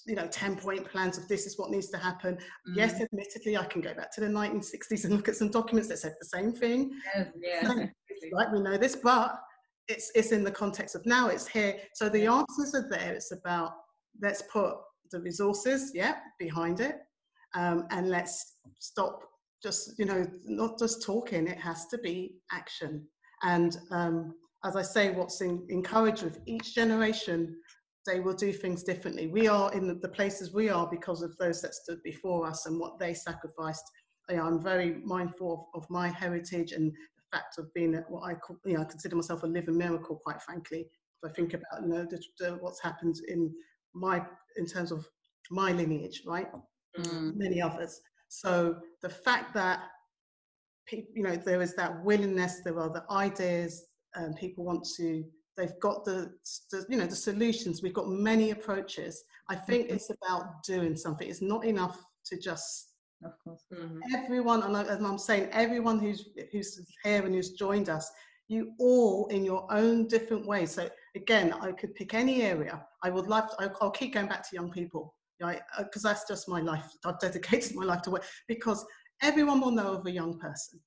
you 0.07 0.15
know 0.15 0.25
10 0.25 0.55
point 0.55 0.83
plans 0.85 1.17
of 1.17 1.27
this 1.27 1.45
is 1.45 1.59
what 1.59 1.69
needs 1.69 1.89
to 1.89 1.97
happen 1.97 2.35
mm. 2.35 2.75
yes 2.75 2.99
admittedly 2.99 3.55
i 3.55 3.65
can 3.65 3.81
go 3.81 3.93
back 3.93 4.11
to 4.11 4.21
the 4.21 4.27
1960s 4.27 5.03
and 5.03 5.13
look 5.13 5.27
at 5.27 5.35
some 5.35 5.51
documents 5.51 5.89
that 5.89 5.99
said 5.99 6.15
the 6.19 6.27
same 6.27 6.51
thing 6.51 6.91
yes, 7.15 7.27
yeah. 7.39 7.85
right 8.33 8.51
we 8.51 8.61
know 8.61 8.77
this 8.77 8.95
but 8.95 9.39
it's 9.91 10.11
it's 10.15 10.31
in 10.31 10.43
the 10.43 10.51
context 10.51 10.95
of 10.95 11.05
now 11.05 11.27
it's 11.27 11.47
here. 11.47 11.77
So 11.93 12.09
the 12.09 12.25
answers 12.25 12.73
are 12.75 12.89
there. 12.89 13.13
It's 13.13 13.31
about 13.31 13.73
let's 14.21 14.43
put 14.51 14.75
the 15.11 15.19
resources 15.21 15.91
yeah 15.93 16.15
behind 16.39 16.79
it 16.79 16.99
um, 17.55 17.85
and 17.91 18.09
let's 18.09 18.59
stop 18.79 19.19
just 19.61 19.99
you 19.99 20.05
know 20.05 20.25
not 20.45 20.79
just 20.79 21.03
talking 21.03 21.47
it 21.47 21.59
has 21.59 21.87
to 21.87 21.97
be 21.97 22.35
action. 22.51 23.05
And 23.43 23.77
um, 23.91 24.35
as 24.63 24.75
i 24.75 24.81
say 24.83 25.11
what's 25.11 25.41
in, 25.41 25.65
encouraged 25.69 26.23
with 26.23 26.39
each 26.45 26.75
generation 26.75 27.55
they 28.07 28.19
will 28.19 28.33
do 28.33 28.51
things 28.51 28.83
differently. 28.83 29.27
We 29.27 29.47
are 29.47 29.71
in 29.73 29.87
the, 29.87 30.09
places 30.09 30.53
we 30.53 30.69
are 30.69 30.87
because 30.89 31.21
of 31.21 31.37
those 31.37 31.61
that 31.61 31.75
stood 31.75 32.01
before 32.03 32.47
us 32.47 32.65
and 32.65 32.79
what 32.79 32.97
they 32.97 33.13
sacrificed. 33.13 33.83
I'm 34.29 34.59
very 34.59 35.01
mindful 35.03 35.69
of, 35.75 35.83
of 35.83 35.89
my 35.89 36.07
heritage 36.07 36.71
and 36.71 36.91
fact 37.31 37.57
of 37.57 37.73
being 37.73 37.93
what 38.09 38.23
I 38.29 38.33
call, 38.35 38.57
you 38.65 38.73
know, 38.73 38.81
I 38.81 38.85
consider 38.85 39.15
myself 39.15 39.43
a 39.43 39.47
living 39.47 39.77
miracle, 39.77 40.21
quite 40.23 40.41
frankly. 40.41 40.87
If 41.23 41.29
I 41.29 41.33
think 41.33 41.53
about, 41.53 41.83
you 41.83 41.87
know, 41.87 42.05
the, 42.09 42.21
the, 42.39 42.57
what's 42.59 42.81
happened 42.81 43.15
in 43.27 43.53
my, 43.93 44.23
in 44.57 44.65
terms 44.65 44.91
of 44.91 45.07
my 45.49 45.71
lineage, 45.71 46.23
right? 46.25 46.47
Mm. 46.97 47.35
Many 47.35 47.61
others. 47.61 48.01
So 48.29 48.77
the 49.01 49.09
fact 49.09 49.53
that, 49.53 49.81
you 50.91 51.23
know, 51.23 51.35
there 51.35 51.61
is 51.61 51.75
that 51.75 52.03
willingness, 52.03 52.61
there 52.63 52.79
are 52.79 52.89
the 52.89 53.05
ideas, 53.11 53.85
and 54.15 54.35
people 54.35 54.65
want 54.65 54.85
to, 54.97 55.23
they've 55.55 55.79
got 55.81 56.03
the, 56.03 56.31
the, 56.71 56.85
you 56.89 56.97
know, 56.97 57.05
the 57.05 57.15
solutions. 57.15 57.81
We've 57.81 57.93
got 57.93 58.09
many 58.09 58.51
approaches. 58.51 59.23
I 59.49 59.55
think 59.55 59.85
mm-hmm. 59.85 59.95
it's 59.95 60.09
about 60.09 60.63
doing 60.63 60.95
something. 60.95 61.29
It's 61.29 61.41
not 61.41 61.65
enough 61.65 62.03
to 62.25 62.37
just 62.37 62.90
of 63.23 63.33
course. 63.43 63.63
Mm-hmm. 63.73 63.99
Everyone, 64.15 64.63
and, 64.63 64.75
I, 64.75 64.83
and 64.83 65.05
I'm 65.05 65.17
saying 65.17 65.49
everyone 65.51 65.99
who's 65.99 66.29
who's 66.51 66.79
here 67.03 67.25
and 67.25 67.35
who's 67.35 67.51
joined 67.51 67.89
us, 67.89 68.11
you 68.47 68.73
all 68.79 69.27
in 69.27 69.45
your 69.45 69.65
own 69.71 70.07
different 70.07 70.45
ways. 70.45 70.71
So 70.71 70.89
again, 71.15 71.53
I 71.53 71.71
could 71.71 71.95
pick 71.95 72.13
any 72.13 72.43
area. 72.43 72.85
I 73.03 73.09
would 73.09 73.27
love. 73.27 73.49
To, 73.57 73.71
I'll 73.81 73.91
keep 73.91 74.13
going 74.13 74.27
back 74.27 74.47
to 74.49 74.55
young 74.55 74.71
people, 74.71 75.13
right? 75.41 75.61
Because 75.77 76.05
uh, 76.05 76.09
that's 76.09 76.27
just 76.27 76.49
my 76.49 76.61
life. 76.61 76.85
I've 77.05 77.19
dedicated 77.19 77.75
my 77.75 77.85
life 77.85 78.01
to 78.03 78.11
work 78.11 78.25
because 78.47 78.85
everyone 79.21 79.61
will 79.61 79.71
know 79.71 79.93
of 79.93 80.05
a 80.05 80.11
young 80.11 80.39
person. 80.39 80.79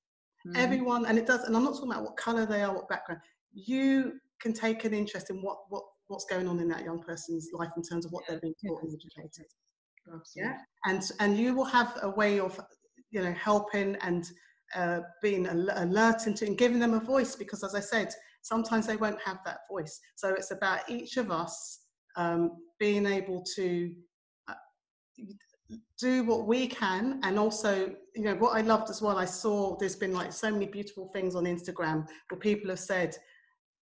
Mm-hmm. 0.47 0.57
Everyone, 0.57 1.05
and 1.05 1.17
it 1.17 1.25
does. 1.25 1.43
And 1.43 1.55
I'm 1.55 1.63
not 1.63 1.73
talking 1.73 1.91
about 1.91 2.03
what 2.03 2.17
color 2.17 2.45
they 2.45 2.61
are, 2.61 2.73
what 2.73 2.89
background. 2.89 3.21
You 3.53 4.19
can 4.41 4.53
take 4.53 4.83
an 4.83 4.93
interest 4.93 5.29
in 5.29 5.41
what 5.41 5.57
what 5.69 5.83
what's 6.07 6.25
going 6.25 6.47
on 6.47 6.59
in 6.59 6.67
that 6.67 6.83
young 6.83 7.01
person's 7.01 7.49
life 7.53 7.71
in 7.77 7.83
terms 7.83 8.05
of 8.05 8.11
what 8.11 8.25
they're 8.27 8.39
being 8.39 8.53
taught 8.65 8.83
and 8.83 8.93
educated. 8.93 9.47
Absolutely. 10.13 10.53
Yeah, 10.53 10.57
and 10.85 11.03
and 11.19 11.37
you 11.37 11.55
will 11.55 11.65
have 11.65 11.97
a 12.01 12.09
way 12.09 12.39
of 12.39 12.59
you 13.11 13.23
know 13.23 13.33
helping 13.33 13.95
and 14.01 14.25
uh, 14.75 14.99
being 15.21 15.47
alert 15.47 16.27
and, 16.27 16.41
and 16.41 16.57
giving 16.57 16.79
them 16.79 16.93
a 16.93 16.99
voice 16.99 17.35
because 17.35 17.63
as 17.63 17.75
I 17.75 17.79
said, 17.79 18.13
sometimes 18.41 18.87
they 18.87 18.97
won't 18.97 19.21
have 19.23 19.39
that 19.45 19.59
voice. 19.69 19.99
So 20.15 20.29
it's 20.29 20.51
about 20.51 20.89
each 20.89 21.17
of 21.17 21.31
us 21.31 21.79
um, 22.17 22.51
being 22.79 23.05
able 23.05 23.43
to 23.55 23.93
uh, 24.47 24.53
do 25.99 26.23
what 26.23 26.47
we 26.47 26.67
can 26.67 27.19
and 27.23 27.39
also 27.39 27.93
you 28.15 28.23
know 28.23 28.35
what 28.35 28.55
i 28.55 28.61
loved 28.61 28.89
as 28.89 29.01
well 29.01 29.17
i 29.17 29.25
saw 29.25 29.75
there's 29.77 29.95
been 29.95 30.13
like 30.13 30.31
so 30.31 30.51
many 30.51 30.65
beautiful 30.65 31.09
things 31.13 31.35
on 31.35 31.45
instagram 31.45 32.05
where 32.29 32.39
people 32.39 32.69
have 32.69 32.79
said 32.79 33.15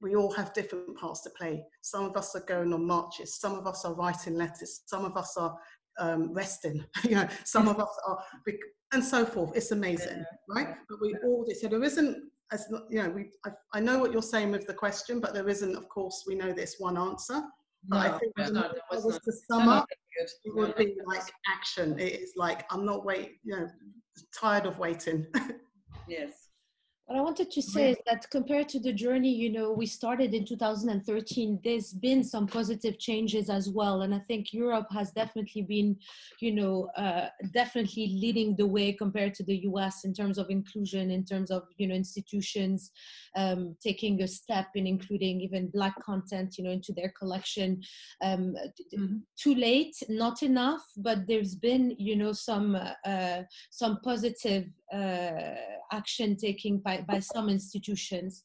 we 0.01 0.15
all 0.15 0.31
have 0.31 0.53
different 0.53 0.97
parts 0.97 1.21
to 1.21 1.29
play 1.37 1.63
some 1.81 2.05
of 2.05 2.15
us 2.17 2.35
are 2.35 2.43
going 2.47 2.73
on 2.73 2.85
marches 2.85 3.39
some 3.39 3.55
of 3.55 3.67
us 3.67 3.85
are 3.85 3.93
writing 3.93 4.35
letters 4.35 4.81
some 4.87 5.05
of 5.05 5.15
us 5.15 5.37
are 5.37 5.55
um, 5.99 6.33
resting. 6.33 6.83
you 7.03 7.11
know, 7.11 7.27
some 7.43 7.67
of 7.67 7.79
us 7.79 7.89
are, 8.07 8.19
and 8.93 9.03
so 9.03 9.25
forth. 9.25 9.51
It's 9.55 9.71
amazing, 9.71 10.19
yeah. 10.19 10.55
right? 10.55 10.75
But 10.89 11.01
we 11.01 11.15
all 11.23 11.45
do. 11.47 11.53
So 11.53 11.67
there 11.67 11.83
isn't, 11.83 12.29
as 12.51 12.65
you 12.89 13.03
know, 13.03 13.09
we. 13.09 13.31
I, 13.45 13.51
I, 13.73 13.79
know 13.79 13.99
what 13.99 14.11
you're 14.11 14.21
saying 14.21 14.51
with 14.51 14.65
the 14.65 14.73
question, 14.73 15.19
but 15.19 15.33
there 15.33 15.47
isn't, 15.49 15.75
of 15.75 15.87
course, 15.89 16.23
we 16.27 16.35
know 16.35 16.51
this 16.51 16.75
one 16.79 16.97
answer. 16.97 17.41
But 17.87 17.95
no, 17.95 18.15
I 18.15 18.17
think 18.19 18.37
was 18.37 18.51
not, 18.51 18.75
was, 18.91 19.05
was 19.05 19.19
to 19.19 19.31
sum 19.49 19.69
up, 19.69 19.85
it 20.19 20.55
would 20.55 20.75
be 20.75 20.95
like 21.05 21.23
action. 21.47 21.97
It 21.97 22.19
is 22.21 22.33
like 22.35 22.65
I'm 22.71 22.85
not 22.85 23.05
wait, 23.05 23.37
you 23.43 23.55
know, 23.55 23.67
tired 24.37 24.65
of 24.65 24.77
waiting. 24.79 25.25
yes. 26.07 26.48
What 27.09 27.17
I 27.17 27.21
wanted 27.21 27.49
to 27.49 27.61
say 27.63 27.89
is 27.93 27.97
that 28.05 28.29
compared 28.29 28.69
to 28.69 28.79
the 28.79 28.93
journey, 28.93 29.33
you 29.33 29.51
know, 29.51 29.71
we 29.71 29.87
started 29.87 30.35
in 30.35 30.45
2013, 30.45 31.59
there's 31.63 31.91
been 31.91 32.23
some 32.23 32.45
positive 32.45 32.99
changes 32.99 33.49
as 33.49 33.67
well. 33.67 34.03
And 34.03 34.13
I 34.13 34.19
think 34.27 34.53
Europe 34.53 34.85
has 34.91 35.09
definitely 35.09 35.63
been, 35.63 35.97
you 36.39 36.51
know, 36.51 36.87
uh, 36.95 37.29
definitely 37.51 38.15
leading 38.21 38.55
the 38.55 38.67
way 38.67 38.93
compared 38.93 39.33
to 39.33 39.43
the 39.43 39.57
US 39.69 40.05
in 40.05 40.13
terms 40.13 40.37
of 40.37 40.51
inclusion, 40.51 41.09
in 41.09 41.25
terms 41.25 41.49
of, 41.49 41.63
you 41.77 41.87
know, 41.87 41.95
institutions 41.95 42.91
um, 43.35 43.75
taking 43.81 44.21
a 44.21 44.27
step 44.27 44.67
in 44.75 44.85
including 44.85 45.41
even 45.41 45.71
Black 45.71 45.95
content, 46.03 46.59
you 46.59 46.63
know, 46.63 46.69
into 46.69 46.93
their 46.93 47.11
collection. 47.17 47.81
Um, 48.21 48.53
mm-hmm. 48.95 49.17
Too 49.35 49.55
late, 49.55 49.95
not 50.09 50.43
enough, 50.43 50.83
but 50.95 51.25
there's 51.25 51.55
been, 51.55 51.95
you 51.97 52.15
know, 52.15 52.33
some, 52.33 52.77
uh, 53.03 53.41
some 53.71 53.97
positive 54.03 54.65
action 55.91 56.35
taking 56.35 56.79
by 56.79 57.01
by, 57.07 57.19
some 57.19 57.49
institutions. 57.49 58.43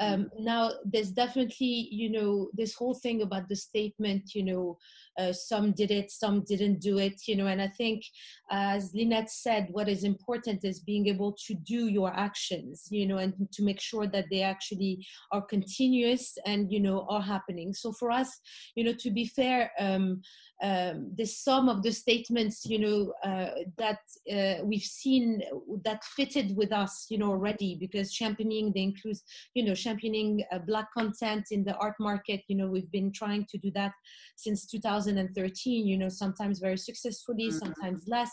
Um, 0.00 0.24
mm-hmm. 0.24 0.44
now, 0.44 0.70
there's 0.84 1.10
definitely, 1.10 1.88
you 1.90 2.10
know, 2.10 2.50
this 2.52 2.74
whole 2.74 2.94
thing 2.94 3.22
about 3.22 3.48
the 3.48 3.56
statement, 3.56 4.34
you 4.34 4.44
know, 4.44 4.78
uh, 5.18 5.32
some 5.32 5.72
did 5.72 5.90
it, 5.90 6.10
some 6.10 6.42
didn't 6.44 6.80
do 6.80 6.98
it, 6.98 7.20
you 7.26 7.36
know, 7.36 7.46
and 7.46 7.60
I 7.60 7.68
think, 7.68 8.04
as 8.50 8.92
Lynette 8.94 9.30
said, 9.30 9.68
what 9.70 9.88
is 9.88 10.04
important 10.04 10.64
is 10.64 10.80
being 10.80 11.06
able 11.06 11.36
to 11.46 11.54
do 11.54 11.88
your 11.88 12.12
actions, 12.14 12.88
you 12.90 13.06
know, 13.06 13.18
and 13.18 13.34
to 13.52 13.62
make 13.62 13.80
sure 13.80 14.06
that 14.06 14.26
they 14.30 14.42
actually 14.42 15.06
are 15.32 15.42
continuous 15.42 16.36
and, 16.46 16.70
you 16.70 16.80
know, 16.80 17.06
are 17.08 17.22
happening. 17.22 17.72
So 17.72 17.92
for 17.92 18.10
us, 18.10 18.40
you 18.74 18.84
know, 18.84 18.94
to 18.98 19.10
be 19.10 19.26
fair, 19.26 19.70
um, 19.78 20.22
um, 20.62 21.12
the 21.16 21.26
sum 21.26 21.68
of 21.68 21.82
the 21.82 21.92
statements, 21.92 22.64
you 22.64 22.78
know, 22.78 23.12
uh, 23.28 23.50
that 23.76 23.98
uh, 24.32 24.64
we've 24.64 24.82
seen 24.82 25.42
that 25.84 26.02
fitted 26.16 26.56
with 26.56 26.72
us, 26.72 27.06
you 27.10 27.18
know, 27.18 27.30
already 27.30 27.76
because 27.78 28.12
championing 28.12 28.72
the 28.72 28.82
includes, 28.82 29.24
you 29.54 29.64
know, 29.64 29.74
championing 29.74 30.44
uh, 30.52 30.58
black 30.60 30.86
content 30.96 31.46
in 31.50 31.64
the 31.64 31.76
art 31.76 31.96
market, 31.98 32.42
you 32.48 32.56
know, 32.56 32.68
we've 32.68 32.90
been 32.90 33.12
trying 33.12 33.44
to 33.50 33.58
do 33.58 33.70
that 33.72 33.92
since 34.36 34.66
2000 34.66 35.03
2013 35.04 35.86
you 35.86 35.98
know 35.98 36.08
sometimes 36.08 36.58
very 36.58 36.78
successfully 36.78 37.48
mm-hmm. 37.48 37.58
sometimes 37.58 38.04
less 38.08 38.30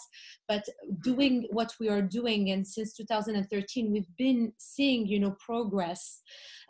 but 0.47 0.65
doing 1.01 1.47
what 1.51 1.73
we 1.79 1.87
are 1.87 2.01
doing. 2.01 2.51
And 2.51 2.67
since 2.67 2.93
2013 2.93 3.91
we've 3.91 4.15
been 4.17 4.51
seeing 4.57 5.07
you 5.07 5.19
know 5.19 5.35
progress. 5.39 6.21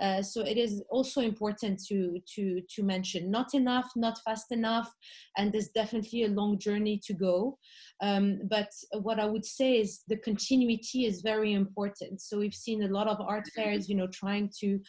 Uh, 0.02 0.22
so 0.22 0.42
it 0.42 0.58
is 0.58 0.84
also 0.90 1.22
important 1.22 1.80
to 1.88 2.20
to 2.34 2.62
to 2.74 2.84
mention 2.84 3.30
not 3.30 3.54
enough 3.54 3.90
not 3.96 4.18
fast 4.26 4.52
enough 4.52 4.90
and 5.38 5.52
there's 5.52 5.70
definitely 5.70 6.24
a 6.24 6.30
long 6.40 6.58
journey 6.60 7.00
to 7.08 7.14
go. 7.14 7.58
Um, 8.02 8.40
but 8.50 8.72
what 9.08 9.20
i 9.20 9.26
would 9.26 9.46
say 9.46 9.70
is 9.84 10.02
the 10.08 10.18
continuity 10.18 11.06
is 11.06 11.22
very 11.22 11.54
important. 11.54 12.22
So 12.22 12.40
we've 12.40 12.62
seen 12.66 12.84
a 12.84 12.94
lot 12.98 13.08
of 13.08 13.22
art 13.22 13.48
fairs 13.56 13.90
you 13.90 13.96
know 13.96 14.10
trying 14.22 14.48
to 14.62 14.80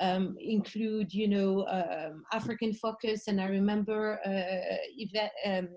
um, 0.00 0.36
include 0.56 1.12
you 1.12 1.28
know 1.34 1.66
um, 1.78 2.22
african 2.32 2.72
focus. 2.84 3.28
And 3.28 3.40
i 3.40 3.46
remember 3.46 4.02
uh, 4.30 4.59
Yvette, 4.96 5.32
um, 5.46 5.68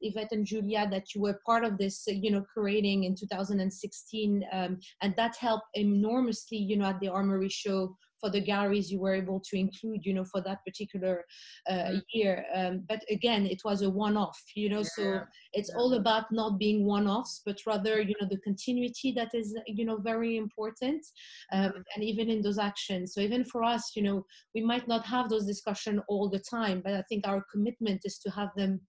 Yvette 0.00 0.32
and 0.32 0.46
Julia 0.46 0.88
that 0.90 1.14
you 1.14 1.20
were 1.20 1.40
part 1.44 1.64
of 1.64 1.78
this, 1.78 2.04
you 2.06 2.30
know, 2.30 2.44
curating 2.56 3.04
in 3.04 3.14
2016, 3.14 4.44
um, 4.52 4.78
and 5.02 5.14
that 5.16 5.36
helped 5.36 5.66
enormously, 5.74 6.58
you 6.58 6.76
know, 6.76 6.86
at 6.86 7.00
the 7.00 7.08
Armory 7.08 7.48
show 7.48 7.96
for 8.20 8.30
the 8.30 8.40
galleries 8.40 8.90
you 8.90 9.00
were 9.00 9.14
able 9.14 9.40
to 9.48 9.58
include, 9.58 10.04
you 10.04 10.14
know, 10.14 10.24
for 10.24 10.40
that 10.42 10.64
particular 10.64 11.24
uh, 11.68 11.72
mm-hmm. 11.72 11.98
year. 12.12 12.44
Um, 12.54 12.84
but 12.88 13.02
again, 13.10 13.46
it 13.46 13.62
was 13.64 13.82
a 13.82 13.90
one-off, 13.90 14.40
you 14.54 14.68
know, 14.68 14.78
yeah. 14.78 14.94
so 14.96 15.20
it's 15.52 15.70
all 15.70 15.94
about 15.94 16.30
not 16.30 16.58
being 16.58 16.84
one-offs, 16.84 17.42
but 17.44 17.58
rather, 17.66 18.00
you 18.00 18.14
know, 18.20 18.28
the 18.28 18.38
continuity 18.38 19.12
that 19.12 19.30
is, 19.34 19.56
you 19.66 19.84
know, 19.84 19.96
very 19.96 20.36
important, 20.36 21.04
um, 21.52 21.70
mm-hmm. 21.70 21.80
and 21.94 22.04
even 22.04 22.30
in 22.30 22.42
those 22.42 22.58
actions. 22.58 23.14
So 23.14 23.20
even 23.20 23.44
for 23.44 23.62
us, 23.62 23.92
you 23.94 24.02
know, 24.02 24.24
we 24.54 24.62
might 24.62 24.88
not 24.88 25.04
have 25.06 25.28
those 25.28 25.46
discussions 25.46 26.00
all 26.08 26.28
the 26.28 26.38
time, 26.40 26.80
but 26.84 26.94
I 26.94 27.02
think 27.08 27.26
our 27.26 27.44
commitment 27.52 28.02
is 28.04 28.18
to 28.18 28.30
have 28.30 28.50
them 28.56 28.80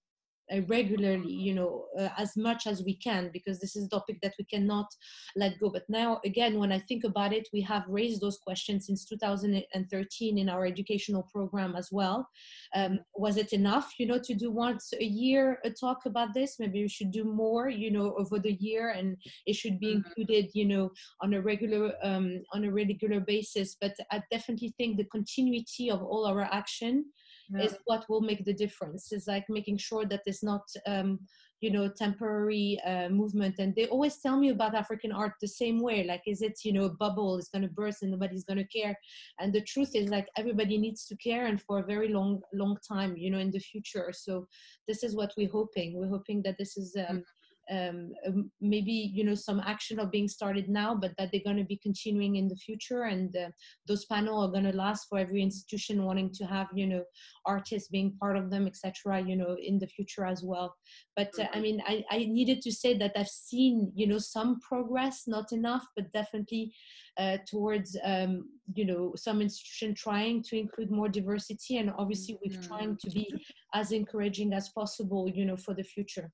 uh, 0.53 0.61
regularly 0.67 1.31
you 1.31 1.53
know 1.53 1.85
uh, 1.99 2.09
as 2.17 2.35
much 2.37 2.67
as 2.67 2.83
we 2.83 2.95
can 2.95 3.29
because 3.31 3.59
this 3.59 3.75
is 3.75 3.85
a 3.85 3.89
topic 3.89 4.17
that 4.21 4.33
we 4.37 4.45
cannot 4.45 4.87
let 5.35 5.59
go. 5.59 5.69
But 5.69 5.89
now 5.89 6.19
again 6.25 6.59
when 6.59 6.71
i 6.71 6.79
think 6.79 7.03
about 7.03 7.33
it 7.33 7.47
we 7.53 7.61
have 7.61 7.83
raised 7.87 8.21
those 8.21 8.37
questions 8.37 8.87
since 8.87 9.05
2013 9.05 10.37
in 10.37 10.49
our 10.49 10.65
educational 10.65 11.23
program 11.31 11.75
as 11.75 11.89
well. 11.91 12.27
Um, 12.75 12.99
was 13.15 13.37
it 13.37 13.53
enough 13.53 13.93
you 13.97 14.07
know 14.07 14.19
to 14.19 14.33
do 14.33 14.51
once 14.51 14.93
a 14.99 15.03
year 15.03 15.59
a 15.63 15.69
talk 15.69 15.99
about 16.05 16.33
this? 16.33 16.57
Maybe 16.59 16.81
we 16.81 16.89
should 16.89 17.11
do 17.11 17.23
more 17.23 17.69
you 17.69 17.91
know 17.91 18.15
over 18.17 18.39
the 18.39 18.53
year 18.53 18.89
and 18.91 19.17
it 19.45 19.55
should 19.55 19.79
be 19.79 19.87
mm-hmm. 19.87 19.97
included 19.97 20.49
you 20.53 20.65
know 20.65 20.91
on 21.21 21.33
a 21.33 21.41
regular 21.41 21.93
um, 22.03 22.41
on 22.53 22.65
a 22.65 22.71
regular 22.71 23.19
basis. 23.19 23.75
But 23.79 23.95
i 24.11 24.21
definitely 24.31 24.73
think 24.77 24.97
the 24.97 25.05
continuity 25.05 25.89
of 25.89 26.01
all 26.01 26.25
our 26.25 26.41
action 26.41 27.05
yeah. 27.51 27.63
is 27.65 27.77
what 27.85 28.05
will 28.09 28.21
make 28.21 28.45
the 28.45 28.53
difference. 28.53 29.11
Is 29.11 29.27
like 29.27 29.45
making 29.49 29.77
sure 29.77 30.05
that 30.05 30.21
it's 30.25 30.43
not 30.43 30.61
um, 30.85 31.19
you 31.61 31.71
know 31.71 31.89
temporary 31.89 32.79
uh, 32.85 33.09
movement. 33.09 33.55
And 33.59 33.75
they 33.75 33.87
always 33.87 34.17
tell 34.17 34.37
me 34.37 34.49
about 34.49 34.75
african 34.75 35.11
art 35.11 35.33
the 35.41 35.47
same 35.47 35.81
way. 35.81 36.03
Like 36.03 36.23
is 36.25 36.41
it 36.41 36.59
you 36.63 36.73
know 36.73 36.85
a 36.85 36.89
bubble 36.93 37.37
is 37.37 37.49
going 37.49 37.63
to 37.63 37.69
burst 37.69 38.01
and 38.01 38.11
nobody's 38.11 38.45
going 38.45 38.57
to 38.57 38.79
care? 38.79 38.97
And 39.39 39.53
the 39.53 39.61
truth 39.61 39.91
is 39.95 40.09
like 40.09 40.27
everybody 40.37 40.77
needs 40.77 41.05
to 41.07 41.15
care 41.17 41.47
and 41.47 41.61
for 41.61 41.79
a 41.79 41.85
very 41.85 42.09
long 42.09 42.41
long 42.53 42.77
time 42.87 43.17
you 43.17 43.29
know 43.29 43.39
in 43.39 43.51
the 43.51 43.59
future. 43.59 44.11
So 44.13 44.47
this 44.87 45.03
is 45.03 45.15
what 45.15 45.33
we're 45.37 45.51
hoping. 45.51 45.97
We're 45.97 46.15
hoping 46.17 46.41
that 46.43 46.57
this 46.57 46.77
is 46.77 46.95
um, 47.07 47.23
um, 47.69 48.11
um, 48.27 48.51
maybe 48.61 48.91
you 48.91 49.23
know 49.23 49.35
some 49.35 49.59
action 49.59 49.99
are 49.99 50.07
being 50.07 50.27
started 50.27 50.69
now 50.69 50.95
but 50.95 51.11
that 51.17 51.29
they're 51.31 51.41
going 51.43 51.57
to 51.57 51.63
be 51.63 51.77
continuing 51.77 52.35
in 52.35 52.47
the 52.47 52.55
future. 52.55 53.03
And 53.03 53.35
uh, 53.35 53.49
those 53.87 54.05
panels 54.05 54.47
are 54.47 54.51
going 54.51 54.69
to 54.69 54.75
last 54.75 55.07
for 55.09 55.19
every 55.19 55.41
institution 55.41 56.03
wanting 56.03 56.31
to 56.33 56.45
have 56.45 56.67
you 56.73 56.87
know 56.87 57.03
artists 57.45 57.89
being 57.89 58.15
part 58.19 58.37
of 58.37 58.49
them 58.49 58.67
etc 58.67 59.21
you 59.21 59.35
know 59.35 59.55
in 59.61 59.79
the 59.79 59.87
future 59.87 60.25
as 60.25 60.43
well. 60.43 60.75
But 61.15 61.31
uh, 61.39 61.43
i 61.43 61.45
mm-hmm. 61.45 61.61
mean 61.61 61.83
I, 61.85 62.03
I 62.09 62.17
needed 62.17 62.61
to 62.61 62.71
say 62.71 62.97
that 62.97 63.13
i've 63.15 63.27
seen 63.27 63.91
you 63.95 64.07
know 64.07 64.17
some 64.17 64.59
progress 64.61 65.23
not 65.27 65.51
enough 65.51 65.85
but 65.95 66.11
definitely 66.11 66.73
uh, 67.17 67.37
towards 67.47 67.97
um, 68.03 68.49
you 68.73 68.85
know 68.85 69.13
some 69.15 69.41
institution 69.41 69.93
trying 69.93 70.43
to 70.43 70.57
include 70.57 70.91
more 70.91 71.09
diversity 71.09 71.77
and 71.77 71.91
obviously 71.97 72.37
we're 72.41 72.61
trying 72.61 72.97
to 72.97 73.09
be 73.09 73.27
as 73.73 73.91
encouraging 73.91 74.53
as 74.53 74.69
possible 74.69 75.29
you 75.29 75.45
know 75.45 75.57
for 75.57 75.73
the 75.73 75.83
future 75.83 76.31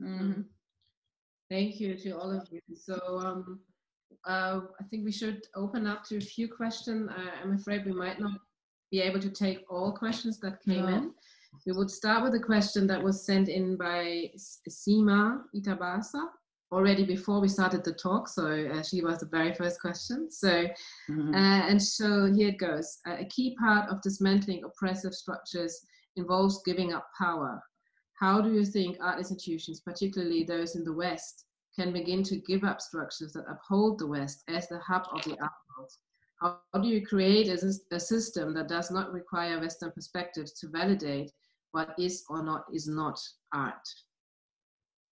Mm-hmm. 0.00 0.42
Thank 1.50 1.80
you 1.80 1.96
to 1.96 2.10
all 2.10 2.30
of 2.30 2.48
you. 2.50 2.60
So 2.74 2.98
um, 3.22 3.60
uh, 4.26 4.60
I 4.80 4.84
think 4.90 5.04
we 5.04 5.12
should 5.12 5.42
open 5.54 5.86
up 5.86 6.04
to 6.04 6.16
a 6.16 6.20
few 6.20 6.48
questions. 6.48 7.08
Uh, 7.10 7.30
I'm 7.42 7.54
afraid 7.54 7.86
we 7.86 7.92
might 7.92 8.20
not 8.20 8.38
be 8.90 9.00
able 9.00 9.20
to 9.20 9.30
take 9.30 9.64
all 9.70 9.92
questions 9.92 10.38
that 10.40 10.62
came 10.62 10.86
no. 10.86 10.88
in. 10.88 11.12
We 11.66 11.72
would 11.72 11.90
start 11.90 12.22
with 12.22 12.34
a 12.34 12.44
question 12.44 12.86
that 12.88 13.02
was 13.02 13.24
sent 13.24 13.48
in 13.48 13.76
by 13.76 14.30
Sima 14.68 15.42
Itabasa 15.54 16.26
already 16.72 17.04
before 17.04 17.40
we 17.40 17.48
started 17.48 17.84
the 17.84 17.92
talk. 17.92 18.28
So 18.28 18.46
uh, 18.46 18.82
she 18.82 19.02
was 19.02 19.20
the 19.20 19.26
very 19.26 19.54
first 19.54 19.80
question. 19.80 20.30
So, 20.30 20.66
mm-hmm. 21.08 21.34
uh, 21.34 21.68
and 21.68 21.82
so 21.82 22.32
here 22.32 22.48
it 22.48 22.58
goes. 22.58 22.98
a 23.06 23.24
key 23.26 23.56
part 23.58 23.88
of 23.88 24.02
dismantling 24.02 24.64
oppressive 24.64 25.14
structures 25.14 25.80
involves 26.16 26.62
giving 26.64 26.92
up 26.92 27.06
power. 27.18 27.62
How 28.18 28.40
do 28.40 28.52
you 28.52 28.64
think 28.64 28.96
art 29.00 29.18
institutions, 29.18 29.80
particularly 29.80 30.44
those 30.44 30.74
in 30.74 30.84
the 30.84 30.92
West, 30.92 31.44
can 31.78 31.92
begin 31.92 32.22
to 32.24 32.36
give 32.38 32.64
up 32.64 32.80
structures 32.80 33.32
that 33.34 33.44
uphold 33.48 33.98
the 33.98 34.06
West 34.06 34.42
as 34.48 34.66
the 34.68 34.78
hub 34.78 35.06
of 35.12 35.22
the 35.24 35.38
art 35.40 35.52
world? 35.76 35.90
How 36.40 36.80
do 36.80 36.88
you 36.88 37.06
create 37.06 37.48
a, 37.48 37.72
a 37.94 38.00
system 38.00 38.54
that 38.54 38.68
does 38.68 38.90
not 38.90 39.12
require 39.12 39.60
Western 39.60 39.90
perspectives 39.92 40.52
to 40.60 40.68
validate 40.68 41.30
what 41.72 41.94
is 41.98 42.24
or 42.28 42.42
not 42.42 42.64
is 42.72 42.88
not 42.88 43.18
art? 43.52 43.74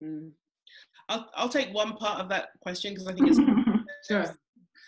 Mm. 0.03 0.31
I'll, 1.09 1.31
I'll 1.35 1.49
take 1.49 1.73
one 1.75 1.97
part 1.97 2.21
of 2.21 2.29
that 2.31 2.49
question 2.63 2.95
because 2.95 3.07
I 3.07 3.13
think 3.13 3.29
it's 3.29 3.39
sure. 4.09 4.35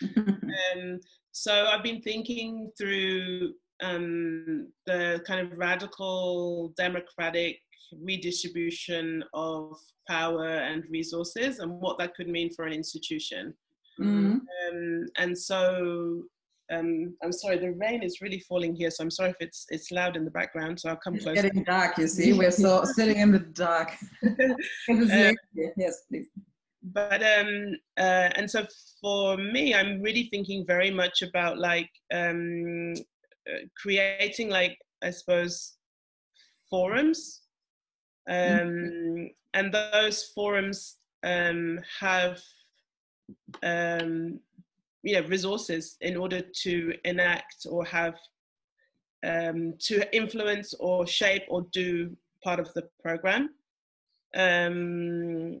um, 0.17 0.99
so 1.31 1.67
I've 1.67 1.83
been 1.83 2.01
thinking 2.01 2.71
through 2.77 3.53
um, 3.81 4.69
the 4.85 5.21
kind 5.25 5.39
of 5.39 5.57
radical 5.57 6.73
democratic 6.77 7.59
redistribution 8.01 9.23
of 9.33 9.77
power 10.07 10.47
and 10.47 10.83
resources 10.89 11.59
and 11.59 11.71
what 11.81 11.97
that 11.99 12.15
could 12.15 12.27
mean 12.27 12.53
for 12.53 12.65
an 12.65 12.73
institution. 12.73 13.53
Mm-hmm. 13.99 14.37
Um, 14.71 15.05
and 15.17 15.37
so 15.37 16.23
um, 16.71 17.15
I'm 17.23 17.31
sorry, 17.31 17.57
the 17.57 17.71
rain 17.71 18.03
is 18.03 18.21
really 18.21 18.39
falling 18.39 18.75
here, 18.75 18.91
so 18.91 19.03
I'm 19.03 19.11
sorry 19.11 19.29
if 19.29 19.37
it's 19.39 19.65
it's 19.69 19.91
loud 19.91 20.17
in 20.17 20.25
the 20.25 20.31
background. 20.31 20.79
So 20.79 20.89
I'll 20.89 20.97
come 20.97 21.17
closer. 21.17 21.31
It's 21.31 21.41
getting 21.43 21.63
dark, 21.63 21.97
you 21.97 22.07
see. 22.07 22.33
We're 22.33 22.51
so 22.51 22.83
sitting 22.95 23.17
in 23.17 23.31
the 23.31 23.39
dark. 23.39 23.93
um, 24.89 25.35
yes, 25.55 26.03
please. 26.09 26.27
But 26.83 27.23
um, 27.23 27.75
uh, 27.97 28.29
and 28.35 28.49
so 28.49 28.67
for 29.01 29.37
me, 29.37 29.73
I'm 29.73 30.01
really 30.01 30.27
thinking 30.29 30.65
very 30.67 30.91
much 30.91 31.21
about 31.21 31.57
like 31.57 31.89
um, 32.13 32.93
uh, 33.49 33.59
creating 33.81 34.49
like 34.49 34.77
I 35.01 35.11
suppose 35.11 35.77
forums 36.69 37.43
Mm-hmm. 38.29 39.23
Um, 39.23 39.29
and 39.53 39.73
those 39.73 40.23
forums 40.35 40.97
um, 41.23 41.79
have 41.99 42.39
um, 43.63 44.39
you 45.03 45.15
know, 45.19 45.27
resources 45.27 45.97
in 46.01 46.17
order 46.17 46.41
to 46.41 46.93
enact 47.05 47.65
or 47.69 47.85
have 47.85 48.17
um, 49.25 49.73
to 49.79 50.15
influence 50.15 50.73
or 50.79 51.07
shape 51.07 51.43
or 51.47 51.65
do 51.71 52.15
part 52.43 52.59
of 52.59 52.73
the 52.73 52.87
program. 53.01 53.49
Um, 54.35 55.59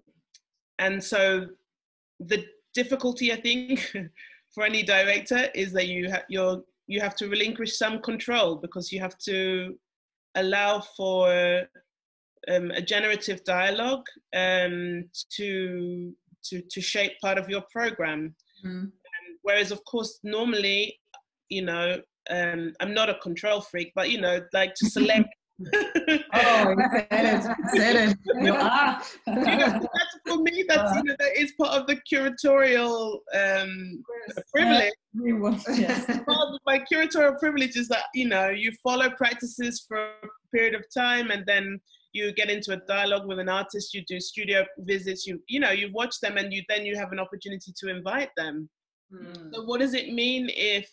and 0.79 1.03
so 1.03 1.47
the 2.19 2.45
difficulty, 2.73 3.31
I 3.31 3.41
think, 3.41 3.95
for 4.53 4.63
any 4.63 4.83
director 4.83 5.49
is 5.55 5.71
that 5.73 5.87
you 5.87 6.09
have 6.09 6.23
you're 6.29 6.63
you 6.87 7.01
have 7.01 7.15
to 7.17 7.27
relinquish 7.27 7.77
some 7.77 7.99
control 8.01 8.55
because 8.55 8.91
you 8.91 8.99
have 9.01 9.17
to 9.19 9.77
allow 10.35 10.79
for 10.79 11.67
um, 12.53 12.71
a 12.71 12.81
generative 12.81 13.43
dialogue 13.43 14.05
um, 14.35 15.05
to, 15.35 16.13
to, 16.43 16.61
to 16.61 16.81
shape 16.81 17.13
part 17.21 17.37
of 17.37 17.49
your 17.49 17.63
program. 17.71 18.35
Mm. 18.65 18.91
whereas, 19.43 19.71
of 19.71 19.83
course, 19.85 20.19
normally, 20.23 20.99
you 21.49 21.63
know, 21.63 22.01
um, 22.29 22.73
I'm 22.79 22.93
not 22.93 23.09
a 23.09 23.15
control 23.15 23.61
freak, 23.61 23.91
but 23.95 24.09
you 24.09 24.19
know, 24.19 24.41
like 24.53 24.73
to 24.75 24.89
select. 24.89 25.29
oh, 25.73 26.75
said 27.09 27.09
it. 27.11 27.57
Said 27.73 27.95
it. 27.95 28.17
You 28.39 28.53
are. 28.53 29.01
you 29.25 29.33
know, 29.33 29.57
that's, 29.81 30.17
for 30.27 30.37
me, 30.37 30.63
that's 30.67 30.95
you 30.95 31.03
know, 31.03 31.15
that 31.17 31.35
is 31.35 31.51
part 31.59 31.73
of 31.73 31.87
the 31.87 31.99
curatorial 32.11 33.17
um, 33.33 34.03
privilege. 34.53 34.93
yes. 35.15 36.05
part 36.05 36.53
of 36.53 36.59
my 36.67 36.79
curatorial 36.91 37.39
privilege 37.39 37.75
is 37.75 37.87
that 37.87 38.03
you 38.13 38.27
know 38.27 38.49
you 38.49 38.71
follow 38.83 39.09
practices 39.09 39.83
for 39.87 39.97
a 39.97 40.11
period 40.53 40.75
of 40.75 40.83
time, 40.95 41.31
and 41.31 41.43
then 41.47 41.79
you 42.17 42.33
get 42.33 42.49
into 42.49 42.73
a 42.73 42.81
dialogue 42.87 43.27
with 43.27 43.39
an 43.39 43.49
artist 43.49 43.93
you 43.93 44.03
do 44.07 44.19
studio 44.19 44.65
visits 44.79 45.25
you 45.27 45.41
you 45.47 45.59
know 45.59 45.71
you 45.71 45.91
watch 45.93 46.19
them 46.21 46.37
and 46.37 46.51
you 46.53 46.61
then 46.67 46.85
you 46.85 46.95
have 46.95 47.11
an 47.11 47.19
opportunity 47.19 47.71
to 47.77 47.89
invite 47.89 48.29
them. 48.35 48.69
Mm. 49.13 49.53
so 49.53 49.63
what 49.63 49.79
does 49.79 49.93
it 49.93 50.13
mean 50.13 50.49
if 50.53 50.89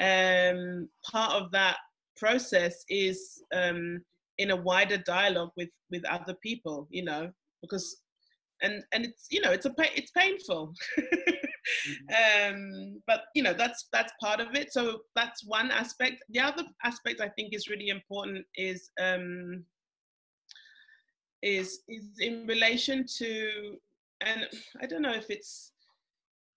um, 0.00 0.88
part 1.08 1.32
of 1.32 1.50
that 1.52 1.76
process 2.16 2.84
is 2.88 3.42
um, 3.54 4.00
in 4.38 4.50
a 4.50 4.56
wider 4.56 4.98
dialogue 4.98 5.50
with 5.56 5.70
with 5.90 6.04
other 6.06 6.34
people 6.42 6.88
you 6.90 7.04
know? 7.04 7.30
Because 7.62 7.96
and 8.62 8.82
and 8.92 9.04
it's 9.04 9.26
you 9.30 9.40
know 9.40 9.50
it's 9.50 9.66
a 9.66 9.74
it's 9.78 10.10
painful. 10.10 10.72
Mm-hmm. 10.98 12.52
um 12.58 13.02
but 13.06 13.24
you 13.34 13.42
know 13.42 13.52
that's 13.52 13.88
that's 13.92 14.12
part 14.20 14.40
of 14.40 14.54
it. 14.54 14.72
So 14.72 15.00
that's 15.14 15.44
one 15.44 15.70
aspect. 15.70 16.24
The 16.30 16.40
other 16.40 16.64
aspect 16.84 17.20
i 17.20 17.28
think 17.28 17.54
is 17.54 17.68
really 17.68 17.88
important 17.88 18.44
is 18.56 18.90
um 19.00 19.64
is 21.42 21.80
is 21.88 22.04
in 22.20 22.46
relation 22.46 23.04
to 23.06 23.76
and 24.22 24.46
i 24.82 24.86
don't 24.86 25.02
know 25.02 25.12
if 25.12 25.30
it's 25.30 25.72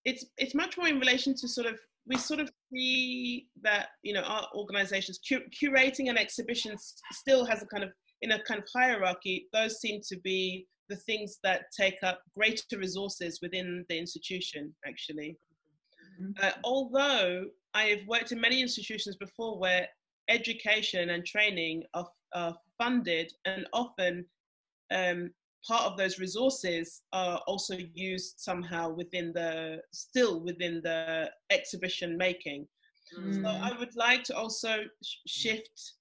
it's 0.05 0.25
it's 0.37 0.55
much 0.55 0.77
more 0.77 0.87
in 0.87 0.99
relation 0.99 1.35
to 1.35 1.47
sort 1.47 1.67
of 1.67 1.77
we 2.07 2.17
sort 2.17 2.39
of 2.39 2.49
see 2.73 3.47
that 3.61 3.89
you 4.01 4.13
know 4.13 4.21
our 4.21 4.47
organizations 4.55 5.19
cu- 5.27 5.47
curating 5.49 6.09
an 6.09 6.17
exhibition 6.17 6.75
still 7.11 7.45
has 7.45 7.61
a 7.61 7.67
kind 7.67 7.83
of 7.83 7.91
in 8.21 8.31
a 8.31 8.43
kind 8.43 8.59
of 8.59 8.67
hierarchy 8.73 9.47
those 9.53 9.79
seem 9.79 10.01
to 10.01 10.19
be 10.19 10.67
the 10.89 10.95
things 10.95 11.37
that 11.43 11.65
take 11.79 11.97
up 12.03 12.21
greater 12.35 12.77
resources 12.77 13.39
within 13.41 13.85
the 13.87 13.97
institution 13.97 14.73
actually 14.87 15.37
mm-hmm. 16.19 16.31
uh, 16.43 16.51
although 16.63 17.45
i 17.75 17.83
have 17.83 18.05
worked 18.07 18.31
in 18.31 18.41
many 18.41 18.61
institutions 18.61 19.15
before 19.15 19.59
where 19.59 19.87
education 20.29 21.11
and 21.11 21.25
training 21.25 21.83
are, 21.93 22.07
are 22.33 22.55
funded 22.77 23.31
and 23.45 23.67
often 23.73 24.25
um, 24.91 25.31
part 25.67 25.83
of 25.83 25.97
those 25.97 26.19
resources 26.19 27.01
are 27.13 27.37
also 27.47 27.77
used 27.93 28.39
somehow 28.39 28.89
within 28.89 29.31
the 29.33 29.81
still 29.91 30.39
within 30.39 30.81
the 30.83 31.29
exhibition 31.51 32.17
making 32.17 32.67
mm. 33.17 33.41
so 33.41 33.49
i 33.49 33.77
would 33.77 33.95
like 33.95 34.23
to 34.23 34.35
also 34.35 34.83
sh- 35.03 35.17
shift 35.27 35.93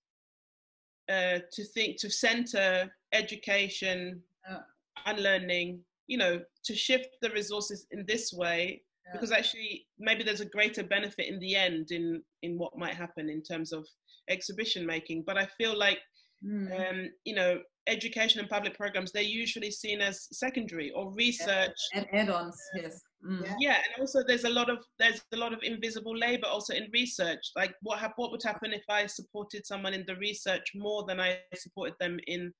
uh, 1.11 1.41
to 1.53 1.65
think 1.65 1.99
to 1.99 2.09
center 2.09 2.91
education 3.13 4.23
yeah. 4.49 4.59
and 5.07 5.19
learning 5.21 5.81
you 6.07 6.17
know 6.17 6.41
to 6.65 6.75
shift 6.75 7.17
the 7.21 7.31
resources 7.31 7.87
in 7.91 8.05
this 8.07 8.33
way 8.33 8.81
yeah. 9.07 9.13
because 9.13 9.33
actually 9.33 9.87
maybe 9.99 10.23
there's 10.23 10.41
a 10.41 10.45
greater 10.57 10.85
benefit 10.85 11.27
in 11.27 11.39
the 11.41 11.57
end 11.57 11.91
in 11.91 12.23
in 12.43 12.57
what 12.59 12.79
might 12.79 12.95
happen 12.95 13.29
in 13.29 13.43
terms 13.43 13.73
of 13.73 13.87
exhibition 14.29 14.87
making 14.87 15.23
but 15.27 15.37
i 15.37 15.47
feel 15.59 15.77
like 15.77 15.99
mm. 16.45 16.91
um, 16.91 17.09
you 17.25 17.35
know 17.35 17.59
education 17.87 18.41
and 18.41 18.49
public 18.49 18.77
programs, 18.77 19.13
they're 19.13 19.23
usually 19.23 19.71
seen 19.71 20.01
as 20.01 20.29
secondary 20.33 20.91
or 20.93 21.13
research 21.13 21.77
and 21.95 22.07
add-ons. 22.13 22.57
Yes. 22.75 23.01
Mm. 23.27 23.55
Yeah, 23.59 23.75
and 23.75 24.01
also 24.01 24.23
there's 24.27 24.45
a 24.45 24.51
lot 24.51 24.71
of 24.71 24.79
there's 24.99 25.23
a 25.33 25.37
lot 25.37 25.53
of 25.53 25.59
invisible 25.63 26.17
labor 26.17 26.47
also 26.47 26.73
in 26.73 26.89
research. 26.93 27.51
Like 27.55 27.75
what 27.83 27.99
ha- 27.99 28.13
what 28.17 28.31
would 28.31 28.43
happen 28.43 28.73
if 28.73 28.85
I 28.89 29.07
supported 29.07 29.67
someone 29.67 29.93
in 29.93 30.05
the 30.07 30.17
research 30.17 30.73
more 30.75 31.05
than 31.07 31.21
I 31.21 31.39
supported 31.55 31.97
them 32.01 32.19
in 32.27 32.53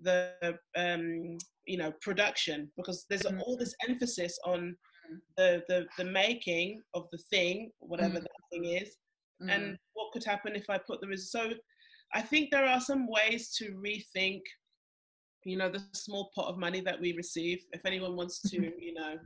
the 0.00 0.32
um, 0.76 1.36
you 1.66 1.76
know 1.76 1.92
production 2.00 2.70
because 2.76 3.04
there's 3.10 3.22
mm. 3.22 3.40
all 3.40 3.56
this 3.58 3.74
emphasis 3.86 4.38
on 4.44 4.74
the, 5.36 5.62
the 5.68 5.86
the 5.98 6.04
making 6.04 6.80
of 6.94 7.04
the 7.12 7.18
thing, 7.30 7.70
whatever 7.80 8.18
mm. 8.18 8.22
that 8.22 8.30
thing 8.50 8.64
is, 8.64 8.96
and 9.40 9.74
mm. 9.74 9.76
what 9.92 10.12
could 10.12 10.24
happen 10.24 10.56
if 10.56 10.70
I 10.70 10.78
put 10.78 11.00
the 11.00 11.08
res- 11.08 11.30
so. 11.30 11.50
I 12.14 12.22
think 12.22 12.50
there 12.50 12.64
are 12.64 12.80
some 12.80 13.08
ways 13.08 13.50
to 13.58 13.72
rethink 13.72 14.40
you 15.46 15.56
know 15.56 15.68
the 15.68 15.82
small 15.92 16.30
pot 16.34 16.48
of 16.48 16.58
money 16.58 16.80
that 16.80 17.00
we 17.00 17.12
receive 17.14 17.64
if 17.72 17.80
anyone 17.86 18.16
wants 18.16 18.40
to 18.40 18.56
you 18.78 18.94
know 18.94 19.16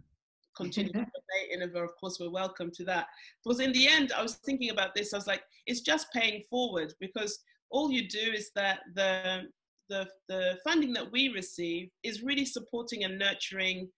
continue 0.56 0.92
to 0.92 0.98
donate 0.98 1.52
Iniva, 1.54 1.84
of 1.84 1.96
course 1.98 2.18
we're 2.20 2.30
welcome 2.30 2.70
to 2.74 2.84
that 2.84 3.06
because 3.42 3.60
in 3.60 3.72
the 3.72 3.88
end 3.88 4.12
i 4.12 4.22
was 4.22 4.34
thinking 4.34 4.70
about 4.70 4.94
this 4.94 5.14
i 5.14 5.16
was 5.16 5.26
like 5.26 5.42
it's 5.66 5.80
just 5.80 6.12
paying 6.12 6.42
forward 6.50 6.92
because 7.00 7.38
all 7.70 7.90
you 7.90 8.08
do 8.08 8.32
is 8.32 8.50
that 8.54 8.80
the 8.94 9.44
the, 9.88 10.06
the 10.28 10.56
funding 10.64 10.92
that 10.92 11.10
we 11.10 11.30
receive 11.30 11.90
is 12.04 12.22
really 12.22 12.44
supporting 12.44 13.02
and 13.02 13.18
nurturing 13.18 13.88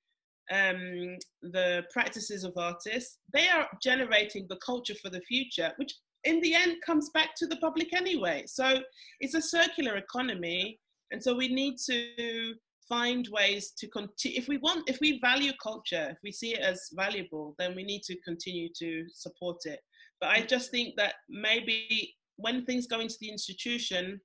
um, 0.50 1.18
the 1.42 1.84
practices 1.92 2.44
of 2.44 2.54
artists. 2.56 3.18
They 3.32 3.48
are 3.48 3.68
generating 3.82 4.46
the 4.48 4.58
culture 4.64 4.94
for 4.94 5.10
the 5.10 5.20
future, 5.20 5.70
which 5.76 5.92
in 6.24 6.40
the 6.40 6.54
end 6.54 6.76
comes 6.84 7.10
back 7.10 7.34
to 7.36 7.46
the 7.46 7.56
public 7.56 7.92
anyway. 7.94 8.44
So 8.46 8.80
it's 9.20 9.34
a 9.34 9.42
circular 9.42 9.96
economy 9.96 10.78
and 11.12 11.22
so 11.22 11.34
we 11.34 11.48
need 11.48 11.76
to 11.90 12.54
find 12.88 13.28
ways 13.30 13.72
to 13.78 13.86
continue. 13.88 14.38
If 14.38 14.48
we 14.48 14.58
want, 14.58 14.88
if 14.88 14.98
we 15.00 15.20
value 15.20 15.52
culture, 15.62 16.08
if 16.10 16.18
we 16.22 16.32
see 16.32 16.54
it 16.54 16.60
as 16.60 16.88
valuable, 16.92 17.54
then 17.58 17.74
we 17.74 17.84
need 17.84 18.02
to 18.04 18.16
continue 18.20 18.68
to 18.78 19.04
support 19.12 19.58
it. 19.64 19.80
But 20.20 20.30
I 20.30 20.40
just 20.42 20.70
think 20.70 20.94
that 20.96 21.14
maybe 21.28 22.14
when 22.36 22.64
things 22.64 22.86
go 22.86 23.00
into 23.00 23.16
the 23.20 23.30
institution, 23.30 24.20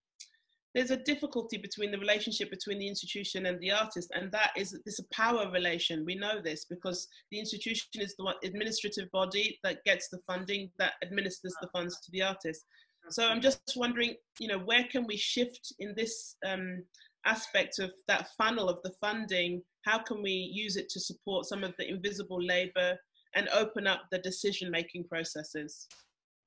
there's 0.73 0.91
a 0.91 0.97
difficulty 0.97 1.57
between 1.57 1.91
the 1.91 1.97
relationship 1.97 2.51
between 2.51 2.77
the 2.77 2.87
institution 2.87 3.47
and 3.47 3.59
the 3.59 3.71
artist, 3.71 4.11
and 4.13 4.31
that 4.31 4.51
is 4.55 4.77
this 4.85 4.99
a 4.99 5.05
power 5.11 5.49
relation. 5.51 6.05
We 6.05 6.15
know 6.15 6.39
this 6.41 6.65
because 6.65 7.07
the 7.31 7.39
institution 7.39 7.87
is 7.95 8.15
the 8.15 8.33
administrative 8.43 9.09
body 9.11 9.59
that 9.63 9.83
gets 9.85 10.09
the 10.09 10.19
funding 10.27 10.69
that 10.77 10.93
administers 11.01 11.55
the 11.61 11.69
funds 11.69 11.99
to 12.01 12.11
the 12.11 12.21
artist. 12.21 12.65
So 13.09 13.27
I'm 13.27 13.41
just 13.41 13.61
wondering, 13.75 14.15
you 14.39 14.47
know, 14.47 14.59
where 14.59 14.83
can 14.91 15.05
we 15.05 15.17
shift 15.17 15.73
in 15.79 15.93
this 15.95 16.35
um, 16.45 16.83
aspect 17.25 17.79
of 17.79 17.91
that 18.07 18.29
funnel 18.37 18.69
of 18.69 18.79
the 18.83 18.93
funding? 19.01 19.61
How 19.85 19.99
can 19.99 20.21
we 20.21 20.31
use 20.31 20.75
it 20.75 20.89
to 20.89 20.99
support 20.99 21.45
some 21.45 21.63
of 21.63 21.73
the 21.77 21.89
invisible 21.89 22.41
labour 22.41 22.97
and 23.35 23.49
open 23.49 23.87
up 23.87 24.03
the 24.11 24.19
decision-making 24.19 25.05
processes? 25.05 25.87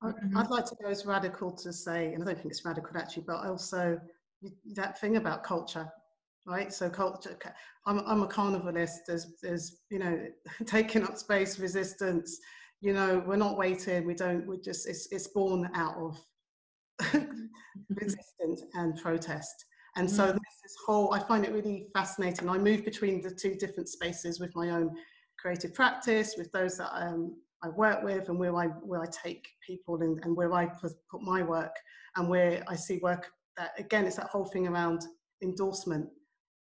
Mm-hmm. 0.03 0.37
I'd 0.37 0.49
like 0.49 0.65
to 0.65 0.75
go 0.81 0.89
as 0.89 1.05
radical 1.05 1.51
to 1.51 1.71
say, 1.71 2.13
and 2.13 2.23
I 2.23 2.25
don't 2.25 2.35
think 2.35 2.51
it's 2.51 2.65
radical 2.65 2.97
actually, 2.97 3.23
but 3.27 3.45
also 3.45 3.99
that 4.75 4.99
thing 4.99 5.17
about 5.17 5.43
culture, 5.43 5.87
right? 6.47 6.73
So 6.73 6.89
culture, 6.89 7.37
I'm, 7.85 7.99
I'm 8.07 8.23
a 8.23 8.27
carnivalist. 8.27 8.97
There's, 9.07 9.27
there's, 9.43 9.77
you 9.91 9.99
know, 9.99 10.19
taking 10.65 11.03
up 11.03 11.17
space, 11.17 11.59
resistance. 11.59 12.39
You 12.81 12.93
know, 12.93 13.23
we're 13.25 13.35
not 13.35 13.57
waiting. 13.57 14.07
We 14.07 14.15
don't. 14.15 14.47
We 14.47 14.59
just. 14.59 14.89
It's 14.89 15.07
it's 15.11 15.27
born 15.27 15.69
out 15.75 15.97
of 15.97 16.19
resistance 17.89 18.63
and 18.73 18.99
protest. 19.01 19.65
And 19.95 20.09
so 20.09 20.27
mm. 20.27 20.33
this 20.33 20.75
whole, 20.85 21.13
I 21.13 21.19
find 21.19 21.43
it 21.45 21.51
really 21.51 21.87
fascinating. 21.93 22.49
I 22.49 22.57
move 22.57 22.85
between 22.85 23.21
the 23.21 23.31
two 23.31 23.55
different 23.55 23.89
spaces 23.89 24.39
with 24.39 24.55
my 24.55 24.69
own 24.69 24.95
creative 25.37 25.73
practice, 25.73 26.35
with 26.37 26.51
those 26.51 26.77
that 26.77 26.91
um, 26.93 27.35
I 27.63 27.69
work 27.69 28.03
with, 28.03 28.29
and 28.29 28.39
where 28.39 28.55
I 28.55 28.67
where 28.67 29.01
I 29.01 29.07
take 29.23 29.47
people 29.65 30.01
and, 30.01 30.19
and 30.23 30.35
where 30.35 30.53
I 30.53 30.65
put, 30.65 30.93
put 31.09 31.21
my 31.21 31.43
work, 31.43 31.75
and 32.15 32.29
where 32.29 32.63
I 32.67 32.75
see 32.75 32.99
work 33.01 33.27
that 33.57 33.71
again, 33.77 34.05
it's 34.05 34.15
that 34.15 34.27
whole 34.27 34.45
thing 34.45 34.67
around 34.67 35.03
endorsement. 35.41 36.07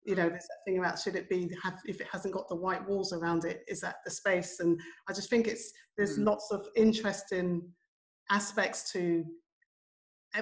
You 0.05 0.15
know, 0.15 0.29
there's 0.29 0.47
that 0.47 0.63
thing 0.65 0.79
about 0.79 0.99
should 0.99 1.15
it 1.15 1.29
be 1.29 1.51
have 1.63 1.79
if 1.85 1.99
it 1.99 2.07
hasn't 2.11 2.33
got 2.33 2.47
the 2.47 2.55
white 2.55 2.87
walls 2.87 3.11
around 3.11 3.43
it, 3.43 3.63
is 3.67 3.81
that 3.81 3.97
the 4.05 4.11
space? 4.11 4.59
And 4.59 4.79
I 5.09 5.13
just 5.13 5.29
think 5.29 5.47
it's 5.47 5.73
there's 5.97 6.17
mm. 6.17 6.25
lots 6.25 6.49
of 6.51 6.65
interesting 6.75 7.69
aspects 8.29 8.91
to 8.93 9.25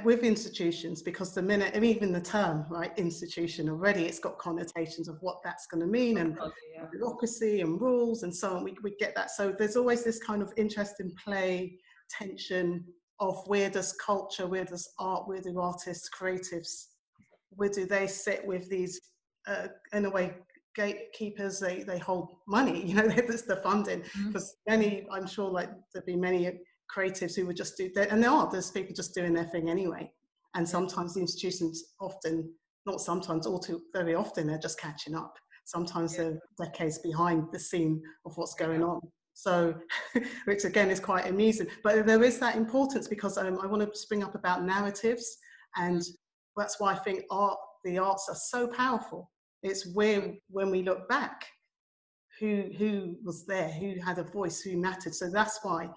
with 0.03 0.23
institutions 0.23 1.01
because 1.01 1.33
the 1.33 1.41
minute 1.41 1.71
and 1.73 1.85
even 1.85 2.11
the 2.11 2.19
term 2.19 2.65
right 2.69 2.91
institution 2.97 3.69
already 3.69 4.05
it's 4.05 4.19
got 4.19 4.37
connotations 4.37 5.07
of 5.07 5.17
what 5.21 5.37
that's 5.43 5.67
going 5.67 5.81
to 5.81 5.87
mean 5.87 6.17
and 6.17 6.37
yeah. 6.73 6.85
bureaucracy 6.91 7.61
and 7.61 7.79
rules 7.79 8.23
and 8.23 8.35
so 8.35 8.55
on 8.55 8.63
we, 8.63 8.75
we 8.83 8.95
get 8.99 9.15
that 9.15 9.31
so 9.31 9.53
there's 9.57 9.75
always 9.75 10.03
this 10.03 10.19
kind 10.19 10.41
of 10.41 10.51
interest 10.57 10.95
in 10.99 11.11
play 11.23 11.77
tension 12.09 12.83
of 13.19 13.41
where 13.47 13.69
does 13.69 13.93
culture 13.93 14.47
where 14.47 14.65
does 14.65 14.89
art 14.99 15.27
where 15.27 15.41
do 15.41 15.59
artists 15.59 16.09
creatives 16.09 16.87
where 17.51 17.69
do 17.69 17.85
they 17.85 18.07
sit 18.07 18.45
with 18.45 18.69
these 18.69 18.99
uh, 19.47 19.67
in 19.93 20.05
a 20.05 20.09
way 20.09 20.33
gatekeepers 20.75 21.59
they 21.59 21.83
they 21.83 21.97
hold 21.97 22.29
money 22.47 22.85
you 22.85 22.95
know 22.95 23.07
that's 23.07 23.43
the 23.43 23.57
funding 23.57 24.03
because 24.27 24.55
mm-hmm. 24.67 24.79
many 24.79 25.07
i'm 25.11 25.27
sure 25.27 25.49
like 25.49 25.69
there'd 25.93 26.05
be 26.05 26.15
many 26.15 26.59
creatives 26.93 27.35
who 27.35 27.45
would 27.47 27.57
just 27.57 27.77
do 27.77 27.89
that, 27.95 28.11
and 28.11 28.23
there 28.23 28.31
are 28.31 28.49
there's 28.51 28.71
people 28.71 28.93
just 28.95 29.13
doing 29.13 29.33
their 29.33 29.45
thing 29.45 29.69
anyway. 29.69 30.11
And 30.55 30.67
sometimes 30.67 31.13
the 31.13 31.19
institutions 31.19 31.93
often, 31.99 32.49
not 32.85 33.01
sometimes, 33.01 33.45
all 33.45 33.59
too 33.59 33.81
very 33.93 34.15
often, 34.15 34.47
they're 34.47 34.57
just 34.57 34.79
catching 34.79 35.15
up. 35.15 35.35
Sometimes 35.65 36.15
yeah. 36.15 36.23
they're 36.23 36.67
decades 36.67 36.99
behind 36.99 37.47
the 37.51 37.59
scene 37.59 38.01
of 38.25 38.37
what's 38.37 38.55
going 38.55 38.83
on. 38.83 39.01
So, 39.33 39.75
which 40.45 40.63
again 40.63 40.89
is 40.89 40.99
quite 40.99 41.27
amusing. 41.27 41.67
But 41.83 42.05
there 42.05 42.23
is 42.23 42.39
that 42.39 42.55
importance 42.55 43.07
because 43.07 43.37
um, 43.37 43.59
I 43.61 43.67
want 43.67 43.81
to 43.81 43.99
spring 43.99 44.23
up 44.23 44.35
about 44.35 44.63
narratives, 44.63 45.37
and 45.75 46.01
that's 46.55 46.79
why 46.79 46.93
I 46.93 46.95
think 46.95 47.23
art, 47.29 47.57
the 47.83 47.97
arts 47.97 48.27
are 48.29 48.35
so 48.35 48.67
powerful. 48.67 49.29
It's 49.61 49.93
where 49.93 50.35
when 50.49 50.71
we 50.71 50.83
look 50.83 51.09
back, 51.09 51.45
who 52.39 52.69
who 52.77 53.15
was 53.23 53.45
there, 53.45 53.69
who 53.69 53.95
had 53.99 54.19
a 54.19 54.23
voice, 54.23 54.61
who 54.61 54.77
mattered. 54.77 55.15
So 55.15 55.29
that's 55.29 55.59
why 55.63 55.89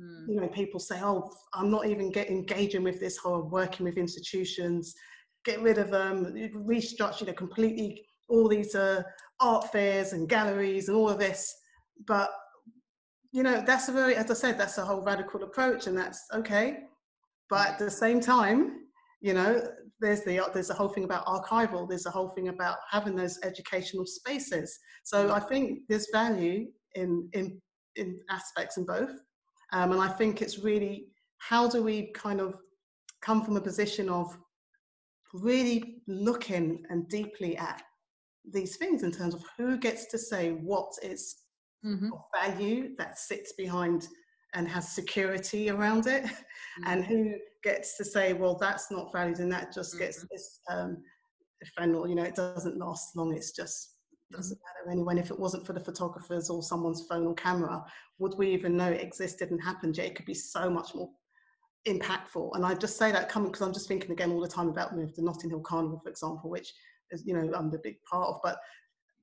Mm. 0.00 0.28
You 0.28 0.40
know, 0.40 0.48
people 0.48 0.80
say, 0.80 1.00
"Oh, 1.02 1.30
I'm 1.54 1.70
not 1.70 1.86
even 1.86 2.10
get 2.10 2.30
engaging 2.30 2.82
with 2.82 3.00
this 3.00 3.16
whole 3.16 3.42
working 3.42 3.84
with 3.84 3.96
institutions. 3.96 4.94
Get 5.44 5.60
rid 5.60 5.78
of 5.78 5.90
them, 5.90 6.34
restructure, 6.66 7.22
you 7.22 7.26
know, 7.26 7.32
completely 7.32 8.04
all 8.28 8.48
these 8.48 8.74
uh, 8.74 9.02
art 9.40 9.70
fairs 9.72 10.12
and 10.12 10.28
galleries 10.28 10.88
and 10.88 10.96
all 10.96 11.08
of 11.08 11.18
this." 11.18 11.54
But 12.06 12.30
you 13.32 13.42
know, 13.42 13.62
that's 13.66 13.88
a 13.88 13.92
very, 13.92 14.14
as 14.14 14.30
I 14.30 14.34
said, 14.34 14.58
that's 14.58 14.78
a 14.78 14.84
whole 14.84 15.02
radical 15.02 15.42
approach, 15.42 15.86
and 15.86 15.96
that's 15.96 16.22
okay. 16.34 16.80
But 17.48 17.68
at 17.68 17.78
the 17.78 17.90
same 17.90 18.20
time, 18.20 18.82
you 19.22 19.32
know 19.32 19.62
there's 20.00 20.22
the 20.24 20.40
there's 20.52 20.70
a 20.70 20.74
whole 20.74 20.88
thing 20.88 21.04
about 21.04 21.24
archival 21.24 21.88
there's 21.88 22.06
a 22.06 22.10
whole 22.10 22.30
thing 22.30 22.48
about 22.48 22.76
having 22.90 23.16
those 23.16 23.38
educational 23.44 24.04
spaces 24.04 24.78
so 25.04 25.32
i 25.32 25.40
think 25.40 25.78
there's 25.88 26.08
value 26.12 26.66
in 26.96 27.28
in 27.32 27.58
in 27.96 28.20
aspects 28.28 28.76
in 28.76 28.84
both 28.84 29.12
um, 29.72 29.92
and 29.92 30.00
i 30.00 30.08
think 30.08 30.42
it's 30.42 30.58
really 30.58 31.06
how 31.38 31.68
do 31.68 31.82
we 31.82 32.12
kind 32.12 32.40
of 32.40 32.56
come 33.20 33.44
from 33.44 33.56
a 33.56 33.60
position 33.60 34.08
of 34.08 34.36
really 35.32 36.02
looking 36.06 36.84
and 36.90 37.08
deeply 37.08 37.56
at 37.56 37.82
these 38.52 38.76
things 38.76 39.02
in 39.02 39.12
terms 39.12 39.34
of 39.34 39.44
who 39.56 39.78
gets 39.78 40.06
to 40.06 40.18
say 40.18 40.50
what 40.50 40.92
is 41.02 41.36
mm-hmm. 41.84 42.10
value 42.34 42.90
that 42.98 43.18
sits 43.18 43.52
behind 43.52 44.08
and 44.54 44.68
has 44.68 44.88
security 44.88 45.70
around 45.70 46.06
it 46.06 46.24
mm-hmm. 46.24 46.86
and 46.86 47.04
who 47.04 47.34
gets 47.62 47.96
to 47.96 48.04
say 48.04 48.32
well 48.32 48.56
that's 48.60 48.90
not 48.90 49.12
valued 49.12 49.38
and 49.38 49.52
that 49.52 49.72
just 49.72 49.98
gets 49.98 50.18
mm-hmm. 50.18 50.26
this 50.30 50.60
um, 50.70 50.98
ephemeral 51.60 52.08
you 52.08 52.14
know 52.14 52.24
it 52.24 52.34
doesn't 52.34 52.78
last 52.78 53.16
long 53.16 53.32
it's 53.34 53.52
just 53.52 53.91
doesn't 54.32 54.58
matter 54.58 54.92
anyway 54.92 55.12
and 55.12 55.20
if 55.20 55.30
it 55.30 55.38
wasn't 55.38 55.66
for 55.66 55.72
the 55.72 55.80
photographers 55.80 56.50
or 56.50 56.62
someone's 56.62 57.06
phone 57.06 57.26
or 57.26 57.34
camera 57.34 57.84
would 58.18 58.36
we 58.38 58.50
even 58.52 58.76
know 58.76 58.88
it 58.88 59.00
existed 59.00 59.50
and 59.50 59.62
happened? 59.62 59.96
Yet 59.96 60.06
it 60.06 60.14
could 60.14 60.26
be 60.26 60.34
so 60.34 60.70
much 60.70 60.94
more 60.94 61.10
impactful. 61.86 62.50
And 62.54 62.64
i 62.64 62.74
just 62.74 62.96
say 62.96 63.10
that 63.10 63.28
coming 63.28 63.50
because 63.50 63.66
i'm 63.66 63.72
just 63.72 63.88
thinking 63.88 64.12
again 64.12 64.30
all 64.30 64.40
the 64.40 64.48
time 64.48 64.68
about 64.68 64.94
the 64.94 65.10
notting 65.18 65.50
hill 65.50 65.60
carnival 65.60 66.00
for 66.02 66.10
example 66.10 66.48
which 66.48 66.72
is 67.10 67.26
you 67.26 67.34
know 67.34 67.52
i'm 67.56 67.70
the 67.70 67.80
big 67.82 67.96
part 68.08 68.28
of 68.28 68.40
but 68.44 68.58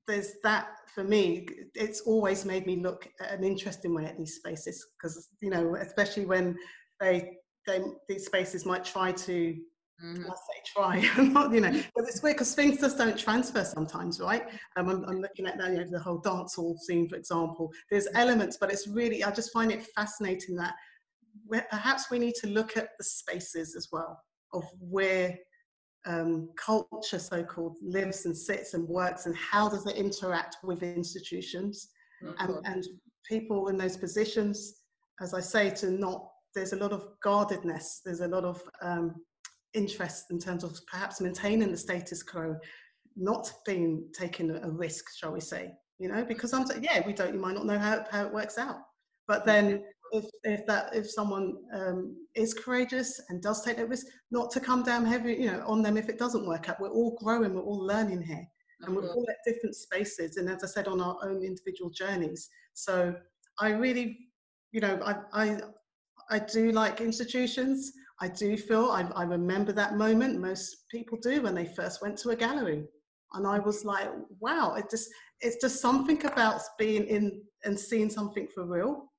there's 0.06 0.32
that 0.42 0.68
for 0.94 1.02
me 1.02 1.46
it's 1.74 2.02
always 2.02 2.44
made 2.44 2.66
me 2.66 2.76
look 2.76 3.08
at 3.20 3.32
an 3.32 3.44
interesting 3.44 3.94
way 3.94 4.04
at 4.04 4.18
these 4.18 4.36
spaces 4.36 4.88
because 4.96 5.28
you 5.40 5.48
know 5.48 5.74
especially 5.76 6.26
when 6.26 6.54
they 7.00 7.38
they 7.66 7.80
these 8.08 8.26
spaces 8.26 8.66
might 8.66 8.84
try 8.84 9.10
to 9.10 9.56
mm-hmm. 10.04 10.30
I 10.30 10.34
say 10.34 10.62
try, 10.66 10.96
you 11.54 11.60
know, 11.60 11.82
but 11.94 12.04
it's 12.08 12.22
weird 12.22 12.36
because 12.36 12.54
things 12.54 12.80
just 12.80 12.98
don't 12.98 13.18
transfer 13.18 13.64
sometimes, 13.64 14.20
right? 14.20 14.44
Um, 14.76 14.88
I'm, 14.88 15.04
I'm, 15.04 15.20
looking 15.20 15.46
at 15.46 15.56
you 15.56 15.78
know, 15.78 15.84
the 15.90 15.98
whole 15.98 16.18
dance 16.18 16.54
hall 16.54 16.76
scene, 16.78 17.08
for 17.08 17.16
example. 17.16 17.70
There's 17.90 18.08
elements, 18.14 18.56
but 18.60 18.70
it's 18.70 18.88
really, 18.88 19.24
I 19.24 19.30
just 19.30 19.52
find 19.52 19.70
it 19.70 19.86
fascinating 19.94 20.56
that 20.56 20.74
perhaps 21.70 22.10
we 22.10 22.18
need 22.18 22.34
to 22.36 22.48
look 22.48 22.76
at 22.76 22.90
the 22.98 23.04
spaces 23.04 23.74
as 23.76 23.88
well 23.92 24.20
of 24.52 24.64
where 24.80 25.36
um, 26.06 26.48
culture, 26.56 27.18
so-called, 27.18 27.76
lives 27.82 28.24
and 28.26 28.36
sits 28.36 28.74
and 28.74 28.88
works, 28.88 29.26
and 29.26 29.36
how 29.36 29.68
does 29.68 29.86
it 29.86 29.96
interact 29.96 30.56
with 30.62 30.82
institutions 30.82 31.90
mm-hmm. 32.22 32.34
and, 32.38 32.66
and 32.66 32.84
people 33.30 33.68
in 33.68 33.76
those 33.76 33.96
positions. 33.96 34.82
As 35.20 35.34
I 35.34 35.40
say, 35.40 35.70
to 35.70 35.90
not 35.90 36.26
there's 36.54 36.72
a 36.72 36.76
lot 36.76 36.92
of 36.92 37.06
guardedness, 37.22 38.00
there's 38.04 38.20
a 38.20 38.28
lot 38.28 38.44
of 38.44 38.62
um, 38.82 39.14
interest 39.74 40.26
in 40.30 40.38
terms 40.38 40.64
of 40.64 40.78
perhaps 40.86 41.20
maintaining 41.20 41.70
the 41.70 41.76
status 41.76 42.22
quo, 42.22 42.56
not 43.16 43.52
being 43.66 44.08
taking 44.12 44.50
a 44.50 44.70
risk, 44.70 45.16
shall 45.16 45.32
we 45.32 45.40
say? 45.40 45.72
You 45.98 46.08
know, 46.08 46.24
because 46.24 46.52
I'm 46.52 46.66
yeah, 46.80 47.06
we 47.06 47.12
don't, 47.12 47.34
you 47.34 47.40
might 47.40 47.54
not 47.54 47.66
know 47.66 47.78
how 47.78 48.04
how 48.10 48.24
it 48.24 48.32
works 48.32 48.58
out, 48.58 48.78
but 49.28 49.44
then 49.44 49.84
if, 50.12 50.24
if 50.44 50.66
that 50.66 50.94
if 50.94 51.10
someone 51.10 51.56
um, 51.74 52.16
is 52.34 52.54
courageous 52.54 53.20
and 53.28 53.42
does 53.42 53.62
take 53.64 53.76
that 53.76 53.88
risk, 53.88 54.06
not 54.30 54.50
to 54.52 54.60
come 54.60 54.82
down 54.82 55.04
heavy, 55.04 55.34
you 55.34 55.46
know, 55.46 55.62
on 55.66 55.82
them 55.82 55.96
if 55.96 56.08
it 56.08 56.18
doesn't 56.18 56.46
work 56.46 56.68
out. 56.68 56.80
We're 56.80 56.90
all 56.90 57.16
growing, 57.22 57.54
we're 57.54 57.62
all 57.62 57.84
learning 57.84 58.22
here, 58.22 58.46
and 58.82 58.96
we're 58.96 59.08
all 59.12 59.26
at 59.28 59.36
different 59.46 59.76
spaces, 59.76 60.36
and 60.36 60.48
as 60.48 60.64
I 60.64 60.66
said, 60.66 60.88
on 60.88 61.00
our 61.00 61.16
own 61.22 61.44
individual 61.44 61.90
journeys. 61.90 62.48
So 62.74 63.14
I 63.58 63.70
really, 63.70 64.18
you 64.72 64.80
know, 64.80 64.98
I 65.04 65.16
I, 65.32 65.60
I 66.30 66.38
do 66.38 66.72
like 66.72 67.00
institutions. 67.00 67.92
I 68.20 68.28
do 68.28 68.56
feel 68.56 68.90
I, 68.90 69.02
I 69.16 69.22
remember 69.24 69.72
that 69.72 69.96
moment. 69.96 70.40
Most 70.40 70.88
people 70.90 71.18
do 71.22 71.42
when 71.42 71.54
they 71.54 71.66
first 71.66 72.02
went 72.02 72.18
to 72.18 72.30
a 72.30 72.36
gallery, 72.36 72.84
and 73.32 73.46
I 73.46 73.58
was 73.58 73.84
like, 73.84 74.10
wow, 74.40 74.74
it 74.74 74.90
just 74.90 75.08
it's 75.40 75.56
just 75.56 75.80
something 75.80 76.24
about 76.26 76.60
being 76.78 77.06
in 77.06 77.42
and 77.64 77.78
seeing 77.78 78.10
something 78.10 78.46
for 78.54 78.66
real 78.66 79.10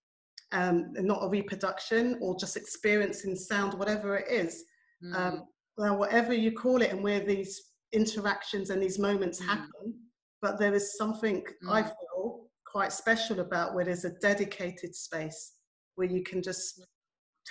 um, 0.52 0.94
and 0.96 1.08
not 1.08 1.24
a 1.24 1.28
reproduction 1.28 2.18
or 2.22 2.38
just 2.38 2.58
experiencing 2.58 3.36
sound, 3.36 3.74
whatever 3.74 4.18
it 4.18 4.28
is. 4.30 4.64
Mm. 5.04 5.16
Um, 5.16 5.44
well, 5.78 5.98
whatever 5.98 6.34
you 6.34 6.52
call 6.52 6.82
it, 6.82 6.92
and 6.92 7.04
where 7.04 7.22
these 7.22 7.60
interactions 7.94 8.70
and 8.70 8.82
these 8.82 9.00
moments 9.00 9.42
mm. 9.42 9.48
happen. 9.48 9.96
But 10.42 10.60
there 10.60 10.74
is 10.74 10.98
something 10.98 11.44
mm. 11.64 11.72
I 11.72 11.84
feel 11.84 12.48
quite 12.66 12.94
special 12.94 13.40
about 13.40 13.74
where 13.74 13.86
there's 13.86 14.06
a 14.06 14.14
dedicated 14.22 14.96
space 14.96 15.54
where 15.96 16.08
you 16.08 16.24
can 16.24 16.42
just 16.42 16.86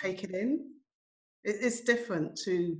take 0.01 0.23
it 0.23 0.31
in. 0.31 0.65
It, 1.43 1.57
it's 1.61 1.81
different 1.81 2.37
to 2.45 2.77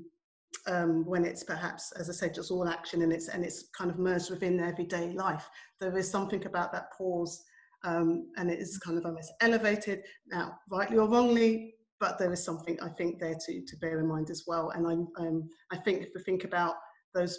um, 0.67 1.05
when 1.05 1.25
it's 1.25 1.43
perhaps, 1.43 1.91
as 1.93 2.09
I 2.09 2.13
said, 2.13 2.33
just 2.33 2.51
all 2.51 2.67
action 2.67 3.01
and 3.01 3.11
it's 3.11 3.29
and 3.29 3.43
it's 3.43 3.69
kind 3.77 3.89
of 3.89 3.97
merged 3.97 4.29
within 4.29 4.59
everyday 4.59 5.13
life. 5.13 5.49
There 5.79 5.97
is 5.97 6.09
something 6.09 6.45
about 6.45 6.71
that 6.73 6.91
pause 6.97 7.43
um, 7.83 8.27
and 8.37 8.51
it 8.51 8.59
is 8.59 8.77
kind 8.77 8.97
of 8.97 9.05
almost 9.05 9.33
elevated 9.41 10.03
now, 10.27 10.57
rightly 10.69 10.97
or 10.97 11.07
wrongly. 11.09 11.75
But 11.99 12.17
there 12.17 12.33
is 12.33 12.43
something 12.43 12.79
I 12.81 12.89
think 12.89 13.19
there 13.19 13.35
to 13.45 13.61
to 13.65 13.77
bear 13.77 13.99
in 13.99 14.07
mind 14.07 14.29
as 14.29 14.43
well. 14.47 14.71
And 14.71 14.87
I 14.87 15.21
um, 15.21 15.49
I 15.71 15.77
think 15.77 16.01
if 16.01 16.09
we 16.15 16.21
think 16.23 16.43
about 16.43 16.75
those 17.13 17.37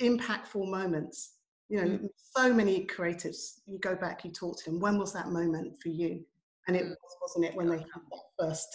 impactful 0.00 0.68
moments, 0.68 1.34
you 1.68 1.80
know, 1.82 1.88
mm. 1.88 2.08
so 2.36 2.52
many 2.52 2.86
creatives. 2.86 3.60
You 3.66 3.78
go 3.78 3.94
back, 3.94 4.24
you 4.24 4.30
talk 4.30 4.58
to 4.58 4.70
them. 4.70 4.80
When 4.80 4.98
was 4.98 5.12
that 5.14 5.28
moment 5.28 5.74
for 5.82 5.88
you? 5.88 6.22
And 6.68 6.76
it 6.76 6.84
mm. 6.84 6.90
was, 6.90 7.16
wasn't 7.22 7.46
it, 7.46 7.56
when 7.56 7.68
they 7.68 7.78
had 7.78 7.86
that 8.10 8.46
1st 8.46 8.66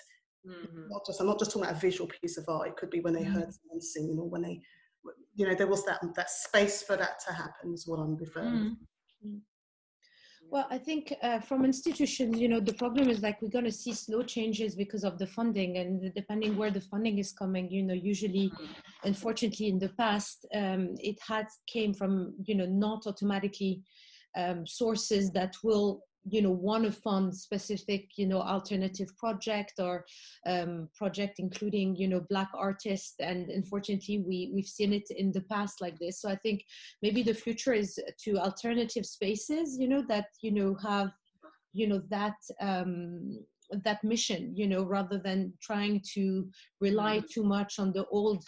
mm-hmm. 0.48 0.90
Not 0.90 1.06
just 1.06 1.20
I'm 1.22 1.28
not 1.28 1.40
just 1.40 1.52
talking 1.52 1.68
about 1.68 1.78
a 1.78 1.80
visual 1.80 2.10
piece 2.22 2.38
of 2.38 2.46
art. 2.48 2.68
It 2.68 2.78
could 2.78 2.90
be 2.90 3.02
when 3.02 3.14
they 3.14 3.24
heard 3.24 3.54
someone 3.54 3.82
sing, 3.82 4.18
or 4.20 4.30
when 4.30 4.44
they, 4.44 4.62
you 5.36 5.48
know, 5.48 5.56
there 5.56 5.68
was 5.68 5.86
that 5.86 6.00
that 6.16 6.30
space 6.30 6.84
for 6.84 6.96
that 6.96 7.20
to 7.28 7.34
happen. 7.34 7.74
Is 7.74 7.88
what 7.88 8.00
I'm 8.00 8.16
referring. 8.16 8.78
Mm. 9.26 9.42
Well, 10.50 10.68
I 10.70 10.78
think 10.78 11.14
uh, 11.22 11.42
from 11.42 11.66
institutions, 11.66 12.40
you 12.40 12.48
know, 12.48 12.62
the 12.62 12.74
problem 12.74 13.10
is 13.10 13.22
like 13.22 13.42
we're 13.42 13.50
going 13.50 13.66
to 13.66 13.72
see 13.72 13.94
slow 13.94 14.24
changes 14.24 14.76
because 14.76 15.04
of 15.04 15.18
the 15.18 15.28
funding, 15.28 15.78
and 15.78 16.14
depending 16.16 16.56
where 16.56 16.72
the 16.72 16.80
funding 16.80 17.18
is 17.18 17.34
coming, 17.34 17.70
you 17.70 17.84
know, 17.84 17.94
usually, 17.94 18.50
mm-hmm. 18.50 18.66
unfortunately, 19.04 19.68
in 19.68 19.78
the 19.78 19.90
past, 19.90 20.46
um, 20.56 20.96
it 21.00 21.18
has 21.28 21.46
came 21.68 21.94
from 21.94 22.34
you 22.46 22.56
know 22.56 22.66
not 22.66 23.06
automatically 23.08 23.82
um, 24.38 24.66
sources 24.66 25.32
that 25.32 25.54
will 25.64 26.02
you 26.26 26.42
know 26.42 26.52
want 26.52 26.84
to 26.84 26.92
fund 26.92 27.36
specific 27.36 28.10
you 28.18 28.28
know 28.28 28.42
alternative 28.42 29.08
project 29.18 29.74
or 29.80 30.06
um, 30.46 30.90
project 30.96 31.36
including 31.40 31.96
you 31.96 32.08
know 32.08 32.26
black 32.30 32.50
artists 32.54 33.16
and 33.20 33.50
unfortunately 33.50 34.24
we 34.28 34.52
we've 34.54 34.66
seen 34.66 34.94
it 34.94 35.08
in 35.12 35.32
the 35.32 35.42
past 35.42 35.82
like 35.82 35.98
this 36.00 36.22
so 36.22 36.30
i 36.30 36.36
think 36.38 36.64
maybe 37.02 37.24
the 37.24 37.34
future 37.34 37.74
is 37.74 38.00
to 38.20 38.38
alternative 38.38 39.06
spaces 39.06 39.78
you 39.80 39.88
know 39.88 40.04
that 40.08 40.26
you 40.42 40.52
know 40.52 40.76
have 40.84 41.10
you 41.74 41.88
know 41.88 42.02
that 42.10 42.36
um 42.62 43.38
that 43.84 44.04
mission 44.04 44.54
you 44.56 44.68
know 44.68 44.84
rather 44.84 45.20
than 45.24 45.52
trying 45.62 46.02
to 46.14 46.48
rely 46.80 47.18
mm-hmm. 47.18 47.26
too 47.34 47.44
much 47.44 47.80
on 47.80 47.92
the 47.94 48.06
old 48.08 48.44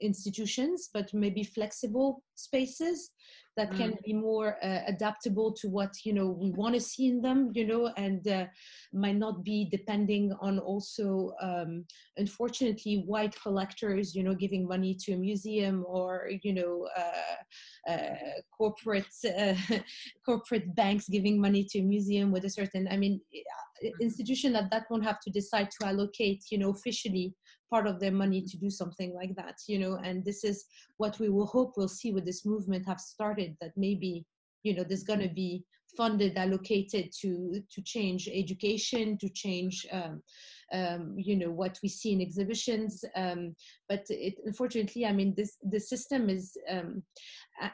institutions 0.00 0.90
but 0.92 1.12
maybe 1.14 1.42
flexible 1.42 2.22
spaces 2.34 3.10
that 3.56 3.70
mm. 3.70 3.76
can 3.76 3.98
be 4.04 4.12
more 4.12 4.56
uh, 4.62 4.80
adaptable 4.86 5.52
to 5.52 5.68
what 5.68 5.92
you 6.04 6.12
know 6.12 6.28
we 6.28 6.50
want 6.50 6.74
to 6.74 6.80
see 6.80 7.08
in 7.08 7.20
them 7.22 7.50
you 7.54 7.66
know 7.66 7.90
and 7.96 8.28
uh, 8.28 8.44
might 8.92 9.16
not 9.16 9.42
be 9.42 9.68
depending 9.70 10.32
on 10.40 10.58
also 10.58 11.32
um, 11.40 11.84
unfortunately 12.16 13.02
white 13.06 13.34
collectors 13.40 14.14
you 14.14 14.22
know 14.22 14.34
giving 14.34 14.66
money 14.66 14.94
to 14.94 15.12
a 15.12 15.16
museum 15.16 15.84
or 15.88 16.28
you 16.42 16.52
know 16.52 16.88
uh, 16.96 17.90
uh 17.90 18.14
corporate 18.56 19.06
uh, 19.38 19.54
corporate 20.26 20.74
banks 20.74 21.08
giving 21.08 21.40
money 21.40 21.64
to 21.64 21.78
a 21.78 21.82
museum 21.82 22.30
with 22.30 22.44
a 22.44 22.50
certain 22.50 22.86
i 22.90 22.96
mean 22.96 23.20
uh, 23.34 23.88
institution 24.00 24.52
that 24.52 24.70
that 24.70 24.84
won't 24.90 25.04
have 25.04 25.20
to 25.20 25.30
decide 25.30 25.68
to 25.70 25.86
allocate 25.86 26.44
you 26.50 26.58
know 26.58 26.70
officially 26.70 27.34
part 27.70 27.86
of 27.86 27.98
their 28.00 28.12
money 28.12 28.42
to 28.42 28.56
do 28.56 28.70
something 28.70 29.14
like 29.14 29.34
that 29.34 29.56
you 29.66 29.78
know 29.78 29.98
and 30.04 30.24
this 30.24 30.44
is 30.44 30.64
what 30.96 31.18
we 31.18 31.28
will 31.28 31.46
hope 31.46 31.74
we'll 31.76 31.88
see 31.88 32.12
with 32.12 32.24
this 32.24 32.44
movement 32.44 32.86
have 32.86 33.00
started 33.00 33.56
that 33.60 33.72
maybe 33.76 34.24
you 34.62 34.74
know 34.74 34.84
there's 34.84 35.04
going 35.04 35.20
to 35.20 35.34
be 35.34 35.64
funded 35.96 36.36
allocated 36.36 37.10
to 37.20 37.60
to 37.70 37.82
change 37.82 38.28
education 38.32 39.16
to 39.18 39.28
change 39.30 39.86
um, 39.92 40.22
um, 40.72 41.14
you 41.16 41.36
know 41.36 41.50
what 41.50 41.78
we 41.82 41.88
see 41.88 42.12
in 42.12 42.20
exhibitions 42.20 43.04
um, 43.14 43.54
but 43.88 44.04
it, 44.08 44.34
unfortunately 44.44 45.06
i 45.06 45.12
mean 45.12 45.34
this 45.36 45.56
the 45.62 45.80
system 45.80 46.28
is 46.28 46.56
um, 46.70 47.02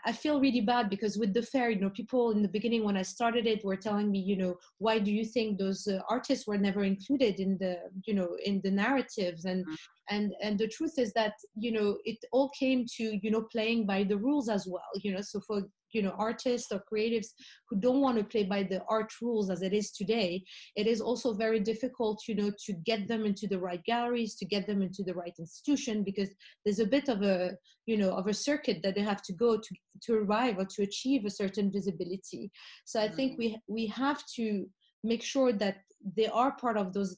I 0.05 0.12
feel 0.12 0.40
really 0.40 0.61
bad 0.61 0.88
because 0.88 1.18
with 1.18 1.34
the 1.34 1.43
fair, 1.43 1.70
you 1.70 1.80
know, 1.80 1.90
people 1.90 2.30
in 2.30 2.43
the 2.43 2.49
beginning 2.49 2.84
when 2.84 2.97
I 2.97 3.03
started 3.03 3.47
it 3.47 3.64
were 3.64 3.76
telling 3.76 4.11
me, 4.11 4.20
you 4.20 4.36
know, 4.36 4.57
why 4.78 5.01
do 5.01 5.11
you 5.11 5.24
think 5.24 5.59
those 5.59 5.88
uh, 5.88 5.99
artists 6.09 6.47
were 6.47 6.59
never 6.59 6.84
included 6.84 7.40
in 7.40 7.59
the, 7.59 7.78
you 8.07 8.14
know, 8.14 8.36
in 8.45 8.61
the 8.62 8.70
narratives? 8.70 9.45
And 9.45 9.64
mm-hmm. 9.64 10.14
and 10.14 10.34
and 10.40 10.59
the 10.59 10.68
truth 10.68 10.99
is 10.99 11.12
that 11.14 11.34
you 11.57 11.72
know 11.72 11.99
it 12.05 12.18
all 12.32 12.51
came 12.51 12.86
to 12.97 13.18
you 13.22 13.30
know 13.30 13.47
playing 13.51 13.86
by 13.86 14.05
the 14.05 14.18
rules 14.18 14.49
as 14.49 14.68
well. 14.68 14.93
You 15.03 15.14
know, 15.14 15.20
so 15.20 15.40
for 15.40 15.62
you 15.93 16.03
know 16.03 16.14
artists 16.16 16.72
or 16.72 16.82
creatives 16.90 17.28
who 17.68 17.76
don't 17.76 18.01
want 18.01 18.18
to 18.18 18.24
play 18.24 18.45
by 18.45 18.62
the 18.62 18.82
art 18.88 19.12
rules 19.20 19.51
as 19.51 19.62
it 19.62 19.72
is 19.72 19.90
today 19.90 20.43
it 20.74 20.86
is 20.86 21.01
also 21.01 21.34
very 21.34 21.61
difficult 21.61 22.22
you 22.26 22.34
know 22.34 22.51
to 22.64 22.72
get 22.85 23.09
them 23.09 23.24
into 23.24 23.47
the 23.47 23.59
right 23.59 23.83
galleries 23.85 24.35
to 24.35 24.45
get 24.45 24.66
them 24.66 24.83
into 24.83 25.03
the 25.03 25.14
right 25.14 25.35
institution 25.39 26.03
because 26.03 26.30
there's 26.64 26.78
a 26.78 26.87
bit 26.87 27.09
of 27.09 27.22
a 27.22 27.53
you 27.87 27.97
know 27.97 28.11
of 28.11 28.26
a 28.26 28.35
circuit 28.35 28.80
that 28.83 28.95
they 28.95 29.03
have 29.03 29.22
to 29.22 29.33
go 29.33 29.57
to 29.57 29.74
to 30.03 30.14
arrive 30.14 30.59
or 30.59 30.64
to 30.64 30.83
achieve 30.83 31.24
a 31.24 31.30
certain 31.30 31.70
visibility 31.70 32.51
so 32.85 33.01
i 33.01 33.09
think 33.09 33.33
mm-hmm. 33.33 33.59
we 33.68 33.85
we 33.85 33.87
have 33.87 34.22
to 34.37 34.66
make 35.05 35.22
sure 35.22 35.53
that 35.53 35.78
they 36.16 36.26
are 36.28 36.53
part 36.53 36.76
of 36.76 36.93
those 36.93 37.16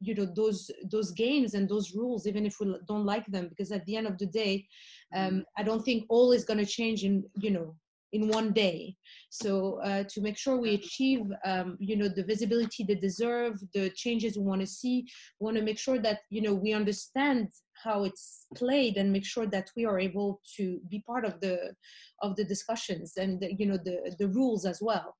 you 0.00 0.14
know 0.14 0.26
those 0.36 0.70
those 0.90 1.10
games 1.12 1.54
and 1.54 1.68
those 1.68 1.94
rules 1.94 2.26
even 2.26 2.46
if 2.46 2.56
we 2.60 2.74
don't 2.86 3.04
like 3.04 3.26
them 3.26 3.48
because 3.48 3.72
at 3.72 3.84
the 3.86 3.96
end 3.96 4.06
of 4.06 4.16
the 4.18 4.26
day 4.26 4.66
um, 5.14 5.24
mm-hmm. 5.24 5.38
i 5.56 5.62
don't 5.62 5.82
think 5.82 6.04
all 6.08 6.32
is 6.32 6.44
going 6.44 6.58
to 6.58 6.66
change 6.66 7.04
in 7.04 7.24
you 7.36 7.50
know 7.50 7.74
in 8.12 8.28
one 8.28 8.52
day. 8.52 8.96
So 9.30 9.80
uh, 9.82 10.04
to 10.08 10.20
make 10.20 10.38
sure 10.38 10.56
we 10.56 10.74
achieve 10.74 11.22
um, 11.44 11.76
you 11.78 11.96
know 11.96 12.08
the 12.08 12.24
visibility 12.24 12.84
they 12.84 12.94
deserve 12.94 13.60
the 13.74 13.90
changes 13.90 14.36
we 14.36 14.44
want 14.44 14.60
to 14.62 14.66
see 14.66 15.06
we 15.40 15.44
want 15.44 15.56
to 15.56 15.62
make 15.62 15.78
sure 15.78 15.98
that 15.98 16.20
you 16.30 16.42
know 16.42 16.54
we 16.54 16.72
understand 16.72 17.48
how 17.84 18.04
it's 18.04 18.46
played 18.56 18.96
and 18.96 19.12
make 19.12 19.24
sure 19.24 19.46
that 19.46 19.70
we 19.76 19.84
are 19.84 19.98
able 19.98 20.40
to 20.56 20.80
be 20.90 21.02
part 21.06 21.24
of 21.24 21.40
the 21.40 21.74
of 22.22 22.34
the 22.36 22.44
discussions 22.44 23.14
and 23.16 23.44
you 23.58 23.66
know 23.66 23.78
the 23.84 24.14
the 24.18 24.28
rules 24.28 24.64
as 24.64 24.80
well. 24.80 25.14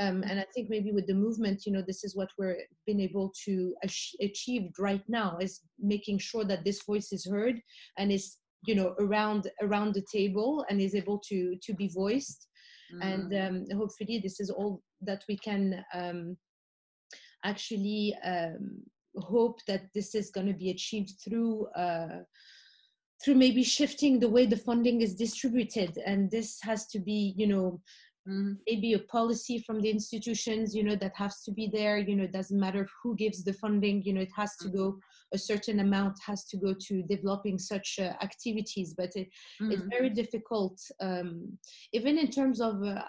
Um, 0.00 0.24
and 0.26 0.40
I 0.40 0.46
think 0.54 0.70
maybe 0.70 0.90
with 0.90 1.06
the 1.06 1.14
movement, 1.14 1.66
you 1.66 1.72
know, 1.72 1.82
this 1.86 2.02
is 2.02 2.16
what 2.16 2.30
we're 2.38 2.56
been 2.86 3.00
able 3.00 3.30
to 3.44 3.74
achieve 4.20 4.70
right 4.78 5.02
now 5.06 5.36
is 5.38 5.60
making 5.78 6.18
sure 6.18 6.44
that 6.44 6.64
this 6.64 6.82
voice 6.84 7.12
is 7.12 7.26
heard 7.26 7.60
and 7.98 8.10
is 8.10 8.38
you 8.64 8.74
know 8.74 8.94
around 8.98 9.50
around 9.62 9.94
the 9.94 10.04
table 10.12 10.64
and 10.68 10.80
is 10.80 10.94
able 10.94 11.18
to 11.18 11.56
to 11.62 11.74
be 11.74 11.88
voiced 11.88 12.46
mm. 12.94 13.02
and 13.02 13.34
um, 13.34 13.78
hopefully 13.78 14.20
this 14.22 14.40
is 14.40 14.50
all 14.50 14.82
that 15.00 15.24
we 15.28 15.36
can 15.36 15.84
um, 15.94 16.36
actually 17.44 18.14
um, 18.24 18.82
hope 19.16 19.58
that 19.66 19.82
this 19.94 20.14
is 20.14 20.30
going 20.30 20.46
to 20.46 20.52
be 20.54 20.70
achieved 20.70 21.12
through 21.22 21.66
uh, 21.76 22.20
through 23.22 23.34
maybe 23.34 23.62
shifting 23.62 24.18
the 24.18 24.28
way 24.28 24.46
the 24.46 24.56
funding 24.56 25.00
is 25.00 25.14
distributed 25.14 25.98
and 26.06 26.30
this 26.30 26.58
has 26.62 26.86
to 26.86 26.98
be 26.98 27.34
you 27.36 27.46
know 27.46 27.80
mm-hmm. 28.28 28.52
maybe 28.66 28.94
a 28.94 28.98
policy 28.98 29.62
from 29.66 29.80
the 29.80 29.90
institutions 29.90 30.74
you 30.74 30.82
know 30.82 30.96
that 30.96 31.12
has 31.16 31.42
to 31.42 31.52
be 31.52 31.68
there 31.72 31.98
you 31.98 32.16
know 32.16 32.24
it 32.24 32.32
doesn't 32.32 32.60
matter 32.60 32.88
who 33.02 33.14
gives 33.16 33.44
the 33.44 33.52
funding 33.54 34.02
you 34.02 34.12
know 34.12 34.20
it 34.20 34.32
has 34.36 34.56
to 34.56 34.68
go 34.68 34.98
a 35.32 35.38
certain 35.38 35.80
amount 35.80 36.16
has 36.24 36.44
to 36.44 36.56
go 36.56 36.74
to 36.74 37.02
developing 37.02 37.58
such 37.58 37.98
uh, 37.98 38.12
activities 38.22 38.94
but 38.96 39.10
it, 39.14 39.28
mm-hmm. 39.60 39.72
it's 39.72 39.82
very 39.90 40.10
difficult 40.10 40.80
um, 41.00 41.58
even 41.92 42.18
in 42.18 42.30
terms 42.30 42.60
of 42.60 42.82
uh, 42.82 43.02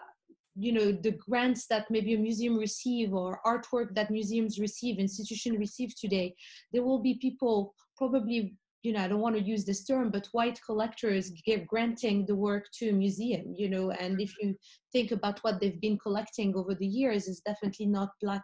you 0.56 0.72
know 0.72 0.92
the 0.92 1.18
grants 1.28 1.66
that 1.68 1.90
maybe 1.90 2.14
a 2.14 2.18
museum 2.18 2.58
receive 2.58 3.14
or 3.14 3.40
artwork 3.46 3.94
that 3.96 4.12
museums 4.12 4.60
receive 4.60 5.00
institution 5.00 5.58
receive 5.58 5.94
today 6.00 6.34
there 6.72 6.84
will 6.84 7.02
be 7.02 7.16
people 7.16 7.74
probably 7.98 8.56
you 8.84 8.92
know, 8.92 9.00
I 9.00 9.08
don't 9.08 9.22
want 9.22 9.38
to 9.38 9.42
use 9.42 9.64
this 9.64 9.86
term, 9.86 10.12
but 10.12 10.28
white 10.34 10.60
collectors 10.66 11.32
give 11.46 11.66
granting 11.68 12.26
the 12.26 12.36
work 12.36 12.66
to 12.80 12.90
a 12.90 12.94
museum, 12.94 13.56
you 13.58 13.70
know, 13.70 13.92
and 13.92 14.20
if 14.20 14.34
you 14.42 14.56
think 14.92 15.12
about 15.12 15.40
what 15.40 15.62
they've 15.62 15.80
been 15.80 15.98
collecting 15.98 16.54
over 16.56 16.76
the 16.76 16.86
years, 16.86 17.30
it's 17.30 17.40
definitely 17.40 17.86
not 17.86 18.10
black, 18.22 18.44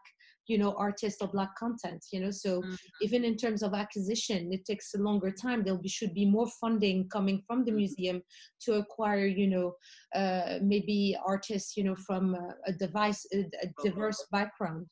you 0.50 0.58
know, 0.58 0.74
artist 0.78 1.18
or 1.22 1.28
black 1.28 1.56
content, 1.56 2.04
you 2.12 2.20
know. 2.20 2.32
So 2.32 2.62
mm-hmm. 2.62 2.74
even 3.02 3.24
in 3.24 3.36
terms 3.38 3.62
of 3.64 3.74
acquisition, 3.74 4.52
it 4.52 4.66
takes 4.66 4.94
a 4.96 4.98
longer 4.98 5.32
time. 5.32 5.64
There'll 5.64 5.82
be 5.82 5.90
should 5.90 6.14
be 6.14 6.26
more 6.26 6.50
funding 6.60 7.08
coming 7.10 7.44
from 7.48 7.64
the 7.64 7.72
mm-hmm. 7.72 7.78
museum 7.78 8.22
to 8.64 8.74
acquire, 8.74 9.28
you 9.28 9.48
know, 9.48 9.68
uh, 10.16 10.58
maybe 10.62 11.16
artists, 11.26 11.78
you 11.78 11.84
know, 11.84 11.96
from 11.96 12.36
a, 12.36 12.56
a 12.66 12.74
device, 12.74 13.26
a, 13.34 13.40
a 13.64 13.68
diverse 13.84 14.26
background. 14.32 14.88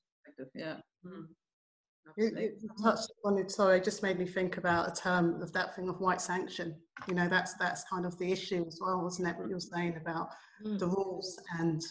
Yeah. 0.54 0.78
Mm-hmm. 1.06 1.24
You, 2.16 2.32
you 2.62 2.70
touched 2.82 3.12
on 3.26 3.38
it, 3.38 3.52
sorry, 3.52 3.78
it 3.78 3.84
just 3.84 4.02
made 4.02 4.18
me 4.18 4.26
think 4.26 4.58
about 4.58 4.88
a 4.88 5.02
term 5.02 5.42
of 5.42 5.52
that 5.54 5.76
thing 5.76 5.90
of 5.90 6.00
white 6.00 6.22
sanction. 6.22 6.76
You 7.08 7.16
know, 7.16 7.28
that's 7.28 7.54
that's 7.56 7.84
kind 7.92 8.06
of 8.06 8.18
the 8.18 8.32
issue 8.32 8.64
as 8.66 8.80
well, 8.82 9.04
wasn't 9.04 9.28
it? 9.28 9.38
What 9.38 9.50
you're 9.50 9.60
saying 9.60 9.98
about 10.02 10.30
mm. 10.66 10.80
the 10.80 10.88
rules, 10.88 11.38
and 11.60 11.82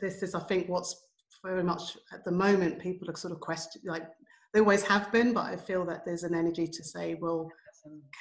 this 0.00 0.22
is, 0.22 0.34
I 0.34 0.40
think, 0.40 0.68
what's 0.68 1.07
very 1.44 1.62
much 1.62 1.96
at 2.12 2.24
the 2.24 2.30
moment 2.30 2.78
people 2.78 3.08
are 3.08 3.16
sort 3.16 3.32
of 3.32 3.40
question 3.40 3.80
like 3.84 4.04
they 4.52 4.60
always 4.60 4.82
have 4.84 5.12
been, 5.12 5.32
but 5.32 5.44
I 5.44 5.56
feel 5.56 5.84
that 5.86 6.04
there's 6.04 6.22
an 6.22 6.34
energy 6.34 6.66
to 6.66 6.84
say, 6.84 7.14
well, 7.20 7.50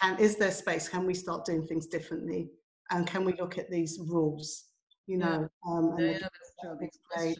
can 0.02 0.20
is 0.20 0.36
there 0.36 0.52
space? 0.52 0.90
Can 0.90 1.06
we 1.06 1.14
start 1.14 1.46
doing 1.46 1.66
things 1.66 1.88
differently? 1.88 2.50
And 2.92 3.08
can 3.08 3.24
we 3.24 3.34
look 3.34 3.58
at 3.58 3.70
these 3.70 4.00
rules? 4.08 4.66
You 5.08 5.18
know, 5.20 5.48
um, 5.68 5.96
and 5.98 6.20
yeah, 6.20 6.28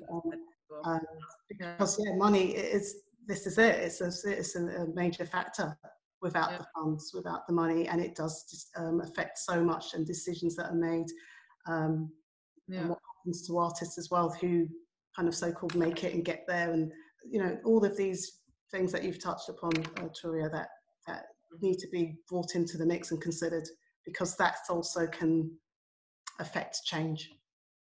um, 0.10 0.32
um, 0.86 1.00
because 1.50 2.00
yeah, 2.04 2.16
money 2.16 2.52
is 2.52 2.96
this 3.28 3.46
is 3.46 3.58
it. 3.58 3.76
It's 3.76 4.02
a, 4.02 4.12
it's 4.26 4.56
a 4.56 4.88
major 4.94 5.26
factor 5.26 5.78
without 6.22 6.52
yeah. 6.52 6.60
the 6.60 6.66
funds, 6.74 7.12
without 7.14 7.46
the 7.46 7.54
money, 7.54 7.88
and 7.90 8.02
it 8.02 8.16
does 8.16 8.70
um, 8.78 9.02
affect 9.02 9.38
so 9.38 9.62
much 9.62 9.94
and 9.96 10.08
decisions 10.08 10.56
that 10.56 10.72
are 10.72 10.76
made. 10.76 11.08
Um, 11.68 12.10
yeah. 12.70 12.80
And 12.80 12.90
what 12.90 13.00
happens 13.18 13.46
to 13.48 13.58
artists 13.58 13.98
as 13.98 14.10
well, 14.10 14.30
who 14.30 14.68
kind 15.18 15.28
of 15.28 15.36
so-called 15.36 15.76
make 15.76 16.04
it 16.04 16.14
and 16.14 16.24
get 16.24 16.46
there, 16.48 16.72
and 16.72 16.92
you 17.30 17.42
know 17.42 17.58
all 17.66 17.84
of 17.84 17.98
these 17.98 18.42
things 18.72 18.92
that 18.92 19.04
you've 19.04 19.22
touched 19.22 19.50
upon, 19.50 19.72
uh, 19.98 20.10
Touria, 20.10 20.52
that 20.52 20.70
that 21.08 21.24
need 21.62 21.80
to 21.80 21.88
be 21.92 22.18
brought 22.30 22.56
into 22.56 22.78
the 22.78 22.86
mix 22.86 23.12
and 23.12 23.22
considered 23.22 23.68
because 24.06 24.36
that 24.38 24.56
also 24.70 25.08
can 25.08 25.52
affect 26.40 26.84
change. 26.86 27.32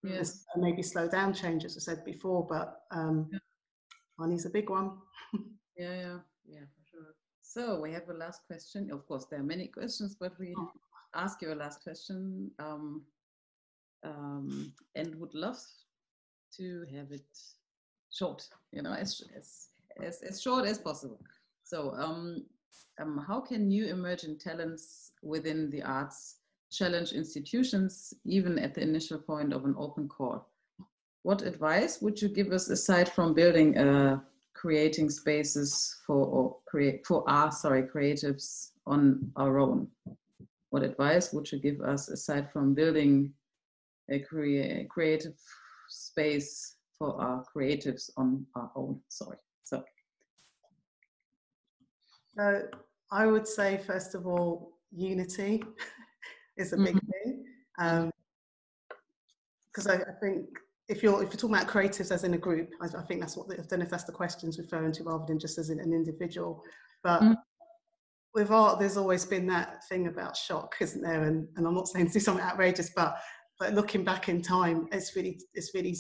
Yes, 0.02 0.44
and 0.54 0.62
maybe 0.62 0.82
slow 0.82 1.08
down 1.08 1.34
change, 1.34 1.64
as 1.64 1.76
I 1.76 1.80
said 1.80 2.04
before, 2.04 2.46
but 2.48 2.82
um, 2.92 3.28
yeah. 3.32 3.38
money's 4.18 4.46
a 4.46 4.50
big 4.50 4.70
one. 4.70 4.92
yeah, 5.76 5.92
yeah, 5.92 6.18
yeah, 6.46 6.60
for 6.60 6.82
sure. 6.88 7.14
So 7.42 7.80
we 7.80 7.92
have 7.92 8.08
a 8.08 8.14
last 8.14 8.42
question. 8.46 8.90
Of 8.92 9.06
course, 9.06 9.26
there 9.28 9.40
are 9.40 9.44
many 9.54 9.66
questions, 9.66 10.16
but 10.18 10.38
we 10.38 10.54
oh. 10.56 10.70
ask 11.16 11.42
you 11.42 11.52
a 11.52 11.54
last 11.54 11.82
question 11.82 12.48
um, 12.60 13.02
um, 14.04 14.72
and 14.94 15.14
would 15.16 15.34
love 15.34 15.58
to 16.56 16.84
have 16.94 17.12
it 17.12 17.26
short, 18.12 18.48
you 18.72 18.82
know, 18.82 18.92
as, 18.92 19.22
as, 19.36 19.68
as, 20.02 20.22
as 20.22 20.40
short 20.40 20.66
as 20.66 20.78
possible. 20.78 21.20
So 21.64 21.92
um, 21.96 22.44
um, 23.00 23.24
how 23.26 23.40
can 23.40 23.68
new 23.68 23.86
emerging 23.86 24.38
talents 24.38 25.12
within 25.22 25.70
the 25.70 25.82
arts 25.82 26.36
challenge 26.70 27.12
institutions 27.12 28.12
even 28.24 28.58
at 28.58 28.74
the 28.74 28.82
initial 28.82 29.18
point 29.18 29.52
of 29.52 29.64
an 29.64 29.74
open 29.78 30.08
call? 30.08 30.48
What 31.22 31.42
advice 31.42 32.00
would 32.00 32.20
you 32.20 32.28
give 32.28 32.52
us 32.52 32.68
aside 32.68 33.08
from 33.08 33.34
building 33.34 33.76
a 33.76 34.22
creating 34.54 35.08
spaces 35.08 36.00
for 36.04 36.26
or 36.26 36.56
create 36.66 37.06
for 37.06 37.22
our 37.30 37.52
sorry 37.52 37.84
creatives 37.84 38.70
on 38.86 39.30
our 39.36 39.60
own 39.60 39.86
what 40.70 40.82
advice 40.82 41.32
would 41.32 41.50
you 41.50 41.58
give 41.58 41.80
us 41.80 42.08
aside 42.08 42.50
from 42.52 42.74
building 42.74 43.32
a 44.10 44.18
crea- 44.18 44.86
creative 44.90 45.36
space 45.88 46.76
for 46.98 47.20
our 47.20 47.44
creatives 47.54 48.10
on 48.16 48.44
our 48.54 48.70
own 48.76 49.00
sorry 49.08 49.38
so 49.64 49.82
so 52.36 52.62
i 53.12 53.26
would 53.26 53.46
say 53.46 53.78
first 53.86 54.14
of 54.14 54.26
all 54.26 54.72
unity 54.92 55.62
is 56.56 56.72
a 56.72 56.76
big 56.76 56.96
mm-hmm. 56.96 57.32
thing 57.32 58.12
because 59.72 59.86
um, 59.86 59.92
I, 59.92 60.10
I 60.10 60.14
think 60.20 60.46
if 60.88 61.02
you're 61.02 61.22
if 61.22 61.28
you're 61.28 61.38
talking 61.38 61.54
about 61.54 61.68
creatives 61.68 62.10
as 62.10 62.24
in 62.24 62.34
a 62.34 62.38
group, 62.38 62.70
I, 62.80 62.86
I 62.86 63.02
think 63.02 63.20
that's 63.20 63.36
what 63.36 63.48
the, 63.48 63.54
I 63.54 63.62
don't 63.68 63.80
know 63.80 63.84
if 63.84 63.90
that's 63.90 64.04
the 64.04 64.12
question's 64.12 64.58
referring 64.58 64.92
to 64.92 65.04
rather 65.04 65.24
than 65.26 65.38
just 65.38 65.58
as 65.58 65.70
an, 65.70 65.80
an 65.80 65.92
individual. 65.92 66.62
But 67.02 67.20
mm. 67.22 67.36
with 68.34 68.50
art, 68.50 68.78
there's 68.78 68.96
always 68.96 69.24
been 69.24 69.46
that 69.48 69.86
thing 69.88 70.06
about 70.06 70.36
shock, 70.36 70.76
isn't 70.80 71.02
there? 71.02 71.24
And 71.24 71.46
and 71.56 71.66
I'm 71.66 71.74
not 71.74 71.88
saying 71.88 72.06
to 72.06 72.12
do 72.12 72.20
something 72.20 72.44
outrageous, 72.44 72.90
but 72.96 73.18
but 73.58 73.74
looking 73.74 74.04
back 74.04 74.28
in 74.28 74.42
time, 74.42 74.88
it's 74.92 75.14
really 75.16 75.38
it's 75.54 75.72
really 75.74 75.96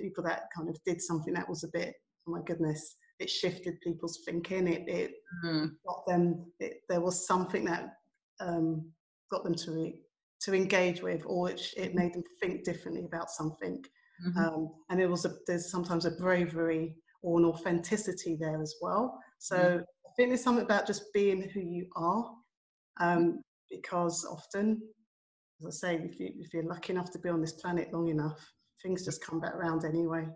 people 0.00 0.24
that 0.24 0.44
kind 0.56 0.68
of 0.68 0.76
did 0.84 1.00
something 1.00 1.34
that 1.34 1.48
was 1.48 1.64
a 1.64 1.68
bit 1.72 1.94
oh 2.26 2.32
my 2.32 2.40
goodness, 2.46 2.96
it 3.18 3.30
shifted 3.30 3.80
people's 3.80 4.20
thinking. 4.24 4.66
It 4.66 4.88
it 4.88 5.12
mm. 5.44 5.70
got 5.86 6.06
them. 6.06 6.46
It, 6.60 6.80
there 6.88 7.00
was 7.00 7.26
something 7.26 7.64
that 7.64 7.94
um, 8.40 8.90
got 9.30 9.44
them 9.44 9.54
to 9.54 9.72
re, 9.72 10.00
to 10.42 10.54
engage 10.54 11.02
with, 11.02 11.22
or 11.26 11.50
it, 11.50 11.60
it 11.76 11.94
made 11.94 12.14
them 12.14 12.24
think 12.40 12.64
differently 12.64 13.04
about 13.04 13.30
something. 13.30 13.82
Mm-hmm. 14.26 14.38
Um, 14.38 14.70
and 14.90 15.00
it 15.00 15.10
was 15.10 15.24
a, 15.24 15.34
there's 15.46 15.70
sometimes 15.70 16.04
a 16.06 16.12
bravery 16.12 16.96
or 17.22 17.38
an 17.38 17.44
authenticity 17.44 18.36
there 18.38 18.60
as 18.62 18.74
well. 18.80 19.18
So 19.38 19.56
mm-hmm. 19.56 19.78
I 19.78 20.10
think 20.16 20.30
there's 20.30 20.42
something 20.42 20.64
about 20.64 20.86
just 20.86 21.12
being 21.12 21.48
who 21.48 21.60
you 21.60 21.86
are, 21.96 22.30
um, 23.00 23.42
because 23.70 24.24
often 24.24 24.80
as 25.60 25.66
I 25.66 25.70
say, 25.70 25.94
if, 26.02 26.18
you, 26.18 26.30
if 26.38 26.52
you're 26.52 26.64
lucky 26.64 26.92
enough 26.92 27.10
to 27.12 27.18
be 27.18 27.28
on 27.28 27.40
this 27.40 27.52
planet 27.52 27.92
long 27.92 28.08
enough, 28.08 28.38
things 28.82 29.04
just 29.04 29.24
come 29.24 29.40
back 29.40 29.54
around 29.54 29.84
anyway. 29.84 30.26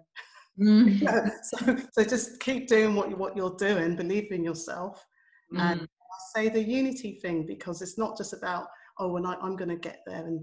Mm. 0.61 1.01
so, 1.43 1.77
so 1.93 2.05
just 2.05 2.41
keep 2.41 2.67
doing 2.69 2.95
what, 2.95 3.11
you, 3.11 3.17
what 3.17 3.37
you're 3.37 3.57
doing, 3.57 3.97
believe 3.97 4.31
in 4.33 4.45
yourself. 4.45 5.05
And 5.53 5.81
Mm. 5.81 5.85
I 5.85 6.41
say 6.41 6.49
the 6.49 6.63
unity 6.63 7.19
thing 7.23 7.47
because 7.47 7.83
it's 7.83 7.99
not 7.99 8.17
just 8.17 8.33
about, 8.33 8.67
oh, 8.99 9.09
when 9.13 9.27
I, 9.27 9.35
I'm 9.43 9.57
going 9.57 9.69
to 9.69 9.77
get 9.77 10.01
there. 10.07 10.27
And 10.27 10.41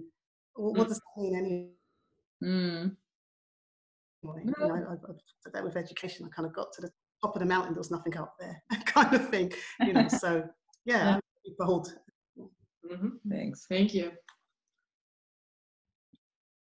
what, 0.54 0.78
what 0.78 0.88
does 0.88 0.98
that 1.00 1.22
mean 1.22 1.36
anyway? 1.36 1.70
Mm. 2.44 2.96
You 4.24 4.54
know, 4.60 4.74
I, 4.74 4.94
I've 4.94 5.00
I've 5.10 5.20
said 5.42 5.54
that 5.54 5.64
with 5.64 5.78
education, 5.78 6.26
I 6.26 6.36
kind 6.36 6.48
of 6.48 6.54
got 6.56 6.72
to 6.74 6.82
the 6.82 6.90
top 7.24 7.36
of 7.36 7.40
the 7.40 7.46
mountain, 7.46 7.74
there 7.74 7.80
was 7.80 7.92
nothing 7.92 8.18
up 8.18 8.36
there, 8.40 8.62
kind 8.86 9.14
of 9.14 9.30
thing. 9.30 9.52
You 9.82 9.94
know, 9.94 10.08
so 10.20 10.44
yeah, 10.86 11.16
I'm 11.16 11.22
really 11.44 11.56
bold. 11.60 11.94
Mhm. 12.92 13.12
Thanks. 13.30 13.66
Thank 13.70 13.94
you. 13.94 14.12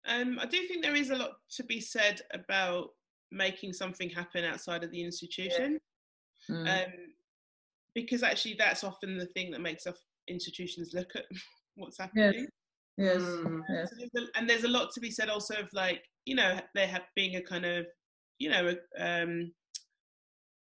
Um, 0.09 0.39
I 0.41 0.47
do 0.47 0.67
think 0.67 0.83
there 0.83 0.95
is 0.97 1.11
a 1.11 1.17
lot 1.17 1.33
to 1.57 1.65
be 1.65 1.81
said 1.81 2.21
about 2.33 2.89
making 3.31 3.73
something 3.73 4.09
happen 4.11 4.45
outside 4.45 4.83
of 4.85 4.91
the 4.91 5.03
institution, 5.03 5.79
Mm. 6.49 6.85
um, 6.87 6.93
because 7.95 8.23
actually 8.23 8.55
that's 8.59 8.83
often 8.83 9.19
the 9.19 9.27
thing 9.27 9.51
that 9.51 9.61
makes 9.61 9.87
institutions 10.27 10.95
look 10.95 11.15
at 11.15 11.25
what's 11.77 11.99
happening. 11.99 12.47
yes. 12.97 13.21
Mm. 13.21 13.61
Yes. 13.69 13.91
So 13.91 13.97
there's 13.99 14.27
a- 14.29 14.39
and 14.39 14.49
there's 14.49 14.65
a 14.65 14.69
lot 14.69 14.91
to 14.93 15.01
be 15.01 15.11
said 15.11 15.29
also 15.29 15.55
of 15.57 15.69
like 15.75 16.03
you 16.25 16.35
know 16.35 16.59
there 16.75 16.87
have 16.87 17.03
being 17.15 17.37
a 17.37 17.43
kind 17.43 17.65
of 17.67 17.87
you 18.39 18.49
know 18.51 18.75
a, 18.99 19.23
um, 19.23 19.53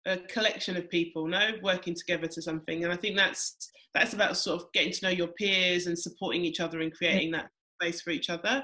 a 0.06 0.18
collection 0.18 0.78
of 0.78 0.90
people 0.90 1.28
no 1.28 1.52
working 1.62 1.94
together 1.96 2.28
to 2.28 2.42
something 2.42 2.84
and 2.84 2.94
i 2.94 2.96
think 2.96 3.16
that's 3.18 3.72
that's 3.94 4.14
about 4.14 4.38
sort 4.38 4.62
of 4.62 4.72
getting 4.74 4.92
to 4.92 5.04
know 5.06 5.10
your 5.10 5.28
peers 5.30 5.88
and 5.88 5.98
supporting 6.00 6.44
each 6.46 6.60
other 6.62 6.80
and 6.82 6.94
creating 6.94 7.32
that 7.32 7.50
space 7.82 8.02
for 8.02 8.12
each 8.12 8.30
other 8.30 8.64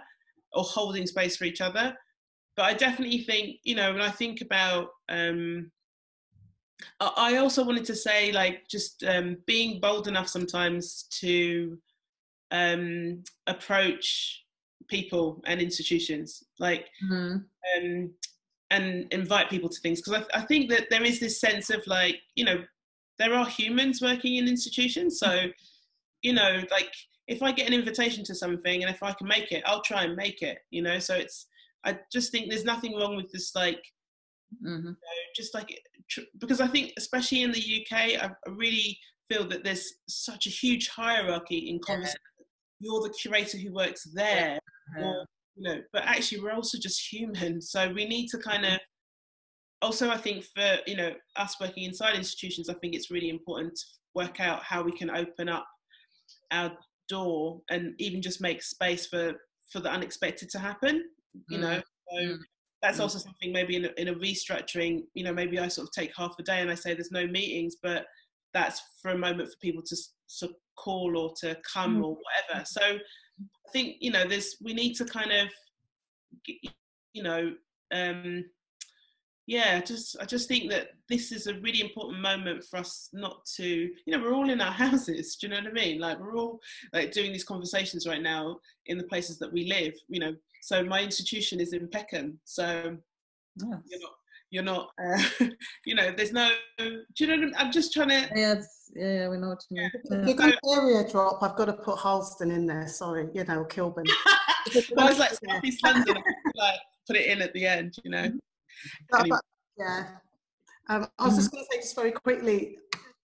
or 0.54 0.64
holding 0.64 1.08
space 1.08 1.36
for 1.38 1.46
each 1.46 1.62
other 1.62 1.96
but 2.56 2.64
i 2.64 2.74
definitely 2.74 3.20
think 3.20 3.58
you 3.64 3.76
know 3.76 3.92
when 3.92 4.02
i 4.02 4.10
think 4.10 4.42
about 4.42 4.90
um 5.10 5.72
I 7.00 7.38
also 7.38 7.64
wanted 7.64 7.86
to 7.86 7.96
say, 7.96 8.32
like, 8.32 8.68
just 8.68 9.04
um, 9.04 9.38
being 9.46 9.80
bold 9.80 10.08
enough 10.08 10.28
sometimes 10.28 11.04
to 11.22 11.78
um, 12.52 13.24
approach 13.48 14.44
people 14.88 15.42
and 15.46 15.62
institutions, 15.62 16.44
like, 16.60 16.90
Mm. 17.04 17.46
um, 17.78 18.14
and 18.72 19.08
invite 19.14 19.50
people 19.50 19.70
to 19.70 19.80
things. 19.82 20.02
Because 20.02 20.26
I, 20.34 20.40
I 20.40 20.42
think 20.42 20.70
that 20.72 20.90
there 20.90 21.04
is 21.04 21.20
this 21.20 21.40
sense 21.40 21.70
of, 21.70 21.86
like, 21.88 22.22
you 22.36 22.44
know, 22.44 22.64
there 23.20 23.34
are 23.34 23.46
humans 23.46 24.02
working 24.02 24.36
in 24.36 24.48
institutions. 24.48 25.20
So, 25.20 25.48
you 26.22 26.34
know, 26.34 26.64
like, 26.72 26.94
if 27.28 27.42
I 27.42 27.52
get 27.52 27.68
an 27.68 27.74
invitation 27.74 28.24
to 28.26 28.36
something 28.36 28.84
and 28.84 28.94
if 28.94 29.02
I 29.02 29.14
can 29.14 29.28
make 29.28 29.52
it, 29.52 29.64
I'll 29.66 29.82
try 29.82 30.04
and 30.04 30.16
make 30.16 30.42
it, 30.42 30.58
you 30.72 30.82
know? 30.82 31.00
So 31.00 31.16
it's, 31.16 31.48
I 31.86 31.98
just 32.12 32.32
think 32.32 32.50
there's 32.50 32.66
nothing 32.66 32.96
wrong 32.96 33.16
with 33.16 33.32
this, 33.32 33.56
like, 33.56 33.82
Mhm. 34.64 34.96
just 35.36 35.54
like 35.56 35.82
tr- 36.10 36.30
because 36.38 36.62
I 36.62 36.68
think 36.68 36.94
especially 36.98 37.42
in 37.42 37.52
the 37.52 37.60
UK, 37.82 38.16
I, 38.22 38.28
I 38.28 38.50
really 38.52 39.00
feel 39.28 39.48
that 39.48 39.64
there's 39.64 39.94
such 40.08 40.46
a 40.46 40.52
huge 40.52 40.90
hierarchy 40.90 41.70
in 41.70 41.80
conversation. 41.80 42.20
You're 42.80 43.02
the 43.02 43.14
curator 43.20 43.58
who 43.58 43.74
works 43.74 44.04
there, 44.14 44.60
Yeah. 44.98 45.04
or 45.04 45.26
you 45.56 45.64
know, 45.64 45.82
but 45.92 46.04
actually 46.04 46.42
we're 46.42 46.52
also 46.54 46.78
just 46.78 47.12
human. 47.12 47.62
So 47.62 47.92
we 47.94 48.06
need 48.06 48.28
to 48.30 48.38
kind 48.38 48.66
of 48.66 48.80
also 49.82 50.10
I 50.12 50.18
think 50.18 50.46
for 50.46 50.80
you 50.86 50.96
know 50.98 51.16
us 51.36 51.60
working 51.60 51.84
inside 51.86 52.16
institutions, 52.16 52.70
I 52.70 52.76
think 52.76 52.94
it's 52.94 53.10
really 53.10 53.30
important 53.30 53.76
to 53.76 53.86
work 54.14 54.40
out 54.40 54.64
how 54.64 54.84
we 54.84 54.92
can 54.92 55.10
open 55.10 55.50
up 55.50 55.66
our 56.52 56.78
door 57.10 57.62
and 57.70 57.94
even 58.00 58.22
just 58.22 58.42
make 58.42 58.62
space 58.64 59.08
for 59.08 59.34
for 59.72 59.80
the 59.80 59.90
unexpected 59.92 60.50
to 60.52 60.60
happen. 60.60 61.04
You 61.50 61.58
know, 61.60 61.82
so 62.12 62.18
Mm. 62.18 62.38
that's 62.82 62.98
Mm. 63.00 63.02
also 63.02 63.18
something 63.18 63.52
maybe 63.52 63.76
in 63.76 63.86
a, 63.86 63.92
in 63.98 64.08
a 64.10 64.16
restructuring. 64.16 65.04
You 65.16 65.24
know, 65.24 65.34
maybe 65.34 65.58
I 65.60 65.68
sort 65.68 65.88
of 65.88 65.94
take 65.94 66.16
half 66.16 66.36
a 66.40 66.44
day 66.44 66.62
and 66.62 66.70
I 66.70 66.76
say 66.76 66.94
there's 66.94 67.12
no 67.12 67.26
meetings, 67.26 67.78
but 67.82 68.06
that's 68.54 68.82
for 69.02 69.12
a 69.12 69.18
moment 69.18 69.50
for 69.50 69.58
people 69.62 69.82
to 69.82 69.96
s- 69.96 70.14
sort 70.28 70.52
of 70.52 70.58
call 70.76 71.18
or 71.18 71.34
to 71.42 71.60
come 71.74 71.98
Mm. 71.98 72.06
or 72.06 72.18
whatever. 72.26 72.66
So 72.66 72.82
I 72.82 73.70
think 73.72 73.98
you 74.00 74.12
know, 74.12 74.26
there's 74.28 74.58
we 74.62 74.74
need 74.74 74.94
to 74.96 75.06
kind 75.06 75.32
of, 75.32 75.48
you 77.14 77.24
know, 77.24 77.56
um, 77.92 78.46
yeah, 79.46 79.82
just 79.82 80.16
I 80.22 80.26
just 80.26 80.48
think 80.48 80.70
that 80.72 80.90
this 81.10 81.32
is 81.32 81.48
a 81.48 81.56
really 81.56 81.82
important 81.82 82.22
moment 82.22 82.64
for 82.64 82.78
us 82.78 83.10
not 83.14 83.46
to, 83.58 83.66
you 83.66 83.92
know, 84.08 84.20
we're 84.20 84.34
all 84.34 84.50
in 84.50 84.62
our 84.62 84.72
houses. 84.86 85.36
Do 85.36 85.48
you 85.48 85.54
know 85.54 85.60
what 85.60 85.68
I 85.70 85.72
mean? 85.74 86.00
Like 86.00 86.20
we're 86.20 86.36
all 86.38 86.60
like 86.94 87.12
doing 87.12 87.32
these 87.32 87.44
conversations 87.44 88.08
right 88.08 88.22
now 88.22 88.58
in 88.86 88.98
the 88.98 89.04
places 89.04 89.38
that 89.40 89.52
we 89.52 89.66
live. 89.68 89.94
You 90.08 90.20
know, 90.22 90.36
so 90.62 90.84
my 90.84 91.02
institution 91.02 91.60
is 91.60 91.74
in 91.74 91.88
Peckham, 91.90 92.40
so 92.46 92.98
Yes. 93.58 93.80
you're 93.88 94.00
not, 94.02 94.12
you're 94.50 94.64
not, 94.64 94.90
uh, 95.04 95.46
you 95.86 95.94
know, 95.94 96.12
there's 96.16 96.32
no. 96.32 96.50
Do 96.80 97.02
you 97.18 97.28
know? 97.28 97.36
What 97.36 97.60
I'm, 97.60 97.68
I'm 97.68 97.72
just 97.72 97.94
trying 97.94 98.10
to. 98.10 98.30
Yeah, 98.36 98.54
it's, 98.54 98.90
yeah, 98.96 99.14
yeah, 99.14 99.30
we 99.30 99.38
know 99.38 99.50
what 99.50 99.64
you 99.70 99.78
mean. 99.78 99.92
If 99.94 100.02
Yeah. 100.10 100.26
you're 100.26 100.36
going 100.36 100.54
to 100.54 100.60
area 100.76 101.08
drop, 101.12 101.44
I've 101.44 101.56
got 101.56 101.66
to 101.66 101.74
put 101.74 101.98
Harlesden 102.00 102.50
in 102.52 102.66
there. 102.66 102.88
Sorry, 102.88 103.28
you 103.34 103.44
know, 103.44 103.64
Kilburn. 103.66 104.06
I 104.98 105.10
was 105.10 105.20
like 105.20 105.32
South 105.34 105.64
East 105.64 105.84
London, 105.84 106.18
I 106.18 106.52
like 106.56 106.80
put 107.06 107.18
it 107.18 107.28
in 107.28 107.42
at 107.42 107.54
the 107.54 107.68
end. 107.68 107.96
You 108.06 108.12
know. 108.12 108.32
But- 109.10 109.20
Anyway. 109.22 109.38
but, 109.38 109.86
yeah. 109.86 110.08
Um, 110.90 111.08
I 111.18 111.26
was 111.26 111.36
just 111.38 111.52
going 111.52 111.64
to 111.64 111.70
say 111.74 111.82
just 111.82 111.96
very 111.96 112.12
quickly, 112.12 112.78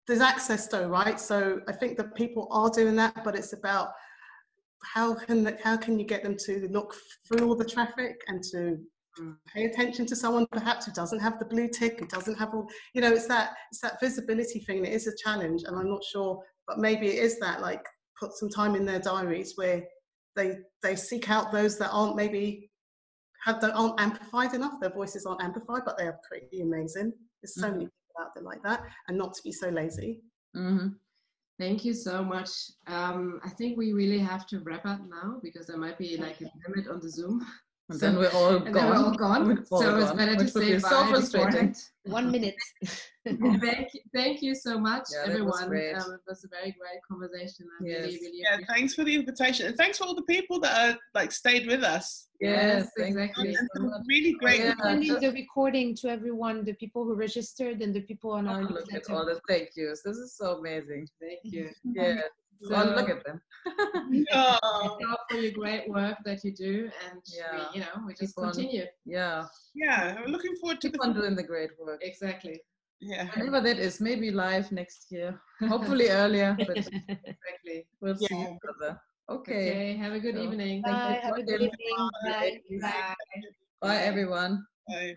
there's 0.07 0.21
access 0.21 0.69
though, 0.69 0.89
right? 0.89 1.19
So 1.19 1.61
I 1.67 1.73
think 1.73 1.97
that 1.97 2.15
people 2.15 2.49
are 2.51 2.71
doing 2.71 2.95
that, 2.97 3.25
but 3.25 3.35
it's 3.35 3.55
about 3.55 3.89
how 4.85 5.15
can 5.15 5.43
the, 5.43 5.57
how 5.65 5.77
can 5.77 5.99
you 5.99 6.05
get 6.07 6.23
them 6.23 6.37
to 6.47 6.69
look 6.71 6.95
through 7.27 7.49
all 7.49 7.57
the 7.57 7.65
traffic 7.65 8.21
and 8.29 8.43
to 8.53 8.79
pay 9.53 9.65
attention 9.65 10.05
to 10.07 10.15
someone 10.15 10.47
perhaps 10.53 10.85
who 10.85 10.93
doesn't 10.93 11.21
have 11.21 11.39
the 11.39 11.45
blue 11.47 11.67
tick, 11.69 11.99
who 11.99 12.07
doesn't 12.07 12.39
have 12.39 12.53
all, 12.55 12.69
you 12.93 13.01
know, 13.01 13.11
it's 13.11 13.27
that 13.27 13.55
it's 13.73 13.81
that 13.81 13.99
visibility 14.01 14.61
thing. 14.61 14.85
It 14.85 14.93
is 14.93 15.07
a 15.07 15.17
challenge, 15.17 15.63
and 15.67 15.77
I'm 15.77 15.89
not 15.89 16.05
sure, 16.05 16.43
but 16.69 16.79
maybe 16.79 17.09
it 17.09 17.25
is 17.25 17.39
that 17.41 17.63
like 17.63 17.83
put 18.21 18.35
some 18.35 18.51
time 18.51 18.75
in 18.77 18.85
their 18.85 19.01
diaries 19.01 19.55
where 19.57 19.83
they 20.37 20.59
they 20.83 20.95
seek 20.95 21.31
out 21.31 21.51
those 21.51 21.79
that 21.79 21.91
aren't 21.91 22.15
maybe 22.17 22.71
have 23.47 23.63
aren't 23.63 24.01
amplified 24.01 24.55
enough. 24.55 24.81
Their 24.81 24.91
voices 24.91 25.25
aren't 25.25 25.43
amplified, 25.43 25.83
but 25.85 25.97
they 25.97 26.07
are 26.07 26.19
pretty 26.29 26.61
amazing. 26.61 27.13
There's 27.41 27.55
so 27.55 27.71
many 27.71 27.85
people 27.85 28.21
out 28.21 28.35
there 28.35 28.43
like 28.43 28.63
that, 28.65 28.83
and 29.09 29.17
not 29.17 29.35
to 29.35 29.43
be 29.43 29.53
so 29.53 29.69
lazy. 29.69 30.21
Mhm. 30.55 30.99
Thank 31.59 31.85
you 31.85 31.95
so 31.95 32.23
much. 32.23 32.51
Um, 32.87 33.41
I 33.43 33.49
think 33.51 33.79
we 33.79 33.93
really 33.93 34.19
have 34.19 34.47
to 34.49 34.61
wrap 34.61 34.85
up 34.85 35.01
now 35.09 35.41
because 35.43 35.67
there 35.67 35.79
might 35.79 35.97
be 35.97 36.17
like 36.19 36.41
a 36.43 36.51
limit 36.67 36.89
on 36.89 37.01
the 37.01 37.09
Zoom. 37.09 37.47
And 37.89 38.01
So- 38.01 38.07
then 38.07 38.19
we're 38.19 38.31
all 38.31 38.57
And 38.57 38.65
gone. 38.65 38.73
then 38.75 38.87
we're 38.91 38.97
all 38.97 39.15
gone. 39.15 39.47
We're 39.47 39.65
all 39.71 39.81
so 39.81 39.97
it's 39.97 40.07
gone, 40.09 40.17
better 40.17 40.35
to 40.37 40.49
say 40.49 40.75
be 40.77 40.83
bye 40.83 40.89
so 40.89 41.07
frustrating. 41.07 41.75
One 42.07 42.31
minute. 42.33 42.57
thank 43.25 43.95
you, 43.95 44.01
thank 44.15 44.43
you 44.43 44.55
so 44.57 44.79
much, 44.79 45.05
Yeah, 45.13 45.33
that 45.33 45.45
was 45.45 45.61
everyone. 45.63 45.69
great. 45.69 45.95
Um, 45.95 46.13
it 46.15 46.21
was 46.27 46.45
a 46.45 46.49
very 46.49 46.73
great 46.81 47.01
conversation. 47.09 47.67
I 47.81 47.85
Yes. 47.85 48.01
really, 48.05 48.19
really 48.23 48.39
Yeah, 48.43 48.59
thanks 48.69 48.95
for 48.95 49.05
the 49.05 49.15
invitation, 49.15 49.67
and 49.67 49.77
thanks 49.77 49.99
for 49.99 50.05
all 50.05 50.15
the 50.17 50.23
people 50.23 50.59
that 50.61 50.95
are 50.95 50.99
like 51.15 51.31
stayed 51.33 51.67
with 51.69 51.83
us. 51.85 52.29
Yes, 52.41 52.89
thank 52.99 53.15
you 53.15 53.21
exactly. 53.23 53.55
So 53.75 53.91
really 54.09 54.33
great. 54.35 54.61
Yeah. 54.61 54.75
Sending 54.83 55.21
the 55.21 55.31
recording 55.33 55.95
to 55.97 56.09
everyone, 56.09 56.65
the 56.65 56.75
people 56.75 57.05
who 57.05 57.15
registered 57.15 57.83
and 57.83 57.95
the 57.95 58.03
people 58.03 58.33
on 58.33 58.47
our 58.49 58.63
Oh, 58.63 58.67
look 58.75 58.93
at 58.93 59.09
all 59.11 59.25
the 59.25 59.41
thank 59.49 59.71
yous. 59.77 60.03
This 60.05 60.17
is 60.17 60.37
so 60.37 60.59
amazing. 60.59 61.09
Thank 61.21 61.41
you. 61.45 61.71
Yeah. 61.85 62.21
So, 62.63 62.75
oh, 62.75 62.85
look 62.97 63.09
at 63.11 63.25
them. 63.25 63.41
Oh, 64.33 64.99
thank 64.99 65.01
you 65.01 65.17
for 65.31 65.37
your 65.37 65.53
great 65.53 65.89
work 65.89 66.19
that 66.25 66.45
you 66.45 66.53
do, 66.55 66.91
and 67.11 67.21
Yeah. 67.27 67.53
we, 67.73 67.79
you 67.79 67.81
know, 67.81 68.05
we 68.07 68.15
just 68.15 68.35
Keep 68.37 68.45
on. 68.45 68.53
continue. 68.53 68.85
Yeah. 69.05 69.47
yeah, 69.75 70.17
I'm 70.19 70.31
looking 70.31 70.55
forward 70.57 70.81
to 70.81 70.89
Keep 70.91 71.01
the. 71.01 71.07
on 71.07 71.15
doing 71.15 71.35
the 71.37 71.43
great 71.43 71.71
work. 71.79 72.01
Exactly. 72.03 72.61
Yeah. 73.01 73.29
Whenever 73.37 73.61
that 73.61 73.79
is, 73.79 74.01
maybe 74.01 74.31
live 74.31 74.73
next 74.73 75.07
year. 75.11 75.39
Hopefully 75.69 76.09
earlier, 76.11 76.57
but 76.59 76.77
Exactly. 76.79 77.87
we'll 78.01 78.17
see 78.17 78.27
Yeah. 78.31 78.53
each 78.53 78.59
other. 78.75 79.01
Okay. 79.29 79.71
Okay. 79.71 79.97
Have 79.97 80.13
a 80.13 80.21
good 80.21 80.37
So, 80.37 80.43
evening. 80.43 80.83
Bye. 80.83 81.21
Have 81.23 81.37
a 81.37 81.43
good 81.43 81.61
Bye. 81.61 81.67
evening. 81.67 82.11
Bye. 82.25 82.61
Bye. 82.81 83.15
Bye, 83.83 83.97
everyone. 83.99 84.65
Bye. 84.89 85.15